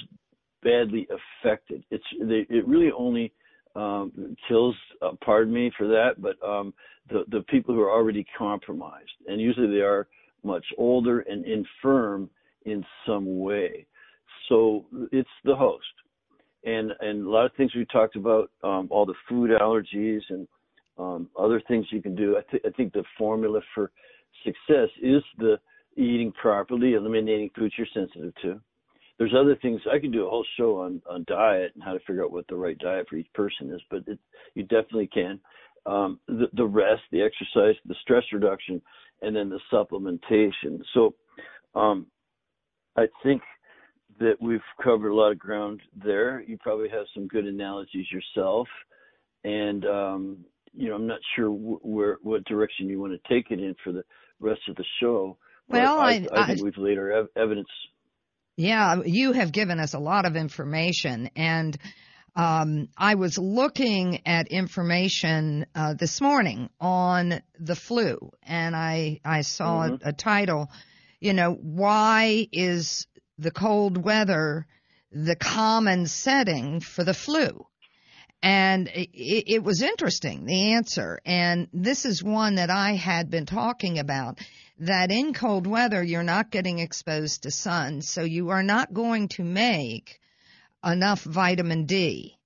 badly 0.63 1.09
affected. 1.43 1.85
It's 1.91 2.05
they, 2.23 2.47
it 2.55 2.67
really 2.67 2.91
only 2.97 3.33
um, 3.77 4.37
kills 4.49 4.75
uh, 5.01 5.13
pardon 5.25 5.55
me 5.55 5.71
for 5.79 5.87
that 5.87 6.21
but 6.21 6.37
um, 6.47 6.75
the 7.09 7.25
the 7.31 7.43
people 7.43 7.75
who 7.75 7.81
are 7.81 7.93
already 7.93 8.27
compromised 8.37 9.11
and 9.27 9.41
usually 9.41 9.69
they 9.69 9.83
are 9.83 10.09
much 10.43 10.65
older 10.77 11.21
and 11.21 11.45
infirm 11.45 12.29
in 12.65 12.85
some 13.07 13.39
way. 13.39 13.87
So 14.49 14.87
it's 15.13 15.29
the 15.45 15.55
host 15.55 15.85
and 16.65 16.93
and 17.01 17.27
a 17.27 17.31
lot 17.31 17.47
of 17.47 17.53
things 17.57 17.75
we 17.75 17.85
talked 17.87 18.17
about, 18.17 18.51
um, 18.63 18.89
all 18.91 19.07
the 19.07 19.15
food 19.29 19.51
allergies 19.51 20.21
and 20.29 20.47
um, 20.99 21.29
other 21.39 21.63
things 21.67 21.87
you 21.91 22.03
can 22.03 22.15
do. 22.15 22.37
I, 22.37 22.43
th- 22.51 22.63
I 22.67 22.71
think 22.71 22.93
the 22.93 23.05
formula 23.17 23.61
for 23.75 23.91
success 24.45 24.89
is 25.03 25.23
the 25.39 25.59
eating 25.97 26.33
properly, 26.33 26.95
eliminating 26.95 27.51
foods 27.57 27.75
you're 27.77 27.87
sensitive 27.95 28.33
to. 28.43 28.61
There's 29.19 29.35
other 29.37 29.57
things 29.57 29.81
I 29.91 29.99
could 29.99 30.13
do 30.13 30.27
a 30.27 30.31
whole 30.31 30.47
show 30.57 30.81
on 30.81 31.03
on 31.09 31.25
diet 31.27 31.73
and 31.75 31.83
how 31.83 31.93
to 31.93 32.01
figure 32.01 32.25
out 32.25 32.33
what 32.33 32.47
the 32.49 32.57
right 32.57 32.79
diet 32.79 33.07
for 33.09 33.17
each 33.17 33.33
person 33.35 33.73
is, 33.73 33.81
but 33.91 34.03
it, 34.07 34.19
you 34.55 34.63
definitely 34.65 35.09
can. 35.09 35.41
Um, 35.87 36.21
the, 36.29 36.47
the 36.55 36.65
rest, 36.65 37.03
the 37.11 37.23
exercise, 37.23 37.75
the 37.87 37.95
stress 38.03 38.25
reduction, 38.33 38.83
and 39.23 39.35
then 39.35 39.49
the 39.49 39.61
supplementation. 39.73 40.83
So 40.93 41.15
um, 41.75 42.07
I 42.97 43.07
think 43.23 43.43
that 44.21 44.37
we've 44.41 44.61
covered 44.83 45.09
a 45.09 45.15
lot 45.15 45.33
of 45.33 45.39
ground 45.39 45.81
there. 45.97 46.43
You 46.43 46.59
probably 46.59 46.91
have 46.91 47.07
some 47.15 47.27
good 47.27 47.47
analogies 47.47 48.07
yourself, 48.13 48.69
and 49.43 49.85
um, 49.87 50.45
you 50.73 50.89
know 50.89 50.95
I'm 50.95 51.07
not 51.07 51.21
sure 51.35 51.51
where 51.51 52.19
what 52.23 52.45
direction 52.45 52.89
you 52.89 53.01
want 53.01 53.13
to 53.13 53.35
take 53.35 53.51
it 53.51 53.59
in 53.59 53.75
for 53.83 53.93
the 53.93 54.05
rest 54.39 54.61
of 54.69 54.77
the 54.77 54.85
show. 55.01 55.37
Well, 55.69 55.99
I, 55.99 56.27
I, 56.33 56.43
I, 56.43 56.47
think 56.47 56.63
we've 56.63 56.77
laid 56.77 56.99
our 56.99 57.11
ev- 57.13 57.29
evidence. 57.37 57.69
Yeah, 58.57 59.03
you 59.05 59.33
have 59.33 59.53
given 59.53 59.79
us 59.79 59.95
a 59.95 59.99
lot 59.99 60.27
of 60.27 60.37
information, 60.37 61.31
and 61.35 61.79
um, 62.37 62.89
I 62.97 63.15
was 63.15 63.39
looking 63.39 64.21
at 64.27 64.49
information 64.49 65.67
uh, 65.75 65.95
this 65.95 66.21
morning 66.21 66.69
on 66.79 67.41
the 67.59 67.77
flu, 67.77 68.33
and 68.43 68.77
I 68.77 69.21
I 69.25 69.41
saw 69.43 69.85
mm-hmm. 69.85 70.07
a, 70.07 70.11
a 70.11 70.13
title. 70.13 70.71
You 71.21 71.35
know, 71.35 71.53
why 71.53 72.49
is 72.53 73.07
the 73.41 73.51
cold 73.51 73.97
weather 73.97 74.67
the 75.13 75.37
common 75.37 76.07
setting 76.07 76.81
for 76.81 77.05
the 77.05 77.15
flu? 77.15 77.67
And 78.43 78.89
it, 78.89 79.11
it, 79.55 79.63
was 79.63 79.83
interesting, 79.83 80.47
the 80.47 80.73
answer. 80.73 81.21
And 81.27 81.69
this 81.75 82.07
is 82.07 82.23
one 82.23 82.55
that 82.55 82.71
I 82.71 82.93
had 82.93 83.29
been 83.29 83.45
talking 83.45 83.99
about 83.99 84.39
that 84.79 85.11
in 85.11 85.35
cold 85.35 85.67
weather, 85.67 86.03
you're 86.03 86.23
not 86.23 86.51
getting 86.51 86.79
exposed 86.79 87.43
to 87.43 87.51
sun, 87.51 88.01
so 88.01 88.23
you 88.23 88.49
are 88.49 88.63
not 88.63 88.95
going 88.95 89.29
to 89.29 89.45
make 89.45 90.21
enough 90.83 91.23
vitamin 91.23 91.85
D. 91.85 92.39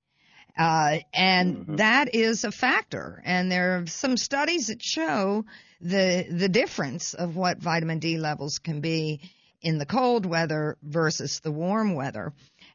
Uh, 0.58 0.98
and 1.12 1.56
mm-hmm. 1.58 1.76
that 1.76 2.14
is 2.14 2.42
a 2.42 2.50
factor. 2.50 3.22
And 3.24 3.50
there 3.50 3.78
are 3.78 3.86
some 3.86 4.16
studies 4.16 4.68
that 4.68 4.82
show 4.82 5.44
the, 5.80 6.26
the 6.28 6.48
difference 6.48 7.14
of 7.14 7.36
what 7.36 7.58
vitamin 7.58 8.00
D 8.00 8.18
levels 8.18 8.58
can 8.58 8.80
be 8.80 9.20
in 9.64 9.78
the 9.78 9.86
cold 9.86 10.26
weather 10.26 10.76
versus 10.82 11.40
the 11.40 11.50
warm 11.50 11.94
weather, 11.94 12.34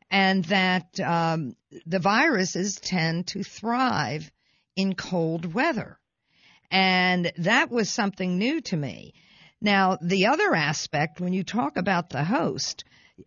and 0.09 0.43
that 0.45 0.99
um, 0.99 1.55
the 1.85 1.99
viruses 1.99 2.79
tend 2.81 3.27
to 3.27 3.43
thrive 3.43 4.29
in 4.75 4.95
cold 4.95 5.53
weather. 5.53 5.99
And 6.71 7.31
that 7.37 7.69
was 7.69 7.89
something 7.89 8.39
new 8.39 8.59
to 8.61 8.75
me. 8.75 9.13
Now, 9.61 9.97
the 10.01 10.27
other 10.27 10.55
aspect, 10.55 11.21
when 11.21 11.31
you 11.31 11.43
talk 11.43 11.77
about 11.77 12.09
the 12.09 12.23
host, 12.23 12.83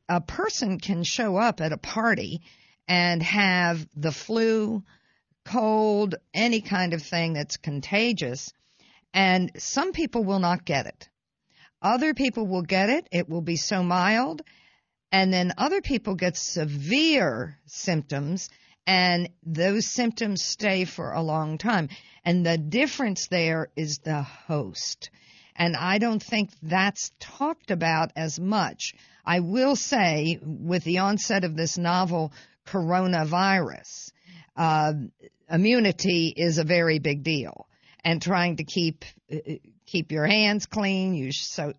a 0.09 0.21
person 0.21 0.81
can 0.81 1.05
show 1.05 1.37
up 1.37 1.61
at 1.61 1.73
a 1.73 1.79
party 1.79 2.43
and 2.89 3.23
have 3.23 3.87
the 3.95 4.13
flu, 4.13 4.83
cold, 5.45 6.17
any 6.35 6.63
kind 6.63 6.95
of 6.95 7.03
thing 7.03 7.35
that's 7.35 7.59
contagious, 7.59 8.53
and 9.15 9.53
some 9.57 9.93
people 9.93 10.25
will 10.25 10.41
not 10.41 10.65
get 10.65 10.87
it. 10.87 11.09
Other 11.83 12.15
people 12.15 12.47
will 12.47 12.63
get 12.63 12.89
it. 12.89 13.09
It 13.11 13.29
will 13.29 13.43
be 13.43 13.57
so 13.57 13.83
mild. 13.83 14.43
And 15.11 15.33
then 15.33 15.53
other 15.59 15.83
people 15.83 16.15
get 16.15 16.37
severe 16.37 17.59
symptoms 17.67 18.49
and 18.87 19.29
those 19.45 19.87
symptoms 19.87 20.43
stay 20.43 20.85
for 20.85 21.13
a 21.13 21.23
long 21.23 21.59
time. 21.59 21.89
And 22.25 22.45
the 22.45 22.59
difference 22.59 23.29
there 23.29 23.69
is 23.77 23.99
the 23.99 24.23
host. 24.23 25.11
And 25.55 25.77
I 25.77 25.99
don't 25.99 26.23
think 26.23 26.51
that's 26.63 27.13
talked 27.21 27.71
about 27.71 28.13
as 28.17 28.41
much. 28.41 28.95
I 29.25 29.41
will 29.41 29.77
say, 29.77 30.39
with 30.43 30.83
the 30.85 30.99
onset 30.99 31.45
of 31.45 31.57
this 31.57 31.79
novel 31.79 32.33
coronavirus, 32.67 34.13
uh, 34.57 34.95
immunity 35.51 36.33
is 36.35 36.59
a 36.59 36.65
very 36.65 36.99
big 36.99 37.23
deal, 37.23 37.69
and 38.03 38.21
trying 38.21 38.57
to 38.57 38.65
keep 38.65 39.05
uh, 39.31 39.37
keep 39.93 40.11
your 40.11 40.27
hands 40.27 40.65
clean, 40.65 41.15
use 41.15 41.39
soap, 41.39 41.77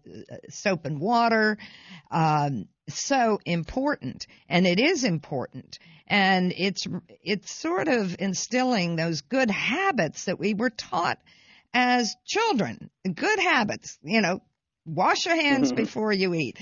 soap 0.49 0.85
and 0.85 0.99
water, 0.99 1.57
um, 2.11 2.67
so 2.87 3.39
important, 3.43 4.27
and 4.47 4.67
it 4.67 4.79
is 4.79 5.03
important, 5.03 5.79
and 6.07 6.53
it's 6.55 6.85
it's 7.23 7.51
sort 7.51 7.87
of 7.87 8.15
instilling 8.19 8.95
those 8.95 9.21
good 9.21 9.49
habits 9.49 10.25
that 10.25 10.39
we 10.39 10.53
were 10.53 10.69
taught 10.69 11.17
as 11.73 12.15
children, 12.25 12.91
good 13.15 13.39
habits, 13.39 13.97
you 14.03 14.21
know, 14.21 14.41
wash 14.85 15.25
your 15.25 15.35
hands 15.35 15.69
mm-hmm. 15.69 15.77
before 15.77 16.13
you 16.13 16.35
eat. 16.35 16.59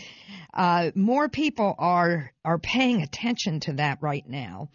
Uh, 0.53 0.91
more 0.95 1.27
people 1.27 1.75
are 1.77 2.31
are 2.45 2.59
paying 2.59 3.01
attention 3.01 3.59
to 3.59 3.73
that 3.73 3.97
right 4.01 4.27
now. 4.27 4.69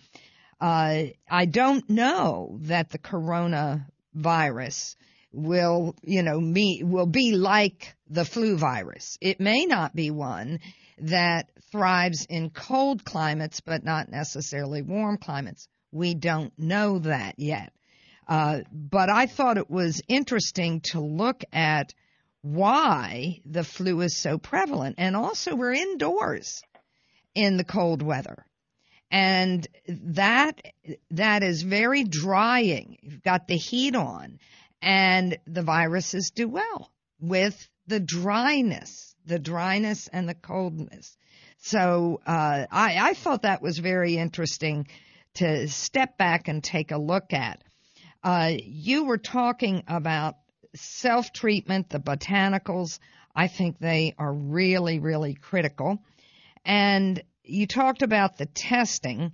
Uh, 0.61 1.05
I 1.31 1.47
don't 1.47 1.89
know 1.89 2.59
that 2.62 2.91
the 2.91 2.99
coronavirus 2.99 4.97
will, 5.37 5.95
you 6.03 6.22
know, 6.22 6.39
will 6.39 7.07
be 7.07 7.32
like 7.32 7.95
the 8.09 8.24
flu 8.24 8.57
virus. 8.57 9.18
It 9.20 9.39
may 9.41 9.66
not 9.66 9.95
be 9.95 10.11
one 10.11 10.61
that 10.99 11.51
thrives 11.70 12.26
in 12.28 12.51
cold 12.51 13.05
climates, 13.05 13.61
but 13.61 13.84
not 13.84 14.11
necessarily 14.11 14.82
warm 14.82 15.18
climates. 15.18 15.68
We 15.93 16.14
don't 16.14 16.53
know 16.59 16.99
that 17.01 17.34
yet. 17.39 17.72
Uh, 18.26 18.61
but 18.72 19.09
I 19.11 19.26
thought 19.26 19.59
it 19.59 19.70
was 19.70 20.03
interesting 20.09 20.80
to 20.93 21.01
look 21.01 21.45
at 21.53 21.95
why 22.43 23.41
the 23.45 23.64
flu 23.64 24.01
is 24.01 24.16
so 24.16 24.39
prevalent. 24.39 24.97
And 24.99 25.14
also, 25.16 25.55
we're 25.55 25.74
indoors 25.74 26.62
in 27.34 27.57
the 27.57 27.64
cold 27.64 28.03
weather. 28.03 28.47
And 29.11 29.66
that, 29.89 30.61
that 31.11 31.43
is 31.43 31.62
very 31.62 32.05
drying. 32.05 32.99
You've 33.03 33.22
got 33.22 33.47
the 33.47 33.57
heat 33.57 33.95
on 33.95 34.39
and 34.87 35.37
the 35.49 35.62
viruses 35.62 36.30
do 36.30 36.47
well 36.47 36.93
with 37.18 37.68
the 37.89 37.99
dryness, 37.99 39.16
the 39.26 39.41
dryness 39.41 40.09
and 40.12 40.28
the 40.28 40.34
coldness. 40.34 41.16
So, 41.59 42.20
uh, 42.24 42.66
I, 42.70 42.97
I 43.11 43.14
thought 43.14 43.43
that 43.43 43.61
was 43.61 43.78
very 43.78 44.16
interesting 44.16 44.87
to 45.34 45.66
step 45.66 46.16
back 46.16 46.47
and 46.47 46.62
take 46.62 46.93
a 46.93 46.99
look 46.99 47.32
at. 47.32 47.64
Uh, 48.22 48.53
you 48.62 49.05
were 49.05 49.18
talking 49.18 49.82
about 49.89 50.37
self 50.76 51.32
treatment, 51.32 51.91
the 51.91 51.99
botanicals. 51.99 53.01
I 53.34 53.49
think 53.49 53.80
they 53.80 54.14
are 54.18 54.32
really, 54.32 55.01
really 55.01 55.34
critical. 55.34 55.99
And 56.64 57.20
you 57.43 57.66
talked 57.66 58.03
about 58.03 58.39
the 58.39 58.47
testing 58.47 59.32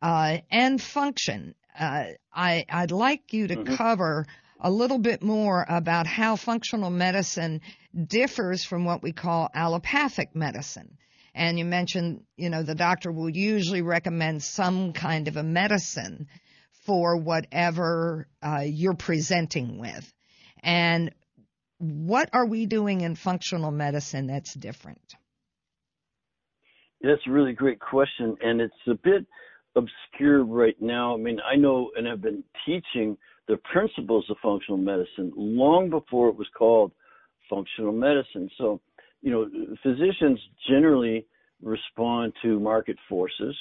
uh, 0.00 0.38
and 0.52 0.80
function. 0.80 1.56
Uh, 1.76 2.04
I, 2.32 2.64
I'd 2.68 2.92
like 2.92 3.32
you 3.32 3.48
to 3.48 3.56
mm-hmm. 3.56 3.74
cover 3.74 4.26
a 4.60 4.70
little 4.70 4.98
bit 4.98 5.22
more 5.22 5.64
about 5.68 6.06
how 6.06 6.36
functional 6.36 6.90
medicine 6.90 7.60
differs 8.06 8.64
from 8.64 8.84
what 8.84 9.02
we 9.02 9.12
call 9.12 9.48
allopathic 9.54 10.34
medicine. 10.34 10.96
And 11.34 11.58
you 11.58 11.64
mentioned, 11.64 12.22
you 12.36 12.48
know, 12.48 12.62
the 12.62 12.76
doctor 12.76 13.10
will 13.10 13.30
usually 13.30 13.82
recommend 13.82 14.42
some 14.42 14.92
kind 14.92 15.26
of 15.26 15.36
a 15.36 15.42
medicine 15.42 16.28
for 16.86 17.16
whatever 17.16 18.28
uh, 18.42 18.62
you're 18.64 18.94
presenting 18.94 19.78
with. 19.78 20.12
And 20.62 21.12
what 21.78 22.30
are 22.32 22.46
we 22.46 22.66
doing 22.66 23.00
in 23.00 23.16
functional 23.16 23.70
medicine 23.70 24.28
that's 24.28 24.54
different? 24.54 25.14
That's 27.02 27.20
a 27.26 27.30
really 27.30 27.52
great 27.52 27.80
question, 27.80 28.36
and 28.40 28.60
it's 28.60 28.74
a 28.86 28.94
bit 28.94 29.26
obscure 29.76 30.44
right 30.44 30.76
now. 30.80 31.14
I 31.14 31.18
mean, 31.18 31.38
I 31.40 31.56
know 31.56 31.90
and 31.96 32.06
have 32.06 32.22
been 32.22 32.44
teaching 32.64 33.18
the 33.48 33.58
principles 33.72 34.24
of 34.30 34.36
functional 34.42 34.78
medicine 34.78 35.32
long 35.36 35.90
before 35.90 36.28
it 36.28 36.36
was 36.36 36.48
called 36.56 36.92
functional 37.48 37.92
medicine. 37.92 38.48
So, 38.58 38.80
you 39.20 39.30
know, 39.30 39.48
physicians 39.82 40.40
generally 40.68 41.26
respond 41.62 42.32
to 42.42 42.58
market 42.58 42.96
forces, 43.08 43.56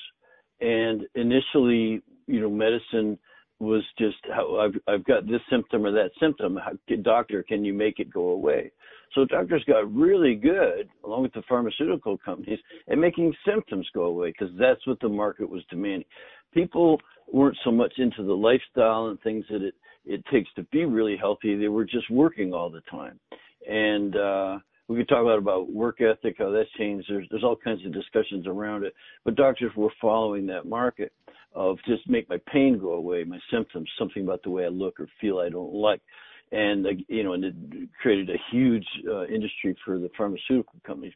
and 0.61 1.03
initially 1.15 2.01
you 2.27 2.39
know, 2.39 2.49
medicine 2.49 3.17
was 3.59 3.83
just 3.97 4.17
I've 4.33 4.75
I've 4.87 5.05
got 5.05 5.25
this 5.25 5.41
symptom 5.49 5.85
or 5.85 5.91
that 5.91 6.11
symptom. 6.19 6.57
How, 6.57 6.73
doctor, 7.01 7.43
can 7.43 7.63
you 7.63 7.73
make 7.73 7.99
it 7.99 8.11
go 8.11 8.29
away? 8.29 8.71
So 9.15 9.25
doctors 9.25 9.63
got 9.67 9.93
really 9.93 10.35
good, 10.35 10.89
along 11.05 11.23
with 11.23 11.33
the 11.33 11.43
pharmaceutical 11.47 12.17
companies, 12.17 12.59
at 12.89 12.97
making 12.97 13.33
symptoms 13.47 13.87
go 13.93 14.03
away 14.05 14.33
because 14.37 14.53
that's 14.59 14.85
what 14.87 14.99
the 15.01 15.09
market 15.09 15.49
was 15.49 15.61
demanding. 15.69 16.07
People 16.53 16.99
weren't 17.31 17.57
so 17.63 17.71
much 17.71 17.93
into 17.97 18.23
the 18.23 18.33
lifestyle 18.33 19.07
and 19.07 19.19
things 19.21 19.45
that 19.49 19.61
it 19.61 19.75
it 20.05 20.23
takes 20.31 20.49
to 20.55 20.63
be 20.63 20.83
really 20.83 21.15
healthy. 21.15 21.55
They 21.55 21.69
were 21.69 21.85
just 21.85 22.09
working 22.09 22.53
all 22.53 22.69
the 22.69 22.81
time, 22.91 23.19
and 23.69 24.15
uh, 24.15 24.57
we 24.87 24.97
could 24.97 25.07
talk 25.07 25.21
about 25.21 25.37
about 25.37 25.71
work 25.71 26.01
ethic, 26.01 26.35
how 26.37 26.51
that's 26.51 26.69
changed. 26.77 27.07
There's 27.09 27.27
there's 27.31 27.43
all 27.43 27.55
kinds 27.55 27.85
of 27.85 27.93
discussions 27.93 28.47
around 28.47 28.83
it, 28.83 28.93
but 29.23 29.35
doctors 29.35 29.71
were 29.75 29.93
following 30.01 30.45
that 30.47 30.65
market 30.65 31.13
of 31.55 31.77
just 31.87 32.07
make 32.09 32.27
my 32.29 32.39
pain 32.51 32.79
go 32.79 32.93
away, 32.93 33.23
my 33.23 33.39
symptoms, 33.51 33.89
something 33.97 34.23
about 34.23 34.41
the 34.43 34.49
way 34.49 34.65
I 34.65 34.69
look 34.69 34.99
or 34.99 35.07
feel 35.21 35.39
I 35.39 35.49
don't 35.49 35.73
like, 35.73 36.01
and 36.51 36.85
uh, 36.85 36.89
you 37.07 37.23
know, 37.23 37.33
and 37.33 37.45
it 37.45 37.55
created 38.01 38.29
a 38.29 38.41
huge 38.51 38.85
uh, 39.09 39.25
industry 39.25 39.75
for 39.85 39.99
the 39.99 40.09
pharmaceutical 40.17 40.79
companies. 40.85 41.13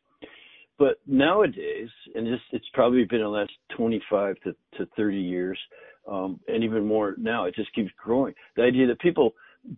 But 0.79 0.99
nowadays, 1.07 1.89
and 2.13 2.27
this, 2.27 2.39
it's 2.51 2.69
probably 2.73 3.03
been 3.05 3.21
the 3.21 3.27
last 3.27 3.51
25 3.75 4.35
to, 4.43 4.55
to 4.77 4.87
30 4.95 5.17
years, 5.17 5.59
um, 6.07 6.39
and 6.47 6.63
even 6.63 6.85
more 6.85 7.15
now, 7.17 7.45
it 7.45 7.55
just 7.55 7.73
keeps 7.73 7.91
growing. 8.01 8.33
The 8.55 8.63
idea 8.63 8.87
that 8.87 8.99
people 8.99 9.33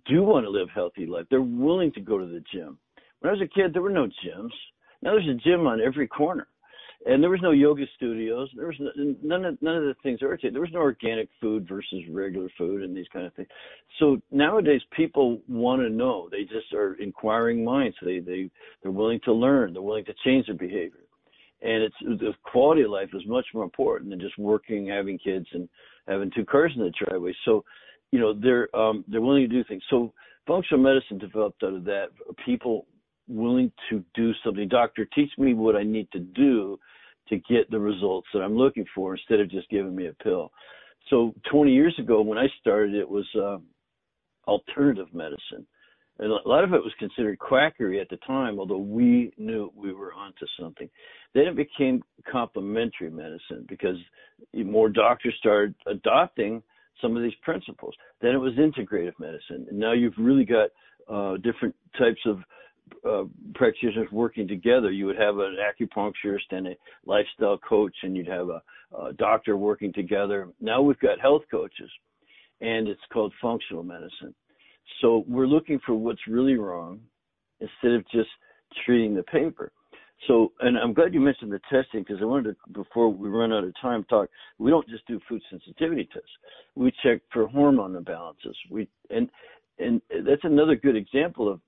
do 0.06 0.24
want 0.24 0.46
to 0.46 0.50
live 0.50 0.68
healthy 0.74 1.06
life, 1.06 1.26
they're 1.30 1.42
willing 1.42 1.92
to 1.94 2.02
go 2.02 2.18
to 2.18 2.26
the 2.26 2.44
gym. 2.54 2.78
When 3.20 3.30
I 3.30 3.34
was 3.34 3.42
a 3.42 3.54
kid, 3.54 3.74
there 3.74 3.82
were 3.82 3.90
no 3.90 4.06
gyms. 4.06 4.52
Now 5.02 5.12
there's 5.12 5.30
a 5.30 5.50
gym 5.50 5.68
on 5.68 5.82
every 5.82 6.08
corner 6.08 6.48
and 7.06 7.24
there 7.24 7.30
was 7.30 7.42
no 7.42 7.52
yoga 7.52 7.86
studios. 7.96 8.50
There 8.56 8.68
was 8.68 8.76
none 9.24 9.46
of 9.46 9.62
none 9.62 9.76
of 9.78 9.84
the 9.84 9.96
things 10.04 10.20
that 10.20 10.28
were 10.28 10.40
There 10.42 10.62
was 10.62 10.74
no 10.74 10.80
organic 10.80 11.30
food 11.40 11.68
versus 11.68 12.02
regular 12.10 12.50
food 12.58 12.84
and 12.84 12.96
these 12.96 13.08
kind 13.14 13.26
of 13.26 13.34
things. 13.34 13.48
So 14.00 14.22
nowadays, 14.32 14.82
people 14.92 15.42
want 15.48 15.82
to 15.82 15.90
know. 15.90 16.28
They 16.30 16.44
just 16.44 16.74
are 16.74 16.96
inquiring 16.96 17.64
minds. 17.64 17.96
They 18.04 18.20
they 18.20 18.50
they're 18.84 18.92
willing 18.92 19.22
to 19.26 19.34
learn. 19.34 19.74
They're 19.74 19.82
willing 19.82 20.06
to 20.06 20.14
change 20.26 20.48
their 20.48 20.56
behavior, 20.56 21.06
and 21.62 21.84
it's 21.84 21.96
the 22.02 22.34
quality 22.44 22.82
of 22.82 22.92
life 22.92 23.10
is 23.14 23.26
much 23.26 23.46
more 23.54 23.64
important 23.64 24.10
than 24.10 24.20
just 24.20 24.38
working, 24.38 24.88
having 24.88 25.18
kids, 25.18 25.48
and 25.54 25.70
having 26.06 26.32
two 26.36 26.46
cars 26.46 26.74
in 26.76 26.82
the 26.82 26.92
driveway. 27.06 27.34
So, 27.46 27.64
you 28.12 28.20
know, 28.20 28.34
they're 28.34 28.76
um, 28.76 29.06
they're 29.08 29.22
willing 29.22 29.48
to 29.48 29.56
do 29.56 29.64
things. 29.64 29.84
So 29.90 30.12
functional 30.46 30.84
medicine 30.84 31.18
developed 31.18 31.64
out 31.64 31.76
of 31.76 31.86
that. 31.86 32.08
People 32.46 32.86
willing 33.30 33.72
to 33.90 34.04
do 34.16 34.32
something. 34.44 34.68
Doctor, 34.68 35.08
teach 35.16 35.32
me 35.38 35.54
what 35.54 35.76
I 35.76 35.84
need 35.84 36.12
to 36.12 36.20
do 36.20 36.80
to 37.30 37.38
get 37.38 37.70
the 37.70 37.80
results 37.80 38.28
that 38.34 38.42
I'm 38.42 38.58
looking 38.58 38.86
for 38.94 39.16
instead 39.16 39.40
of 39.40 39.50
just 39.50 39.70
giving 39.70 39.96
me 39.96 40.08
a 40.08 40.24
pill. 40.24 40.52
So 41.10 41.34
20 41.52 41.72
years 41.72 41.96
ago 42.00 42.22
when 42.22 42.38
I 42.38 42.48
started, 42.60 42.96
it 42.96 43.08
was 43.08 43.26
uh, 43.36 43.58
alternative 44.48 45.08
medicine. 45.14 45.66
And 46.20 46.32
a 46.32 46.50
lot 46.50 46.66
of 46.66 46.74
it 46.74 46.84
was 46.84 46.94
considered 47.00 47.40
quackery 47.40 48.02
at 48.02 48.10
the 48.10 48.18
time, 48.28 48.60
although 48.60 48.78
we 48.78 49.32
knew 49.38 49.72
we 49.74 49.94
were 49.94 50.14
onto 50.14 50.46
something. 50.60 50.90
Then 51.34 51.46
it 51.46 51.56
became 51.56 52.04
complementary 52.30 53.10
medicine 53.10 53.66
because 53.70 53.96
more 54.54 54.90
doctors 54.90 55.34
started 55.40 55.76
adopting 55.88 56.62
some 57.02 57.16
of 57.16 57.24
these 57.24 57.36
principles. 57.42 57.96
Then 58.22 58.32
it 58.32 58.38
was 58.38 58.54
integrative 58.56 59.18
medicine. 59.18 59.66
And 59.70 59.80
now 59.80 59.94
you've 59.94 60.18
really 60.18 60.44
got 60.44 60.70
uh, 61.10 61.38
different 61.38 61.74
types 61.98 62.20
of 62.26 62.40
uh, 63.08 63.24
practitioners 63.56 64.08
working 64.12 64.48
together. 64.48 64.92
You 64.92 65.06
would 65.06 65.18
have 65.18 65.38
an 65.38 65.58
acupuncturist 65.58 66.52
and 66.52 66.68
a 66.68 66.76
lifestyle 67.06 67.58
coach, 67.58 67.96
and 68.04 68.16
you'd 68.16 68.28
have 68.28 68.50
a, 68.50 68.62
a 68.98 69.14
doctor 69.14 69.58
working 69.58 69.94
together. 69.94 70.48
Now 70.60 70.82
we've 70.82 71.00
got 71.00 71.20
health 71.20 71.44
coaches, 71.50 71.90
and 72.62 72.88
it's 72.88 73.02
called 73.12 73.34
functional 73.42 73.84
medicine. 73.84 74.34
So 75.02 75.24
we're 75.28 75.48
looking 75.48 75.80
for 75.86 75.96
what's 75.96 76.28
really 76.28 76.56
wrong 76.56 77.00
instead 77.60 77.92
of 77.94 78.04
just 78.10 78.30
treating 78.86 79.16
the 79.16 79.24
paper. 79.24 79.72
So, 80.28 80.52
and 80.60 80.78
I'm 80.78 80.94
glad 80.94 81.14
you 81.14 81.22
mentioned 81.22 81.52
the 81.52 81.62
testing 81.70 82.02
because 82.02 82.18
I 82.22 82.26
wanted 82.26 82.56
to, 82.56 82.74
before 82.74 83.10
we 83.10 83.30
run 83.30 83.54
out 83.54 83.64
of 83.64 83.74
time, 83.82 84.04
talk. 84.10 84.30
We 84.58 84.70
don't 84.70 84.88
just 84.90 85.08
do 85.08 85.20
food 85.30 85.42
sensitivity 85.50 86.10
tests. 86.12 86.30
We 86.76 86.92
check 87.04 87.22
for 87.32 87.48
hormone 87.48 87.94
imbalances. 87.94 88.56
We 88.70 88.90
and 89.10 89.30
and 89.80 90.02
that's 90.26 90.44
another 90.44 90.76
good 90.76 90.98
example 90.98 91.48
of 91.48 91.62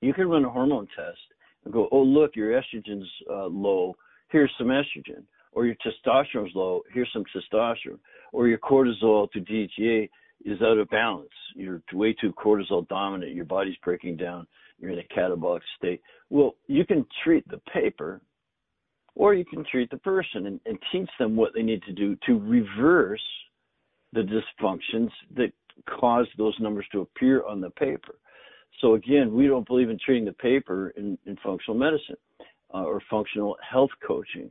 you 0.00 0.12
can 0.12 0.28
run 0.28 0.44
a 0.44 0.50
hormone 0.50 0.86
test 0.96 1.18
and 1.64 1.72
go, 1.72 1.88
oh, 1.92 2.02
look, 2.02 2.36
your 2.36 2.50
estrogen's 2.50 3.08
uh, 3.30 3.46
low. 3.46 3.96
Here's 4.28 4.52
some 4.58 4.68
estrogen. 4.68 5.24
Or 5.52 5.66
your 5.66 5.76
testosterone's 5.76 6.54
low. 6.54 6.82
Here's 6.92 7.08
some 7.12 7.24
testosterone. 7.34 8.00
Or 8.32 8.48
your 8.48 8.58
cortisol 8.58 9.30
to 9.30 9.40
DHEA 9.40 10.10
is 10.44 10.60
out 10.62 10.78
of 10.78 10.90
balance. 10.90 11.28
You're 11.54 11.80
way 11.92 12.12
too 12.12 12.32
cortisol 12.32 12.86
dominant. 12.88 13.34
Your 13.34 13.44
body's 13.44 13.76
breaking 13.84 14.16
down. 14.16 14.46
You're 14.78 14.90
in 14.90 14.98
a 14.98 15.14
catabolic 15.14 15.60
state. 15.78 16.02
Well, 16.28 16.56
you 16.66 16.84
can 16.84 17.06
treat 17.22 17.48
the 17.48 17.60
paper 17.72 18.20
or 19.14 19.34
you 19.34 19.44
can 19.44 19.64
treat 19.70 19.90
the 19.90 19.96
person 19.98 20.46
and, 20.46 20.60
and 20.66 20.78
teach 20.90 21.08
them 21.18 21.36
what 21.36 21.52
they 21.54 21.62
need 21.62 21.82
to 21.84 21.92
do 21.92 22.16
to 22.26 22.38
reverse 22.38 23.22
the 24.12 24.22
dysfunctions 24.22 25.10
that 25.36 25.52
cause 25.88 26.26
those 26.36 26.54
numbers 26.60 26.86
to 26.92 27.00
appear 27.00 27.44
on 27.46 27.60
the 27.60 27.70
paper. 27.70 28.16
So 28.80 28.94
again, 28.94 29.32
we 29.32 29.46
don't 29.46 29.66
believe 29.66 29.90
in 29.90 29.98
treating 30.04 30.24
the 30.24 30.32
paper 30.32 30.90
in, 30.96 31.18
in 31.26 31.36
functional 31.44 31.78
medicine 31.78 32.16
uh, 32.72 32.84
or 32.84 33.00
functional 33.10 33.56
health 33.68 33.90
coaching. 34.06 34.50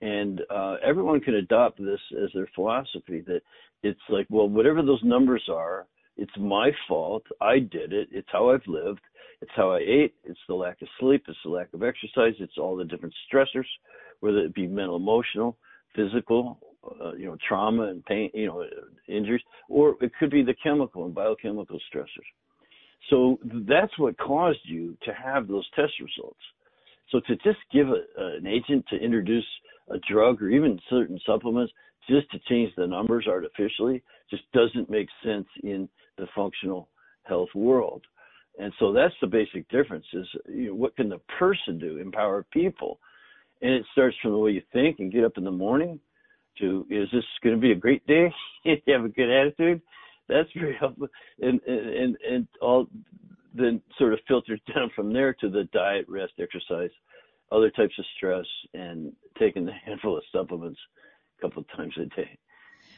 And 0.00 0.42
uh, 0.50 0.76
everyone 0.84 1.20
can 1.20 1.34
adopt 1.34 1.78
this 1.78 2.00
as 2.22 2.30
their 2.34 2.48
philosophy 2.54 3.22
that 3.26 3.40
it's 3.82 4.00
like, 4.08 4.26
well, 4.30 4.48
whatever 4.48 4.82
those 4.82 5.02
numbers 5.02 5.44
are, 5.50 5.86
it's 6.16 6.32
my 6.38 6.70
fault. 6.86 7.24
I 7.40 7.58
did 7.58 7.92
it. 7.92 8.08
It's 8.12 8.28
how 8.30 8.50
I've 8.50 8.66
lived. 8.66 9.00
It's 9.40 9.50
how 9.56 9.72
I 9.72 9.80
ate. 9.80 10.14
It's 10.24 10.38
the 10.48 10.54
lack 10.54 10.80
of 10.80 10.88
sleep. 11.00 11.24
It's 11.28 11.38
the 11.44 11.50
lack 11.50 11.72
of 11.74 11.82
exercise. 11.82 12.34
It's 12.38 12.58
all 12.58 12.76
the 12.76 12.84
different 12.84 13.14
stressors, 13.32 13.66
whether 14.20 14.38
it 14.38 14.54
be 14.54 14.66
mental, 14.66 14.96
emotional, 14.96 15.58
physical, 15.94 16.58
uh, 17.02 17.14
you 17.14 17.26
know, 17.26 17.36
trauma 17.46 17.84
and 17.84 18.04
pain, 18.04 18.30
you 18.34 18.46
know, 18.46 18.64
injuries, 19.08 19.42
or 19.68 19.96
it 20.00 20.12
could 20.18 20.30
be 20.30 20.42
the 20.42 20.54
chemical 20.62 21.04
and 21.04 21.14
biochemical 21.14 21.78
stressors. 21.92 22.28
So 23.10 23.38
that's 23.68 23.96
what 23.98 24.18
caused 24.18 24.60
you 24.64 24.96
to 25.04 25.12
have 25.12 25.46
those 25.48 25.68
test 25.74 25.92
results. 26.00 26.40
So 27.10 27.20
to 27.26 27.36
just 27.36 27.58
give 27.72 27.88
a, 27.88 28.02
an 28.36 28.46
agent 28.46 28.84
to 28.90 28.96
introduce 28.96 29.44
a 29.90 29.98
drug 30.10 30.42
or 30.42 30.48
even 30.48 30.80
certain 30.88 31.20
supplements 31.26 31.72
just 32.08 32.30
to 32.32 32.38
change 32.48 32.72
the 32.76 32.86
numbers 32.86 33.26
artificially 33.28 34.02
just 34.30 34.42
doesn't 34.52 34.90
make 34.90 35.08
sense 35.22 35.46
in 35.62 35.88
the 36.16 36.26
functional 36.34 36.88
health 37.24 37.48
world. 37.54 38.02
And 38.58 38.72
so 38.78 38.92
that's 38.92 39.14
the 39.20 39.26
basic 39.26 39.68
difference 39.68 40.06
is 40.12 40.26
you 40.48 40.68
know, 40.68 40.74
what 40.74 40.96
can 40.96 41.08
the 41.08 41.20
person 41.38 41.78
do, 41.78 41.98
empower 41.98 42.44
people? 42.52 42.98
And 43.62 43.72
it 43.72 43.84
starts 43.92 44.16
from 44.22 44.32
the 44.32 44.38
way 44.38 44.52
you 44.52 44.62
think 44.72 44.98
and 44.98 45.12
get 45.12 45.24
up 45.24 45.36
in 45.36 45.44
the 45.44 45.50
morning 45.50 45.98
to 46.60 46.86
is 46.88 47.08
this 47.12 47.24
going 47.42 47.56
to 47.56 47.60
be 47.60 47.72
a 47.72 47.76
great 47.76 48.06
day? 48.06 48.32
you 48.64 48.76
have 48.88 49.04
a 49.04 49.08
good 49.08 49.30
attitude. 49.30 49.80
That's 50.28 50.48
very 50.54 50.76
helpful. 50.78 51.08
And, 51.40 51.60
and, 51.66 52.16
and 52.28 52.48
all 52.60 52.86
then 53.54 53.80
sort 53.98 54.12
of 54.12 54.20
filters 54.26 54.60
down 54.74 54.90
from 54.94 55.12
there 55.12 55.34
to 55.34 55.48
the 55.48 55.64
diet, 55.72 56.06
rest, 56.08 56.32
exercise, 56.40 56.90
other 57.52 57.70
types 57.70 57.94
of 57.98 58.04
stress, 58.16 58.46
and 58.72 59.12
taking 59.38 59.68
a 59.68 59.72
handful 59.84 60.16
of 60.16 60.24
supplements 60.32 60.78
a 61.38 61.42
couple 61.42 61.62
of 61.62 61.76
times 61.76 61.94
a 62.00 62.06
day. 62.16 62.38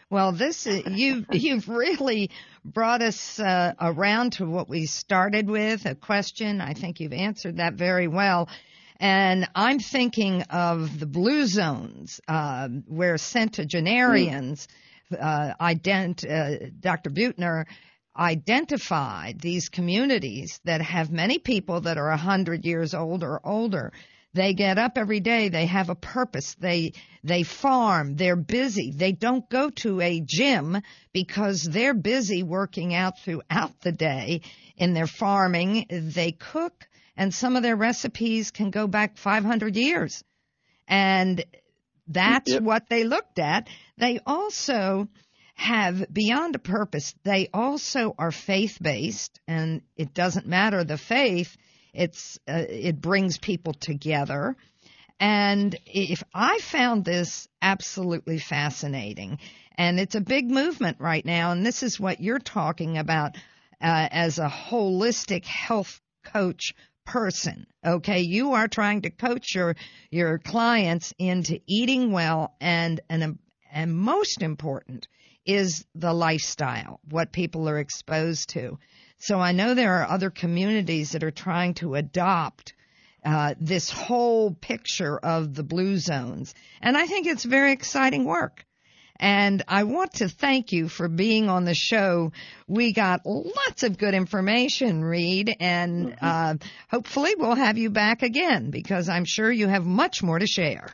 Well, 0.08 0.30
this 0.30 0.66
you 0.66 1.26
you've 1.32 1.68
really 1.68 2.30
brought 2.64 3.02
us 3.02 3.40
uh, 3.40 3.74
around 3.80 4.34
to 4.34 4.46
what 4.46 4.68
we 4.68 4.86
started 4.86 5.48
with 5.50 5.84
a 5.84 5.94
question. 5.96 6.60
I 6.60 6.74
think 6.74 7.00
you've 7.00 7.12
answered 7.12 7.56
that 7.56 7.74
very 7.74 8.06
well. 8.06 8.48
And 8.98 9.46
I'm 9.54 9.78
thinking 9.78 10.42
of 10.42 10.98
the 10.98 11.06
blue 11.06 11.46
zones 11.46 12.20
uh, 12.28 12.68
where 12.86 13.18
centenarians, 13.18 14.68
uh, 15.12 15.54
ident- 15.60 16.24
uh, 16.28 16.70
Dr. 16.80 17.10
Buettner 17.10 17.66
identified 18.16 19.40
these 19.40 19.68
communities 19.68 20.60
that 20.64 20.80
have 20.80 21.10
many 21.10 21.38
people 21.38 21.82
that 21.82 21.98
are 21.98 22.08
100 22.08 22.64
years 22.64 22.94
old 22.94 23.22
or 23.22 23.40
older 23.44 23.92
they 24.36 24.52
get 24.52 24.78
up 24.78 24.98
every 24.98 25.20
day. 25.20 25.48
They 25.48 25.66
have 25.66 25.88
a 25.88 25.94
purpose. 25.94 26.54
They, 26.54 26.92
they 27.24 27.42
farm. 27.42 28.16
They're 28.16 28.36
busy. 28.36 28.92
They 28.92 29.12
don't 29.12 29.48
go 29.48 29.70
to 29.70 30.00
a 30.00 30.20
gym 30.20 30.82
because 31.12 31.62
they're 31.62 31.94
busy 31.94 32.42
working 32.42 32.94
out 32.94 33.18
throughout 33.18 33.80
the 33.80 33.92
day 33.92 34.42
in 34.76 34.92
their 34.92 35.06
farming. 35.06 35.86
They 35.88 36.32
cook 36.32 36.86
and 37.16 37.34
some 37.34 37.56
of 37.56 37.62
their 37.62 37.76
recipes 37.76 38.50
can 38.50 38.70
go 38.70 38.86
back 38.86 39.16
500 39.16 39.74
years. 39.74 40.22
And 40.86 41.42
that's 42.06 42.52
yep. 42.52 42.62
what 42.62 42.88
they 42.88 43.04
looked 43.04 43.38
at. 43.38 43.68
They 43.98 44.20
also 44.26 45.08
have 45.54 46.06
beyond 46.12 46.54
a 46.54 46.58
purpose. 46.60 47.14
They 47.24 47.48
also 47.52 48.14
are 48.18 48.32
faith 48.32 48.78
based 48.80 49.40
and 49.48 49.82
it 49.96 50.12
doesn't 50.14 50.46
matter 50.46 50.84
the 50.84 50.98
faith 50.98 51.56
it's 51.96 52.38
uh, 52.46 52.64
it 52.68 53.00
brings 53.00 53.38
people 53.38 53.72
together. 53.72 54.54
And 55.18 55.74
if 55.86 56.22
I 56.34 56.58
found 56.58 57.04
this 57.04 57.48
absolutely 57.62 58.38
fascinating, 58.38 59.38
and 59.78 59.98
it's 59.98 60.14
a 60.14 60.20
big 60.20 60.50
movement 60.50 60.98
right 61.00 61.24
now, 61.24 61.52
and 61.52 61.64
this 61.64 61.82
is 61.82 61.98
what 61.98 62.20
you're 62.20 62.38
talking 62.38 62.98
about 62.98 63.36
uh, 63.80 64.08
as 64.10 64.38
a 64.38 64.48
holistic 64.48 65.46
health 65.46 66.00
coach 66.22 66.74
person. 67.06 67.66
Okay, 67.84 68.20
you 68.20 68.52
are 68.52 68.68
trying 68.68 69.02
to 69.02 69.10
coach 69.10 69.54
your 69.54 69.76
your 70.10 70.38
clients 70.38 71.14
into 71.18 71.60
eating 71.66 72.12
well, 72.12 72.54
and 72.60 73.00
and 73.08 73.38
and 73.72 73.96
most 73.96 74.42
important 74.42 75.08
is 75.46 75.86
the 75.94 76.12
lifestyle, 76.12 77.00
what 77.08 77.32
people 77.32 77.68
are 77.68 77.78
exposed 77.78 78.50
to. 78.50 78.78
So 79.18 79.38
I 79.38 79.52
know 79.52 79.74
there 79.74 79.94
are 80.00 80.08
other 80.08 80.30
communities 80.30 81.12
that 81.12 81.22
are 81.22 81.30
trying 81.30 81.74
to 81.74 81.94
adopt 81.94 82.74
uh, 83.24 83.54
this 83.60 83.90
whole 83.90 84.52
picture 84.52 85.18
of 85.18 85.54
the 85.54 85.62
blue 85.62 85.98
zones. 85.98 86.54
And 86.80 86.96
I 86.96 87.06
think 87.06 87.26
it's 87.26 87.44
very 87.44 87.72
exciting 87.72 88.24
work. 88.24 88.64
And 89.18 89.62
I 89.68 89.84
want 89.84 90.14
to 90.14 90.28
thank 90.28 90.72
you 90.72 90.88
for 90.88 91.08
being 91.08 91.48
on 91.48 91.64
the 91.64 91.74
show. 91.74 92.32
We 92.66 92.92
got 92.92 93.24
lots 93.24 93.82
of 93.82 93.98
good 93.98 94.14
information, 94.14 95.04
Reed, 95.04 95.54
and 95.60 96.12
mm-hmm. 96.12 96.24
uh, 96.24 96.54
hopefully 96.90 97.34
we'll 97.36 97.54
have 97.54 97.78
you 97.78 97.90
back 97.90 98.22
again 98.22 98.70
because 98.70 99.08
I'm 99.08 99.24
sure 99.24 99.50
you 99.50 99.68
have 99.68 99.84
much 99.84 100.22
more 100.22 100.38
to 100.38 100.46
share. 100.46 100.92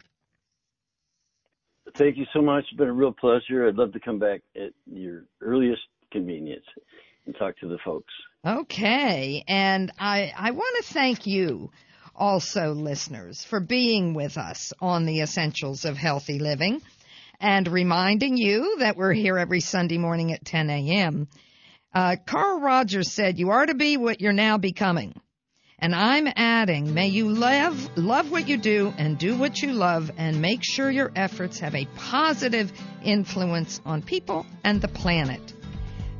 Thank 1.97 2.17
you 2.17 2.27
so 2.33 2.41
much. 2.41 2.65
It's 2.71 2.79
been 2.79 2.89
a 2.89 2.93
real 2.93 3.13
pleasure. 3.13 3.69
I'd 3.69 3.75
love 3.75 3.93
to 3.93 4.01
come 4.01 4.19
back 4.19 4.41
at 4.57 4.73
your 4.91 5.25
earliest 5.41 5.83
convenience 6.11 6.65
and 7.27 7.35
talk 7.39 7.59
to 7.59 7.69
the 7.69 7.79
folks. 7.85 8.13
Okay. 8.47 9.45
And 9.47 9.93
I, 9.99 10.33
I 10.37 10.51
want 10.53 10.85
to 10.85 10.93
thank 10.95 11.27
you 11.27 11.71
also, 12.15 12.73
listeners, 12.73 13.45
for 13.45 13.61
being 13.61 14.15
with 14.15 14.37
us 14.37 14.73
on 14.81 15.07
the 15.07 15.21
essentials 15.21 15.85
of 15.85 15.97
healthy 15.97 16.39
living 16.39 16.83
and 17.43 17.67
reminding 17.67 18.37
you 18.37 18.77
that 18.79 18.97
we're 18.97 19.13
here 19.13 19.37
every 19.37 19.61
Sunday 19.61 19.99
morning 19.99 20.33
at 20.33 20.45
10 20.45 20.71
a.m. 20.71 21.27
Uh, 21.93 22.15
Carl 22.25 22.61
Rogers 22.61 23.11
said, 23.11 23.37
You 23.37 23.51
are 23.51 23.67
to 23.67 23.75
be 23.75 23.97
what 23.97 24.21
you're 24.21 24.33
now 24.33 24.59
becoming. 24.59 25.21
And 25.81 25.93
I'm 25.93 26.29
adding, 26.37 26.95
may 26.95 27.09
you 27.09 27.29
love, 27.29 27.99
love 27.99 28.31
what 28.31 28.49
you 28.49 28.57
do 28.57 28.95
and 28.97 29.19
do 29.19 29.37
what 29.37 29.61
you 29.61 29.73
love 29.73 30.13
and 30.17 30.41
make 30.41 30.61
sure 30.63 30.89
your 30.89 31.11
efforts 31.17 31.59
have 31.59 31.75
a 31.75 31.89
positive 31.97 32.73
influence 33.03 33.81
on 33.85 34.01
people 34.01 34.47
and 34.63 34.81
the 34.81 34.87
planet. 34.87 35.41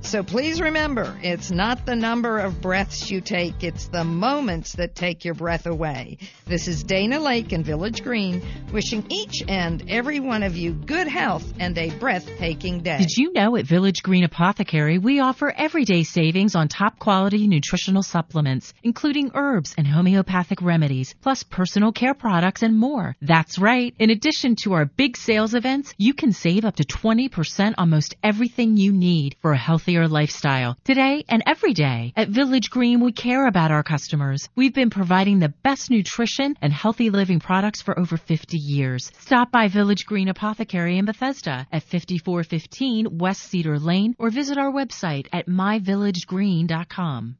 So 0.05 0.25
please 0.25 0.61
remember, 0.61 1.17
it's 1.23 1.53
not 1.53 1.87
the 1.87 1.95
number 1.95 2.39
of 2.39 2.61
breaths 2.61 3.09
you 3.09 3.21
take, 3.21 3.63
it's 3.63 3.87
the 3.87 4.03
moments 4.03 4.75
that 4.75 4.97
take 4.97 5.25
your 5.25 5.35
breath 5.35 5.67
away. 5.67 6.19
This 6.45 6.67
is 6.67 6.83
Dana 6.83 7.21
Lake 7.21 7.53
in 7.53 7.63
Village 7.63 8.03
Green, 8.03 8.43
wishing 8.73 9.07
each 9.11 9.45
and 9.47 9.89
every 9.89 10.19
one 10.19 10.43
of 10.43 10.57
you 10.57 10.73
good 10.73 11.07
health 11.07 11.51
and 11.61 11.79
a 11.79 11.91
breathtaking 11.99 12.83
day. 12.83 12.99
Did 12.99 13.17
you 13.17 13.33
know 13.33 13.57
at 13.57 13.65
Village 13.65 14.03
Green 14.03 14.25
Apothecary 14.25 14.99
we 14.99 15.21
offer 15.21 15.51
everyday 15.57 16.03
savings 16.03 16.57
on 16.57 16.67
top 16.67 16.99
quality 16.99 17.47
nutritional 17.47 18.03
supplements, 18.03 18.75
including 18.83 19.31
herbs 19.35 19.73
and 19.79 19.87
homeopathic 19.87 20.61
remedies, 20.61 21.15
plus 21.23 21.45
personal 21.45 21.93
care 21.93 22.15
products 22.15 22.63
and 22.63 22.77
more? 22.77 23.17
That's 23.23 23.59
right. 23.59 23.95
In 24.01 24.11
addition 24.11 24.57
to 24.65 24.73
our 24.75 24.85
big 24.85 25.17
sales 25.17 25.55
events, 25.55 25.95
you 25.97 26.13
can 26.13 26.33
save 26.33 26.65
up 26.65 26.77
to 26.77 26.85
20% 26.85 27.75
on 27.79 27.89
most 27.89 28.17
everything 28.23 28.77
you 28.77 28.93
need 28.93 29.37
for 29.41 29.53
a 29.53 29.59
healthy 29.59 29.92
healthier 29.93 30.09
lifestyle. 30.09 30.77
Today 30.85 31.25
and 31.29 31.43
every 31.47 31.75
day 31.75 32.13
at 32.17 32.29
Village 32.29 32.71
Green, 32.71 33.01
we 33.01 33.13
care 33.13 33.47
about 33.47 33.71
our 33.71 33.83
customers. 33.83 34.49
We've 34.57 34.73
been 34.75 34.89
providing 34.91 35.39
the 35.39 35.53
best 35.63 35.91
nutrition 35.91 36.57
and 36.63 36.73
healthy 36.73 37.11
living 37.11 37.41
products 37.41 37.83
for 37.83 37.99
over 37.99 38.17
50 38.17 38.57
years. 38.57 39.11
Stop 39.19 39.53
by 39.53 39.69
Village 39.69 40.07
Green 40.07 40.29
Apothecary 40.29 40.97
in 40.97 41.05
Bethesda 41.05 41.67
at 41.71 41.83
5415 41.83 43.19
West 43.19 43.43
Cedar 43.43 43.79
Lane 43.79 44.15
or 44.19 44.31
visit 44.31 44.57
our 44.57 44.73
website 44.73 45.27
at 45.33 45.47
myvillagegreen.com. 45.47 47.37